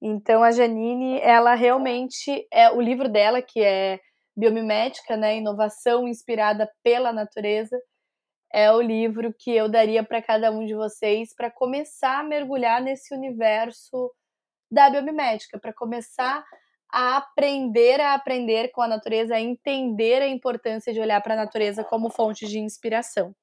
Então 0.02 0.44
a 0.44 0.52
Janine, 0.52 1.20
ela 1.22 1.56
realmente 1.56 2.46
é 2.52 2.70
o 2.70 2.82
livro 2.82 3.08
dela 3.10 3.42
que 3.42 3.62
é 3.62 4.00
Biomimética, 4.36 5.16
né, 5.16 5.38
inovação 5.38 6.08
inspirada 6.08 6.70
pela 6.84 7.14
natureza, 7.14 7.80
é 8.52 8.72
o 8.72 8.82
livro 8.82 9.34
que 9.38 9.52
eu 9.52 9.70
daria 9.70 10.04
para 10.04 10.22
cada 10.22 10.52
um 10.52 10.66
de 10.66 10.76
vocês 10.76 11.34
para 11.36 11.50
começar 11.50 12.20
a 12.20 12.24
mergulhar 12.24 12.82
nesse 12.82 13.14
universo 13.14 14.12
da 14.72 14.90
biomimética, 14.90 15.60
para 15.60 15.74
começar 15.74 16.44
a 16.94 17.18
aprender 17.18 18.00
a 18.00 18.14
aprender 18.14 18.70
com 18.70 18.80
a 18.80 18.88
natureza, 18.88 19.34
a 19.34 19.42
entender 19.42 20.22
a 20.22 20.28
importância 20.28 20.94
de 20.94 21.00
olhar 21.00 21.20
para 21.22 21.34
a 21.34 21.38
natureza 21.38 21.84
como 21.84 22.12
fonte 22.12 22.46
de 22.46 22.60
inspiração. 22.60 23.36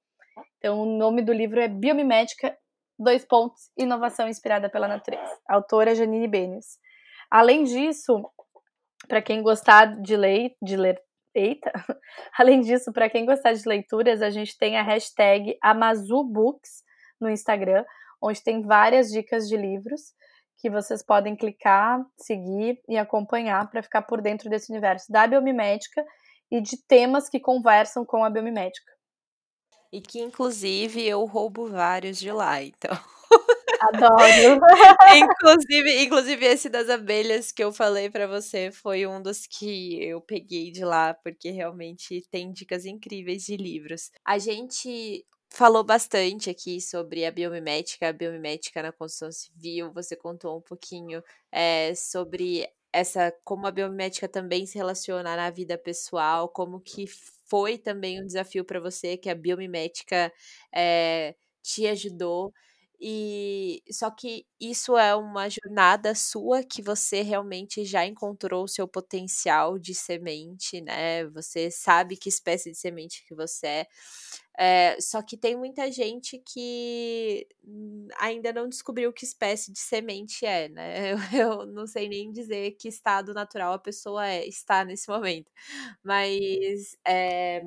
Então, 0.56 0.80
o 0.80 0.86
nome 0.86 1.20
do 1.20 1.32
livro 1.32 1.58
é 1.60 1.66
Biomimética, 1.66 2.56
dois 2.96 3.24
pontos, 3.24 3.68
inovação 3.76 4.28
inspirada 4.28 4.70
pela 4.70 4.86
natureza. 4.86 5.36
autora 5.48 5.96
Janine 5.96 6.28
Benes. 6.28 6.78
Além 7.28 7.64
disso, 7.64 8.22
para 9.08 9.20
quem 9.20 9.42
gostar 9.42 10.00
de 10.00 10.16
ler, 10.16 10.54
de 10.62 10.76
ler, 10.76 11.02
eita. 11.34 11.72
Além 12.38 12.60
disso, 12.60 12.92
para 12.92 13.10
quem 13.10 13.26
gostar 13.26 13.52
de 13.52 13.68
leituras, 13.68 14.22
a 14.22 14.30
gente 14.30 14.56
tem 14.56 14.78
a 14.78 14.82
hashtag 14.82 15.58
AmazuBooks 15.60 16.84
no 17.20 17.28
Instagram, 17.28 17.84
onde 18.22 18.40
tem 18.44 18.62
várias 18.62 19.10
dicas 19.10 19.48
de 19.48 19.56
livros 19.56 20.14
que 20.60 20.70
vocês 20.70 21.02
podem 21.02 21.34
clicar, 21.34 22.04
seguir 22.16 22.80
e 22.88 22.98
acompanhar 22.98 23.70
para 23.70 23.82
ficar 23.82 24.02
por 24.02 24.20
dentro 24.20 24.50
desse 24.50 24.70
universo 24.70 25.10
da 25.10 25.26
biomimética 25.26 26.04
e 26.50 26.60
de 26.60 26.76
temas 26.86 27.28
que 27.28 27.40
conversam 27.40 28.04
com 28.04 28.24
a 28.24 28.30
biomimética. 28.30 28.92
E 29.92 30.00
que, 30.00 30.20
inclusive, 30.20 31.04
eu 31.04 31.24
roubo 31.24 31.66
vários 31.66 32.18
de 32.18 32.30
lá, 32.30 32.62
então. 32.62 32.96
Adoro. 33.80 34.60
inclusive, 35.16 36.04
inclusive, 36.04 36.46
esse 36.46 36.68
das 36.68 36.88
abelhas 36.88 37.50
que 37.50 37.64
eu 37.64 37.72
falei 37.72 38.10
para 38.10 38.26
você 38.26 38.70
foi 38.70 39.06
um 39.06 39.22
dos 39.22 39.46
que 39.46 40.04
eu 40.04 40.20
peguei 40.20 40.70
de 40.70 40.84
lá, 40.84 41.14
porque 41.14 41.50
realmente 41.50 42.24
tem 42.30 42.52
dicas 42.52 42.84
incríveis 42.84 43.44
de 43.44 43.56
livros. 43.56 44.10
A 44.24 44.38
gente 44.38 45.24
falou 45.52 45.84
bastante 45.84 46.48
aqui 46.50 46.80
sobre 46.80 47.24
a 47.24 47.30
biomimética, 47.30 48.08
a 48.08 48.12
biomimética 48.12 48.82
na 48.82 48.92
construção 48.92 49.32
civil. 49.32 49.92
Você 49.92 50.16
contou 50.16 50.58
um 50.58 50.60
pouquinho 50.62 51.22
é, 51.52 51.94
sobre 51.94 52.68
essa 52.92 53.32
como 53.44 53.66
a 53.66 53.70
biomimética 53.70 54.28
também 54.28 54.66
se 54.66 54.76
relaciona 54.78 55.36
na 55.36 55.50
vida 55.50 55.78
pessoal, 55.78 56.48
como 56.48 56.80
que 56.80 57.06
foi 57.46 57.78
também 57.78 58.20
um 58.22 58.26
desafio 58.26 58.64
para 58.64 58.80
você 58.80 59.16
que 59.16 59.28
a 59.30 59.34
biomimética 59.34 60.32
é, 60.74 61.34
te 61.62 61.86
ajudou. 61.86 62.52
E 63.00 63.82
só 63.90 64.10
que 64.10 64.46
isso 64.60 64.96
é 64.98 65.14
uma 65.16 65.48
jornada 65.48 66.14
sua 66.14 66.62
que 66.62 66.82
você 66.82 67.22
realmente 67.22 67.84
já 67.84 68.04
encontrou 68.06 68.64
o 68.64 68.68
seu 68.68 68.86
potencial 68.86 69.78
de 69.78 69.94
semente, 69.94 70.80
né? 70.82 71.26
Você 71.30 71.70
sabe 71.70 72.16
que 72.16 72.28
espécie 72.28 72.70
de 72.70 72.76
semente 72.78 73.24
que 73.26 73.34
você 73.34 73.66
é. 73.66 73.86
É, 74.58 75.00
só 75.00 75.22
que 75.22 75.36
tem 75.38 75.56
muita 75.56 75.90
gente 75.90 76.38
que 76.38 77.46
ainda 78.18 78.52
não 78.52 78.68
descobriu 78.68 79.12
que 79.12 79.24
espécie 79.24 79.72
de 79.72 79.78
semente 79.80 80.44
é, 80.44 80.68
né? 80.68 81.12
Eu, 81.12 81.16
eu 81.62 81.66
não 81.66 81.86
sei 81.86 82.08
nem 82.08 82.30
dizer 82.32 82.72
que 82.72 82.88
estado 82.88 83.32
natural 83.32 83.72
a 83.74 83.78
pessoa 83.78 84.26
é, 84.28 84.46
está 84.46 84.84
nesse 84.84 85.08
momento. 85.08 85.50
Mas 86.04 86.96
é, 87.06 87.62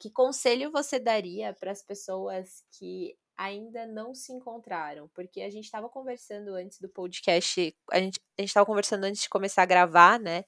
que 0.00 0.10
conselho 0.10 0.70
você 0.70 0.98
daria 0.98 1.52
para 1.54 1.72
as 1.72 1.82
pessoas 1.82 2.64
que 2.72 3.16
ainda 3.38 3.86
não 3.86 4.14
se 4.14 4.32
encontraram, 4.32 5.08
porque 5.14 5.40
a 5.42 5.50
gente 5.50 5.64
estava 5.66 5.88
conversando 5.88 6.54
antes 6.54 6.80
do 6.80 6.88
podcast, 6.88 7.74
a 7.92 8.00
gente 8.00 8.18
estava 8.40 8.66
conversando 8.66 9.04
antes 9.04 9.22
de 9.22 9.28
começar 9.28 9.62
a 9.62 9.66
gravar, 9.66 10.18
né? 10.20 10.44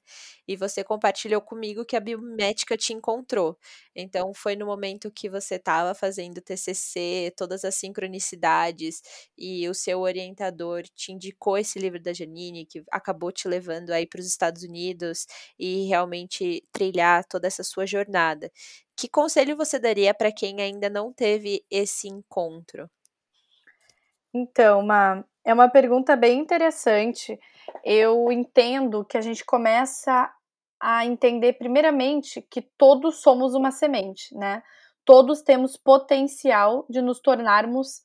E 0.47 0.55
você 0.57 0.83
compartilhou 0.83 1.41
comigo 1.41 1.85
que 1.85 1.95
a 1.95 1.99
biomédica 1.99 2.77
te 2.77 2.93
encontrou. 2.93 3.57
Então 3.95 4.33
foi 4.33 4.55
no 4.55 4.65
momento 4.65 5.11
que 5.11 5.29
você 5.29 5.55
estava 5.55 5.93
fazendo 5.95 6.41
TCC, 6.41 7.33
todas 7.37 7.63
as 7.63 7.75
sincronicidades 7.75 9.01
e 9.37 9.67
o 9.69 9.73
seu 9.73 10.01
orientador 10.01 10.83
te 10.83 11.11
indicou 11.11 11.57
esse 11.57 11.79
livro 11.79 11.99
da 12.01 12.13
Janine 12.13 12.65
que 12.65 12.83
acabou 12.91 13.31
te 13.31 13.47
levando 13.47 13.91
aí 13.91 14.05
para 14.05 14.19
os 14.19 14.27
Estados 14.27 14.63
Unidos 14.63 15.25
e 15.57 15.85
realmente 15.87 16.63
trilhar 16.71 17.25
toda 17.25 17.47
essa 17.47 17.63
sua 17.63 17.85
jornada. 17.85 18.51
Que 19.01 19.09
conselho 19.09 19.57
você 19.57 19.79
daria 19.79 20.13
para 20.13 20.31
quem 20.31 20.61
ainda 20.61 20.87
não 20.87 21.11
teve 21.11 21.65
esse 21.71 22.07
encontro? 22.07 22.87
Então, 24.31 24.83
Ma, 24.83 25.25
é 25.43 25.51
uma 25.51 25.67
pergunta 25.67 26.15
bem 26.15 26.39
interessante. 26.39 27.39
Eu 27.83 28.31
entendo 28.31 29.03
que 29.03 29.17
a 29.17 29.21
gente 29.21 29.43
começa 29.43 30.31
a 30.79 31.03
entender, 31.03 31.53
primeiramente, 31.53 32.43
que 32.43 32.61
todos 32.61 33.23
somos 33.23 33.55
uma 33.55 33.71
semente, 33.71 34.37
né? 34.37 34.61
Todos 35.03 35.41
temos 35.41 35.75
potencial 35.75 36.85
de 36.87 37.01
nos 37.01 37.19
tornarmos 37.19 38.03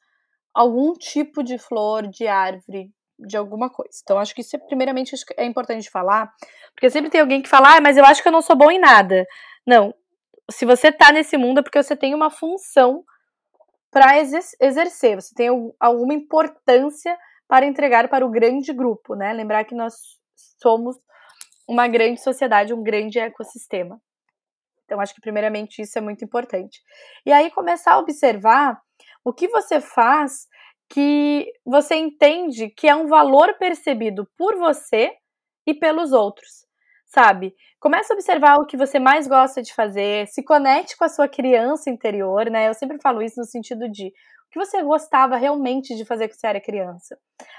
algum 0.54 0.94
tipo 0.94 1.42
de 1.42 1.58
flor, 1.58 2.08
de 2.08 2.26
árvore, 2.26 2.90
de 3.18 3.36
alguma 3.36 3.68
coisa. 3.68 3.98
Então, 4.02 4.18
acho 4.18 4.34
que 4.34 4.40
isso, 4.40 4.56
é, 4.56 4.58
primeiramente, 4.60 5.14
é 5.36 5.44
importante 5.44 5.90
falar, 5.90 6.32
porque 6.72 6.88
sempre 6.88 7.10
tem 7.10 7.20
alguém 7.20 7.42
que 7.42 7.50
fala, 7.50 7.76
ah, 7.76 7.80
mas 7.82 7.98
eu 7.98 8.04
acho 8.06 8.22
que 8.22 8.28
eu 8.28 8.32
não 8.32 8.40
sou 8.40 8.56
bom 8.56 8.70
em 8.70 8.78
nada. 8.78 9.26
Não, 9.66 9.92
se 10.50 10.64
você 10.64 10.92
tá 10.92 11.12
nesse 11.12 11.36
mundo 11.36 11.58
é 11.58 11.62
porque 11.62 11.82
você 11.82 11.96
tem 11.96 12.14
uma 12.14 12.30
função 12.30 13.04
para 13.90 14.18
exercer, 14.18 15.14
você 15.20 15.34
tem 15.34 15.48
alguma 15.80 16.14
importância 16.14 17.16
para 17.48 17.66
entregar 17.66 18.08
para 18.08 18.26
o 18.26 18.30
grande 18.30 18.72
grupo, 18.72 19.14
né? 19.14 19.32
Lembrar 19.32 19.64
que 19.64 19.74
nós 19.74 19.94
somos 20.60 20.96
uma 21.68 21.88
grande 21.88 22.20
sociedade, 22.20 22.74
um 22.74 22.82
grande 22.82 23.18
ecossistema. 23.18 24.00
Então, 24.84 25.00
acho 25.00 25.14
que 25.14 25.20
primeiramente 25.20 25.82
isso 25.82 25.98
é 25.98 26.00
muito 26.00 26.24
importante. 26.24 26.80
E 27.24 27.32
aí 27.32 27.50
começar 27.50 27.94
a 27.94 27.98
observar 27.98 28.80
o 29.24 29.32
que 29.32 29.48
você 29.48 29.80
faz 29.80 30.46
que 30.88 31.52
você 31.64 31.96
entende 31.96 32.70
que 32.70 32.86
é 32.86 32.94
um 32.94 33.08
valor 33.08 33.54
percebido 33.54 34.28
por 34.36 34.56
você 34.56 35.12
e 35.66 35.74
pelos 35.74 36.12
outros 36.12 36.65
sabe? 37.16 37.54
Comece 37.80 38.12
a 38.12 38.14
observar 38.14 38.56
o 38.56 38.66
que 38.66 38.76
você 38.76 38.98
mais 38.98 39.26
gosta 39.26 39.62
de 39.62 39.72
fazer, 39.72 40.26
se 40.28 40.44
conecte 40.44 40.94
com 40.98 41.04
a 41.04 41.08
sua 41.08 41.26
criança 41.26 41.88
interior, 41.88 42.50
né? 42.50 42.68
Eu 42.68 42.74
sempre 42.74 42.98
falo 43.00 43.22
isso 43.22 43.40
no 43.40 43.46
sentido 43.46 43.88
de 43.90 44.08
o 44.08 44.50
que 44.50 44.58
você 44.58 44.82
gostava 44.82 45.36
realmente 45.36 45.96
de 45.96 46.04
fazer 46.04 46.28
quando 46.28 46.38
você 46.38 46.46
era 46.46 46.60
criança. 46.60 47.16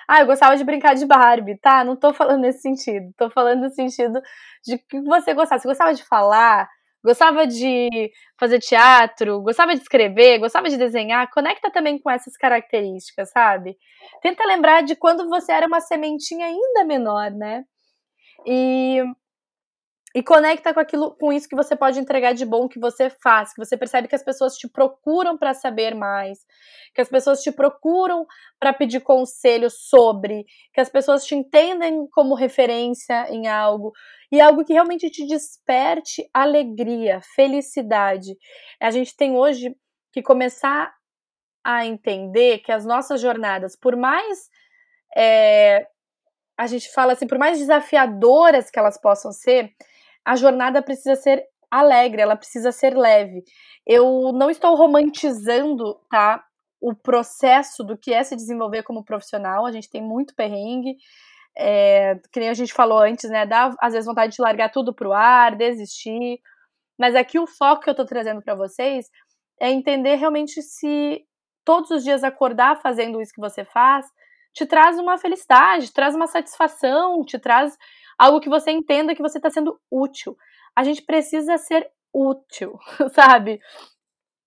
Ah, 0.08 0.22
eu 0.22 0.28
gostava 0.28 0.56
de 0.56 0.64
brincar 0.64 0.94
de 0.94 1.08
Barbie, 1.08 1.58
tá? 1.58 1.84
Não 1.84 1.96
tô 1.96 2.14
falando 2.14 2.42
nesse 2.42 2.62
sentido. 2.62 3.12
Tô 3.18 3.32
falando 3.32 3.62
no 3.62 3.70
sentido 3.72 4.22
de 4.64 4.78
que 4.78 5.02
você 5.02 5.34
gostava. 5.34 5.60
Você 5.60 5.68
gostava 5.68 5.94
de 5.94 6.04
falar, 6.04 6.70
gostava 7.04 7.48
de 7.48 7.90
fazer 8.40 8.60
teatro, 8.60 9.42
gostava 9.42 9.74
de 9.74 9.82
escrever, 9.82 10.38
gostava 10.38 10.70
de 10.70 10.78
desenhar. 10.78 11.32
Conecta 11.32 11.72
também 11.72 12.00
com 12.00 12.12
essas 12.12 12.38
características, 12.38 13.32
sabe? 13.32 13.76
Tenta 14.22 14.46
lembrar 14.46 14.82
de 14.84 14.96
quando 14.96 15.28
você 15.28 15.52
era 15.52 15.66
uma 15.66 15.82
sementinha 15.82 16.46
ainda 16.46 16.86
menor, 16.86 17.32
né? 17.32 17.64
E 18.46 19.04
e 20.18 20.24
conecta 20.24 20.74
com 20.74 20.80
aquilo, 20.80 21.16
com 21.16 21.32
isso 21.32 21.48
que 21.48 21.56
você 21.56 21.76
pode 21.76 22.00
entregar 22.00 22.34
de 22.34 22.44
bom 22.44 22.68
que 22.68 22.80
você 22.80 23.08
faz, 23.08 23.54
que 23.54 23.64
você 23.64 23.78
percebe 23.78 24.08
que 24.08 24.16
as 24.16 24.24
pessoas 24.24 24.58
te 24.58 24.68
procuram 24.68 25.38
para 25.38 25.54
saber 25.54 25.94
mais, 25.94 26.40
que 26.96 27.02
as 27.02 27.08
pessoas 27.08 27.44
te 27.44 27.52
procuram 27.52 28.26
para 28.60 28.74
pedir 28.74 29.02
conselho 29.02 29.70
sobre, 29.70 30.44
que 30.74 30.82
as 30.82 30.90
pessoas 30.90 31.24
te 31.24 31.36
entendem 31.36 32.08
como 32.12 32.34
referência 32.34 33.28
em 33.30 33.48
algo 33.48 33.94
e 34.32 34.42
algo 34.42 34.66
que 34.66 34.74
realmente 34.74 35.08
te 35.12 35.24
desperte 35.28 36.28
alegria, 36.34 37.22
felicidade. 37.36 38.36
A 38.82 38.90
gente 38.90 39.16
tem 39.16 39.38
hoje 39.38 39.76
que 40.12 40.24
começar 40.24 40.92
a 41.64 41.86
entender 41.86 42.58
que 42.64 42.72
as 42.72 42.88
nossas 42.88 43.22
jornadas, 43.22 43.76
por 43.80 43.96
mais 43.96 44.50
é, 45.16 45.86
a 46.58 46.66
gente 46.66 46.92
fala 46.92 47.14
assim, 47.14 47.28
por 47.28 47.38
mais 47.38 47.60
desafiadoras 47.60 48.72
que 48.72 48.80
elas 48.80 49.00
possam 49.00 49.32
ser, 49.32 49.72
a 50.28 50.36
jornada 50.36 50.82
precisa 50.82 51.16
ser 51.16 51.42
alegre, 51.72 52.22
ela 52.22 52.36
precisa 52.36 52.70
ser 52.70 52.98
leve. 52.98 53.46
Eu 53.86 54.34
não 54.34 54.50
estou 54.50 54.76
romantizando, 54.76 55.96
tá? 56.10 56.44
O 56.82 56.94
processo 56.94 57.82
do 57.82 57.98
que 57.98 58.14
é 58.14 58.22
se 58.26 58.36
desenvolver 58.36 58.84
como 58.84 59.06
profissional. 59.06 59.66
A 59.66 59.72
gente 59.72 59.90
tem 59.90 60.02
muito 60.02 60.36
perrengue. 60.36 60.98
É, 61.58 62.16
que 62.30 62.42
nem 62.42 62.50
a 62.50 62.54
gente 62.54 62.74
falou 62.74 63.00
antes, 63.00 63.30
né? 63.30 63.46
Dá 63.46 63.74
às 63.80 63.94
vezes 63.94 64.06
vontade 64.06 64.36
de 64.36 64.42
largar 64.42 64.70
tudo 64.70 64.94
pro 64.94 65.14
ar, 65.14 65.56
desistir. 65.56 66.42
Mas 67.00 67.16
aqui 67.16 67.40
o 67.40 67.48
foco 67.48 67.84
que 67.84 67.90
eu 67.90 67.96
tô 67.96 68.06
trazendo 68.06 68.42
para 68.42 68.54
vocês 68.54 69.06
é 69.62 69.72
entender 69.72 70.16
realmente 70.16 70.62
se 70.62 71.24
todos 71.64 71.90
os 71.90 72.04
dias 72.04 72.22
acordar 72.26 72.82
fazendo 72.82 73.22
isso 73.22 73.32
que 73.34 73.40
você 73.40 73.64
faz 73.64 74.06
te 74.54 74.66
traz 74.66 74.98
uma 75.00 75.18
felicidade, 75.18 75.86
te 75.86 75.94
traz 75.94 76.16
uma 76.16 76.28
satisfação, 76.28 77.24
te 77.24 77.40
traz 77.40 77.78
algo 78.18 78.40
que 78.40 78.50
você 78.50 78.72
entenda 78.72 79.16
que 79.16 79.22
você 79.22 79.38
está 79.38 79.50
sendo 79.50 79.80
útil. 79.92 80.36
A 80.76 80.84
gente 80.84 81.02
precisa 81.02 81.58
ser 81.58 81.90
útil, 82.14 82.78
sabe? 83.14 83.60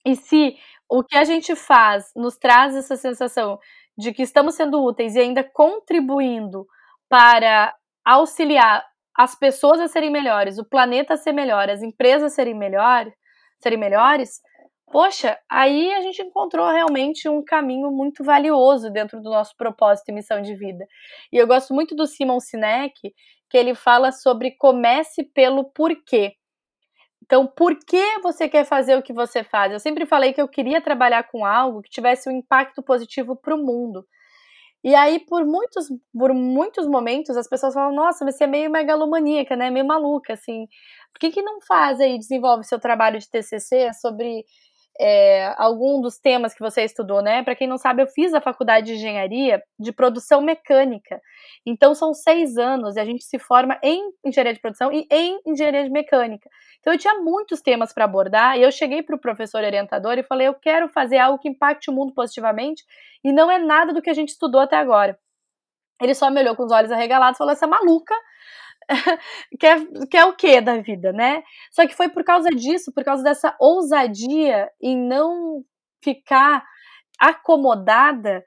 E 0.04 0.16
se 0.16 0.56
o 0.88 1.04
que 1.04 1.16
a 1.16 1.24
gente 1.24 1.54
faz 1.54 2.10
nos 2.16 2.36
traz 2.36 2.74
essa 2.74 2.96
sensação 2.96 3.58
de 3.96 4.12
que 4.12 4.22
estamos 4.22 4.54
sendo 4.54 4.82
úteis 4.82 5.14
e 5.14 5.20
ainda 5.20 5.44
contribuindo 5.44 6.66
para 7.08 7.74
auxiliar 8.04 8.84
as 9.16 9.34
pessoas 9.34 9.80
a 9.80 9.88
serem 9.88 10.10
melhores, 10.10 10.58
o 10.58 10.64
planeta 10.64 11.14
a 11.14 11.16
ser 11.16 11.32
melhor, 11.32 11.68
as 11.68 11.82
empresas 11.82 12.32
a 12.32 12.34
serem 12.34 12.54
melhor, 12.54 13.06
serem 13.62 13.78
melhores, 13.78 14.40
poxa, 14.90 15.38
aí 15.48 15.92
a 15.92 16.00
gente 16.00 16.22
encontrou 16.22 16.68
realmente 16.70 17.28
um 17.28 17.44
caminho 17.44 17.90
muito 17.90 18.24
valioso 18.24 18.90
dentro 18.90 19.20
do 19.20 19.30
nosso 19.30 19.54
propósito 19.56 20.08
e 20.08 20.12
missão 20.12 20.40
de 20.40 20.54
vida. 20.56 20.86
E 21.32 21.36
eu 21.36 21.46
gosto 21.46 21.74
muito 21.74 21.94
do 21.94 22.06
Simon 22.06 22.40
Sinek, 22.40 23.12
que 23.50 23.58
ele 23.58 23.74
fala 23.74 24.12
sobre 24.12 24.52
comece 24.52 25.24
pelo 25.24 25.64
porquê. 25.64 26.34
Então, 27.22 27.46
por 27.46 27.76
que 27.78 28.18
você 28.22 28.48
quer 28.48 28.64
fazer 28.64 28.96
o 28.96 29.02
que 29.02 29.12
você 29.12 29.44
faz? 29.44 29.72
Eu 29.72 29.80
sempre 29.80 30.06
falei 30.06 30.32
que 30.32 30.40
eu 30.40 30.48
queria 30.48 30.80
trabalhar 30.80 31.24
com 31.24 31.44
algo 31.44 31.82
que 31.82 31.90
tivesse 31.90 32.28
um 32.28 32.32
impacto 32.32 32.82
positivo 32.82 33.36
para 33.36 33.54
o 33.54 33.58
mundo. 33.58 34.06
E 34.82 34.94
aí, 34.94 35.18
por 35.20 35.44
muitos, 35.44 35.88
por 36.16 36.32
muitos 36.32 36.86
momentos, 36.86 37.36
as 37.36 37.48
pessoas 37.48 37.74
falam, 37.74 37.94
nossa, 37.94 38.24
você 38.24 38.44
é 38.44 38.46
meio 38.46 38.70
megalomaníaca, 38.70 39.54
né? 39.54 39.70
Meio 39.70 39.86
maluca, 39.86 40.32
assim. 40.32 40.66
Por 41.12 41.20
que, 41.20 41.30
que 41.30 41.42
não 41.42 41.60
faz 41.60 42.00
aí, 42.00 42.18
desenvolve 42.18 42.64
seu 42.64 42.80
trabalho 42.80 43.18
de 43.18 43.28
TCC 43.28 43.92
sobre 43.94 44.44
é, 45.02 45.54
algum 45.56 45.98
dos 45.98 46.18
temas 46.18 46.52
que 46.52 46.60
você 46.60 46.82
estudou, 46.84 47.22
né? 47.22 47.42
Para 47.42 47.54
quem 47.54 47.66
não 47.66 47.78
sabe, 47.78 48.02
eu 48.02 48.06
fiz 48.06 48.34
a 48.34 48.40
faculdade 48.40 48.88
de 48.88 48.92
engenharia 48.92 49.62
de 49.78 49.92
produção 49.92 50.42
mecânica. 50.42 51.18
Então 51.64 51.94
são 51.94 52.12
seis 52.12 52.58
anos 52.58 52.96
e 52.96 53.00
a 53.00 53.04
gente 53.04 53.24
se 53.24 53.38
forma 53.38 53.78
em 53.82 54.12
engenharia 54.22 54.52
de 54.52 54.60
produção 54.60 54.92
e 54.92 55.06
em 55.10 55.40
engenharia 55.46 55.84
de 55.84 55.90
mecânica. 55.90 56.50
Então 56.80 56.92
eu 56.92 56.98
tinha 56.98 57.14
muitos 57.14 57.62
temas 57.62 57.94
para 57.94 58.04
abordar 58.04 58.58
e 58.58 58.62
eu 58.62 58.70
cheguei 58.70 59.02
para 59.02 59.16
o 59.16 59.20
professor 59.20 59.64
orientador 59.64 60.18
e 60.18 60.22
falei: 60.22 60.48
eu 60.48 60.54
quero 60.54 60.86
fazer 60.90 61.16
algo 61.16 61.38
que 61.38 61.48
impacte 61.48 61.88
o 61.88 61.94
mundo 61.94 62.12
positivamente 62.12 62.84
e 63.24 63.32
não 63.32 63.50
é 63.50 63.58
nada 63.58 63.94
do 63.94 64.02
que 64.02 64.10
a 64.10 64.14
gente 64.14 64.28
estudou 64.28 64.60
até 64.60 64.76
agora. 64.76 65.18
Ele 66.02 66.14
só 66.14 66.30
me 66.30 66.40
olhou 66.40 66.54
com 66.54 66.64
os 66.64 66.72
olhos 66.72 66.92
arregalados 66.92 67.36
e 67.36 67.38
falou: 67.38 67.52
essa 67.52 67.66
maluca 67.66 68.14
quer, 69.58 69.80
quer 70.10 70.24
o 70.24 70.34
que 70.34 70.60
da 70.60 70.78
vida, 70.78 71.12
né? 71.12 71.42
Só 71.70 71.86
que 71.86 71.94
foi 71.94 72.08
por 72.08 72.24
causa 72.24 72.50
disso, 72.50 72.92
por 72.92 73.04
causa 73.04 73.22
dessa 73.22 73.54
ousadia 73.60 74.70
em 74.80 74.96
não 74.96 75.64
ficar 76.02 76.64
acomodada, 77.18 78.44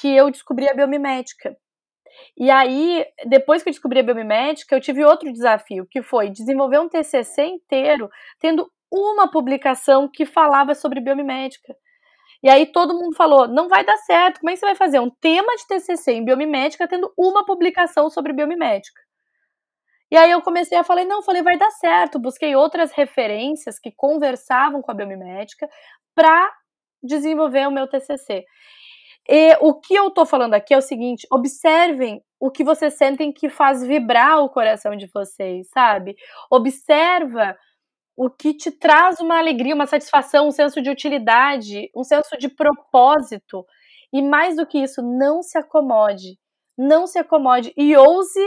que 0.00 0.08
eu 0.08 0.30
descobri 0.30 0.68
a 0.68 0.74
biomimética. 0.74 1.56
E 2.36 2.50
aí, 2.50 3.04
depois 3.26 3.62
que 3.62 3.68
eu 3.68 3.72
descobri 3.72 4.00
a 4.00 4.02
biomimética, 4.02 4.74
eu 4.74 4.80
tive 4.80 5.04
outro 5.04 5.32
desafio, 5.32 5.86
que 5.90 6.02
foi 6.02 6.30
desenvolver 6.30 6.78
um 6.78 6.88
TCC 6.88 7.44
inteiro 7.46 8.08
tendo 8.40 8.70
uma 8.90 9.30
publicação 9.30 10.08
que 10.08 10.24
falava 10.24 10.74
sobre 10.74 11.00
biomimética. 11.00 11.74
E 12.42 12.48
aí 12.48 12.66
todo 12.66 12.94
mundo 12.94 13.16
falou: 13.16 13.48
não 13.48 13.68
vai 13.68 13.84
dar 13.84 13.96
certo, 13.98 14.40
como 14.40 14.50
é 14.50 14.54
que 14.54 14.60
você 14.60 14.66
vai 14.66 14.74
fazer 14.74 15.00
um 15.00 15.10
tema 15.10 15.54
de 15.56 15.66
TCC 15.66 16.12
em 16.12 16.24
biomimética 16.24 16.88
tendo 16.88 17.12
uma 17.16 17.44
publicação 17.44 18.10
sobre 18.10 18.32
biomimética? 18.32 19.07
E 20.10 20.16
aí 20.16 20.30
eu 20.30 20.40
comecei 20.40 20.78
a 20.78 20.84
falar, 20.84 21.04
não, 21.04 21.22
falei, 21.22 21.42
vai 21.42 21.58
dar 21.58 21.70
certo. 21.70 22.18
Busquei 22.18 22.56
outras 22.56 22.92
referências 22.92 23.78
que 23.78 23.92
conversavam 23.92 24.80
com 24.80 24.90
a 24.90 24.94
biomimética 24.94 25.68
para 26.14 26.50
desenvolver 27.02 27.66
o 27.66 27.70
meu 27.70 27.86
TCC. 27.86 28.44
E 29.28 29.56
o 29.60 29.74
que 29.74 29.94
eu 29.94 30.10
tô 30.10 30.24
falando 30.24 30.54
aqui 30.54 30.72
é 30.72 30.78
o 30.78 30.82
seguinte: 30.82 31.26
observem 31.30 32.22
o 32.40 32.50
que 32.50 32.64
vocês 32.64 32.94
sentem 32.94 33.32
que 33.32 33.50
faz 33.50 33.84
vibrar 33.84 34.42
o 34.42 34.48
coração 34.48 34.96
de 34.96 35.06
vocês, 35.12 35.68
sabe? 35.68 36.16
Observa 36.50 37.56
o 38.16 38.30
que 38.30 38.54
te 38.54 38.70
traz 38.70 39.20
uma 39.20 39.38
alegria, 39.38 39.74
uma 39.74 39.86
satisfação, 39.86 40.48
um 40.48 40.50
senso 40.50 40.80
de 40.82 40.90
utilidade, 40.90 41.90
um 41.94 42.02
senso 42.02 42.36
de 42.38 42.48
propósito. 42.48 43.64
E 44.12 44.22
mais 44.22 44.56
do 44.56 44.66
que 44.66 44.78
isso, 44.78 45.02
não 45.02 45.42
se 45.42 45.58
acomode. 45.58 46.38
Não 46.76 47.06
se 47.06 47.18
acomode 47.18 47.72
e 47.76 47.96
ouse 47.96 48.40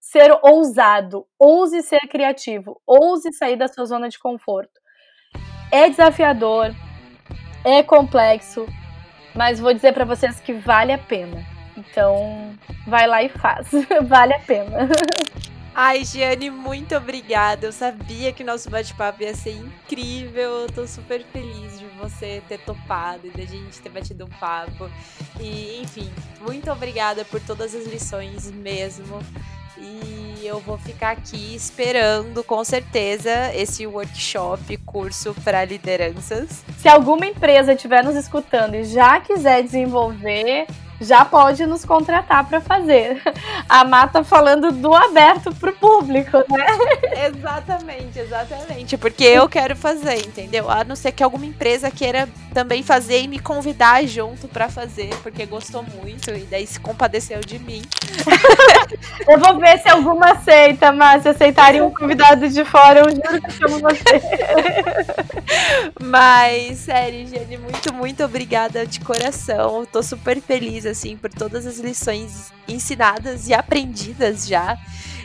ser 0.00 0.30
ousado, 0.42 1.26
ouse 1.38 1.82
ser 1.82 2.00
criativo, 2.08 2.80
ouse 2.86 3.32
sair 3.32 3.56
da 3.56 3.68
sua 3.68 3.84
zona 3.84 4.08
de 4.08 4.18
conforto. 4.18 4.80
É 5.70 5.88
desafiador, 5.88 6.74
é 7.64 7.82
complexo, 7.82 8.66
mas 9.34 9.60
vou 9.60 9.72
dizer 9.74 9.92
para 9.92 10.04
vocês 10.04 10.40
que 10.40 10.52
vale 10.52 10.92
a 10.92 10.98
pena. 10.98 11.44
Então, 11.76 12.54
vai 12.86 13.06
lá 13.06 13.22
e 13.22 13.28
faz. 13.28 13.68
vale 14.08 14.34
a 14.34 14.40
pena. 14.40 14.88
Ai, 15.80 16.04
Giane, 16.04 16.50
muito 16.50 16.96
obrigada. 16.96 17.66
Eu 17.66 17.72
sabia 17.72 18.32
que 18.32 18.42
nosso 18.42 18.68
bate-papo 18.68 19.22
ia 19.22 19.32
ser 19.32 19.52
incrível. 19.52 20.62
Eu 20.62 20.66
tô 20.66 20.86
super 20.88 21.22
feliz 21.26 21.78
de 21.78 21.86
você 22.00 22.42
ter 22.48 22.58
topado 22.58 23.28
e 23.28 23.30
da 23.30 23.44
gente 23.44 23.80
ter 23.80 23.88
batido 23.88 24.24
um 24.24 24.28
papo. 24.28 24.90
E, 25.40 25.80
enfim, 25.80 26.12
muito 26.40 26.68
obrigada 26.68 27.24
por 27.24 27.40
todas 27.40 27.76
as 27.76 27.86
lições 27.86 28.50
mesmo. 28.50 29.20
E 29.80 30.46
eu 30.46 30.60
vou 30.60 30.78
ficar 30.78 31.10
aqui 31.10 31.54
esperando, 31.54 32.42
com 32.42 32.64
certeza, 32.64 33.54
esse 33.54 33.86
workshop, 33.86 34.76
curso 34.78 35.34
para 35.44 35.64
lideranças. 35.64 36.64
Se 36.78 36.88
alguma 36.88 37.26
empresa 37.26 37.72
estiver 37.72 38.02
nos 38.02 38.16
escutando 38.16 38.74
e 38.74 38.84
já 38.84 39.20
quiser 39.20 39.62
desenvolver 39.62 40.66
já 41.00 41.24
pode 41.24 41.64
nos 41.66 41.84
contratar 41.84 42.44
para 42.48 42.60
fazer. 42.60 43.22
A 43.68 43.84
Má 43.84 44.06
tá 44.06 44.24
falando 44.24 44.72
do 44.72 44.94
aberto 44.94 45.54
pro 45.54 45.72
público, 45.72 46.38
né? 46.48 46.66
Exatamente, 47.26 48.18
exatamente. 48.18 48.96
Porque 48.96 49.24
eu 49.24 49.48
quero 49.48 49.76
fazer, 49.76 50.26
entendeu? 50.26 50.70
A 50.70 50.84
não 50.84 50.96
ser 50.96 51.12
que 51.12 51.22
alguma 51.22 51.46
empresa 51.46 51.90
queira 51.90 52.28
também 52.52 52.82
fazer 52.82 53.22
e 53.22 53.28
me 53.28 53.38
convidar 53.38 54.04
junto 54.06 54.48
para 54.48 54.68
fazer, 54.68 55.10
porque 55.22 55.46
gostou 55.46 55.84
muito 56.02 56.30
e 56.30 56.40
daí 56.40 56.66
se 56.66 56.80
compadeceu 56.80 57.40
de 57.40 57.58
mim. 57.58 57.82
eu 59.28 59.38
vou 59.38 59.58
ver 59.58 59.78
se 59.78 59.88
alguma 59.88 60.32
aceita, 60.32 60.90
Má. 60.90 61.20
Se 61.20 61.28
aceitarem 61.28 61.82
um 61.82 61.92
convidado 61.92 62.48
de 62.48 62.64
fora, 62.64 63.00
eu 63.00 63.10
juro 63.10 63.42
que 63.42 63.50
chamo 63.52 63.78
você. 63.78 64.20
Mas, 66.00 66.78
sério, 66.78 67.26
Jenny, 67.26 67.58
muito, 67.58 67.92
muito 67.92 68.24
obrigada 68.24 68.86
de 68.86 69.00
coração. 69.00 69.80
Eu 69.80 69.86
tô 69.86 70.02
super 70.02 70.40
feliz 70.40 70.86
assim, 70.88 71.16
por 71.16 71.30
todas 71.30 71.66
as 71.66 71.78
lições 71.78 72.52
ensinadas 72.66 73.48
e 73.48 73.54
aprendidas 73.54 74.46
já. 74.46 74.78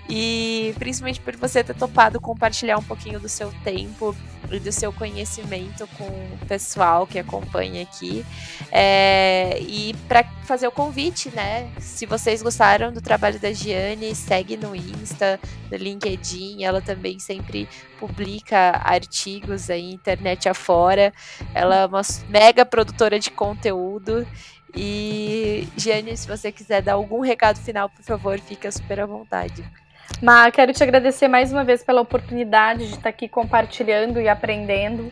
E 0.09 0.75
principalmente 0.77 1.21
por 1.21 1.35
você 1.37 1.63
ter 1.63 1.73
topado 1.73 2.19
compartilhar 2.19 2.77
um 2.77 2.83
pouquinho 2.83 3.19
do 3.19 3.29
seu 3.29 3.51
tempo 3.63 4.15
e 4.51 4.59
do 4.59 4.71
seu 4.71 4.91
conhecimento 4.91 5.87
com 5.97 6.05
o 6.05 6.45
pessoal 6.47 7.07
que 7.07 7.17
acompanha 7.17 7.81
aqui. 7.83 8.25
É, 8.71 9.57
e 9.61 9.95
para 10.07 10.23
fazer 10.43 10.67
o 10.67 10.71
convite, 10.71 11.31
né? 11.33 11.71
Se 11.79 12.05
vocês 12.05 12.41
gostaram 12.41 12.91
do 12.91 13.01
trabalho 13.01 13.39
da 13.39 13.53
Giane, 13.53 14.13
segue 14.13 14.57
no 14.57 14.75
Insta, 14.75 15.39
no 15.71 15.77
LinkedIn. 15.77 16.63
Ela 16.63 16.81
também 16.81 17.17
sempre 17.17 17.67
publica 17.99 18.81
artigos 18.83 19.69
aí, 19.69 19.93
internet 19.93 20.49
afora. 20.49 21.13
Ela 21.53 21.77
é 21.77 21.85
uma 21.85 22.01
mega 22.29 22.65
produtora 22.65 23.17
de 23.19 23.31
conteúdo 23.31 24.27
e, 24.75 25.67
Jane, 25.77 26.15
se 26.17 26.27
você 26.27 26.51
quiser 26.51 26.81
dar 26.81 26.93
algum 26.93 27.19
recado 27.19 27.59
final, 27.59 27.89
por 27.89 28.03
favor, 28.03 28.39
fica 28.39 28.71
super 28.71 28.99
à 28.99 29.05
vontade. 29.05 29.63
Ma, 30.21 30.49
quero 30.51 30.73
te 30.73 30.83
agradecer 30.83 31.27
mais 31.27 31.51
uma 31.51 31.63
vez 31.63 31.83
pela 31.83 32.01
oportunidade 32.01 32.87
de 32.87 32.95
estar 32.95 33.09
aqui 33.09 33.27
compartilhando 33.27 34.19
e 34.19 34.27
aprendendo. 34.27 35.11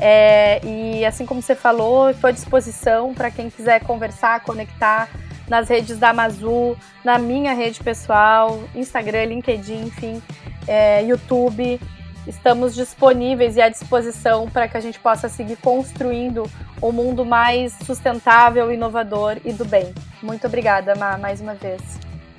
É, 0.00 0.60
e 0.64 1.04
assim 1.04 1.26
como 1.26 1.42
você 1.42 1.54
falou, 1.54 2.10
estou 2.10 2.28
à 2.28 2.30
disposição 2.30 3.12
para 3.12 3.30
quem 3.30 3.50
quiser 3.50 3.80
conversar, 3.84 4.40
conectar 4.40 5.08
nas 5.48 5.68
redes 5.68 5.98
da 5.98 6.10
Amazu, 6.10 6.76
na 7.04 7.18
minha 7.18 7.52
rede 7.52 7.80
pessoal, 7.82 8.62
Instagram, 8.74 9.24
LinkedIn, 9.24 9.86
enfim, 9.86 10.22
é, 10.66 11.02
YouTube. 11.02 11.80
Estamos 12.26 12.74
disponíveis 12.74 13.56
e 13.56 13.60
à 13.60 13.68
disposição 13.68 14.48
para 14.48 14.68
que 14.68 14.76
a 14.76 14.80
gente 14.80 14.98
possa 14.98 15.28
seguir 15.28 15.56
construindo 15.56 16.44
um 16.82 16.92
mundo 16.92 17.24
mais 17.24 17.72
sustentável, 17.84 18.72
inovador 18.72 19.38
e 19.44 19.52
do 19.52 19.64
bem. 19.64 19.94
Muito 20.22 20.46
obrigada, 20.46 20.94
Ma, 20.94 21.16
mais 21.16 21.40
uma 21.40 21.54
vez. 21.54 21.80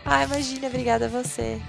Ah, 0.06 0.24
imagina, 0.24 0.68
obrigada 0.68 1.06
a 1.06 1.10
você. 1.10 1.60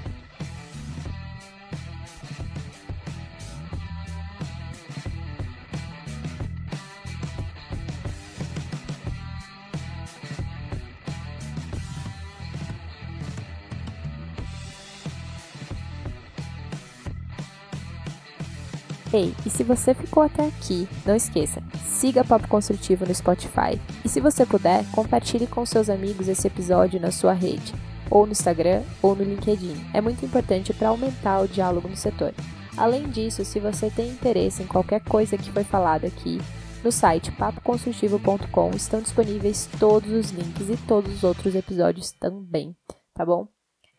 Ei, 19.12 19.34
e 19.44 19.50
se 19.50 19.62
você 19.62 19.92
ficou 19.92 20.22
até 20.22 20.46
aqui, 20.46 20.88
não 21.04 21.14
esqueça, 21.14 21.62
siga 21.84 22.24
Papo 22.24 22.48
Construtivo 22.48 23.04
no 23.04 23.14
Spotify. 23.14 23.78
E 24.02 24.08
se 24.08 24.20
você 24.20 24.46
puder, 24.46 24.90
compartilhe 24.90 25.46
com 25.46 25.66
seus 25.66 25.90
amigos 25.90 26.28
esse 26.28 26.46
episódio 26.46 26.98
na 26.98 27.10
sua 27.10 27.34
rede, 27.34 27.74
ou 28.10 28.24
no 28.24 28.32
Instagram, 28.32 28.82
ou 29.02 29.14
no 29.14 29.22
LinkedIn. 29.22 29.74
É 29.92 30.00
muito 30.00 30.24
importante 30.24 30.72
para 30.72 30.88
aumentar 30.88 31.40
o 31.40 31.48
diálogo 31.48 31.88
no 31.88 31.96
setor. 31.96 32.32
Além 32.74 33.10
disso, 33.10 33.44
se 33.44 33.60
você 33.60 33.90
tem 33.90 34.08
interesse 34.08 34.62
em 34.62 34.66
qualquer 34.66 35.04
coisa 35.04 35.36
que 35.36 35.52
foi 35.52 35.62
falada 35.62 36.06
aqui, 36.06 36.38
no 36.82 36.90
site 36.90 37.30
papoconstrutivo.com 37.32 38.70
estão 38.70 39.02
disponíveis 39.02 39.68
todos 39.78 40.10
os 40.10 40.30
links 40.30 40.70
e 40.70 40.76
todos 40.88 41.16
os 41.16 41.22
outros 41.22 41.54
episódios 41.54 42.12
também, 42.12 42.74
tá 43.12 43.26
bom? 43.26 43.46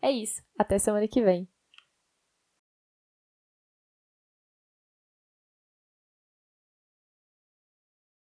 É 0.02 0.10
isso, 0.10 0.42
até 0.58 0.76
semana 0.76 1.06
que 1.06 1.22
vem. 1.22 1.48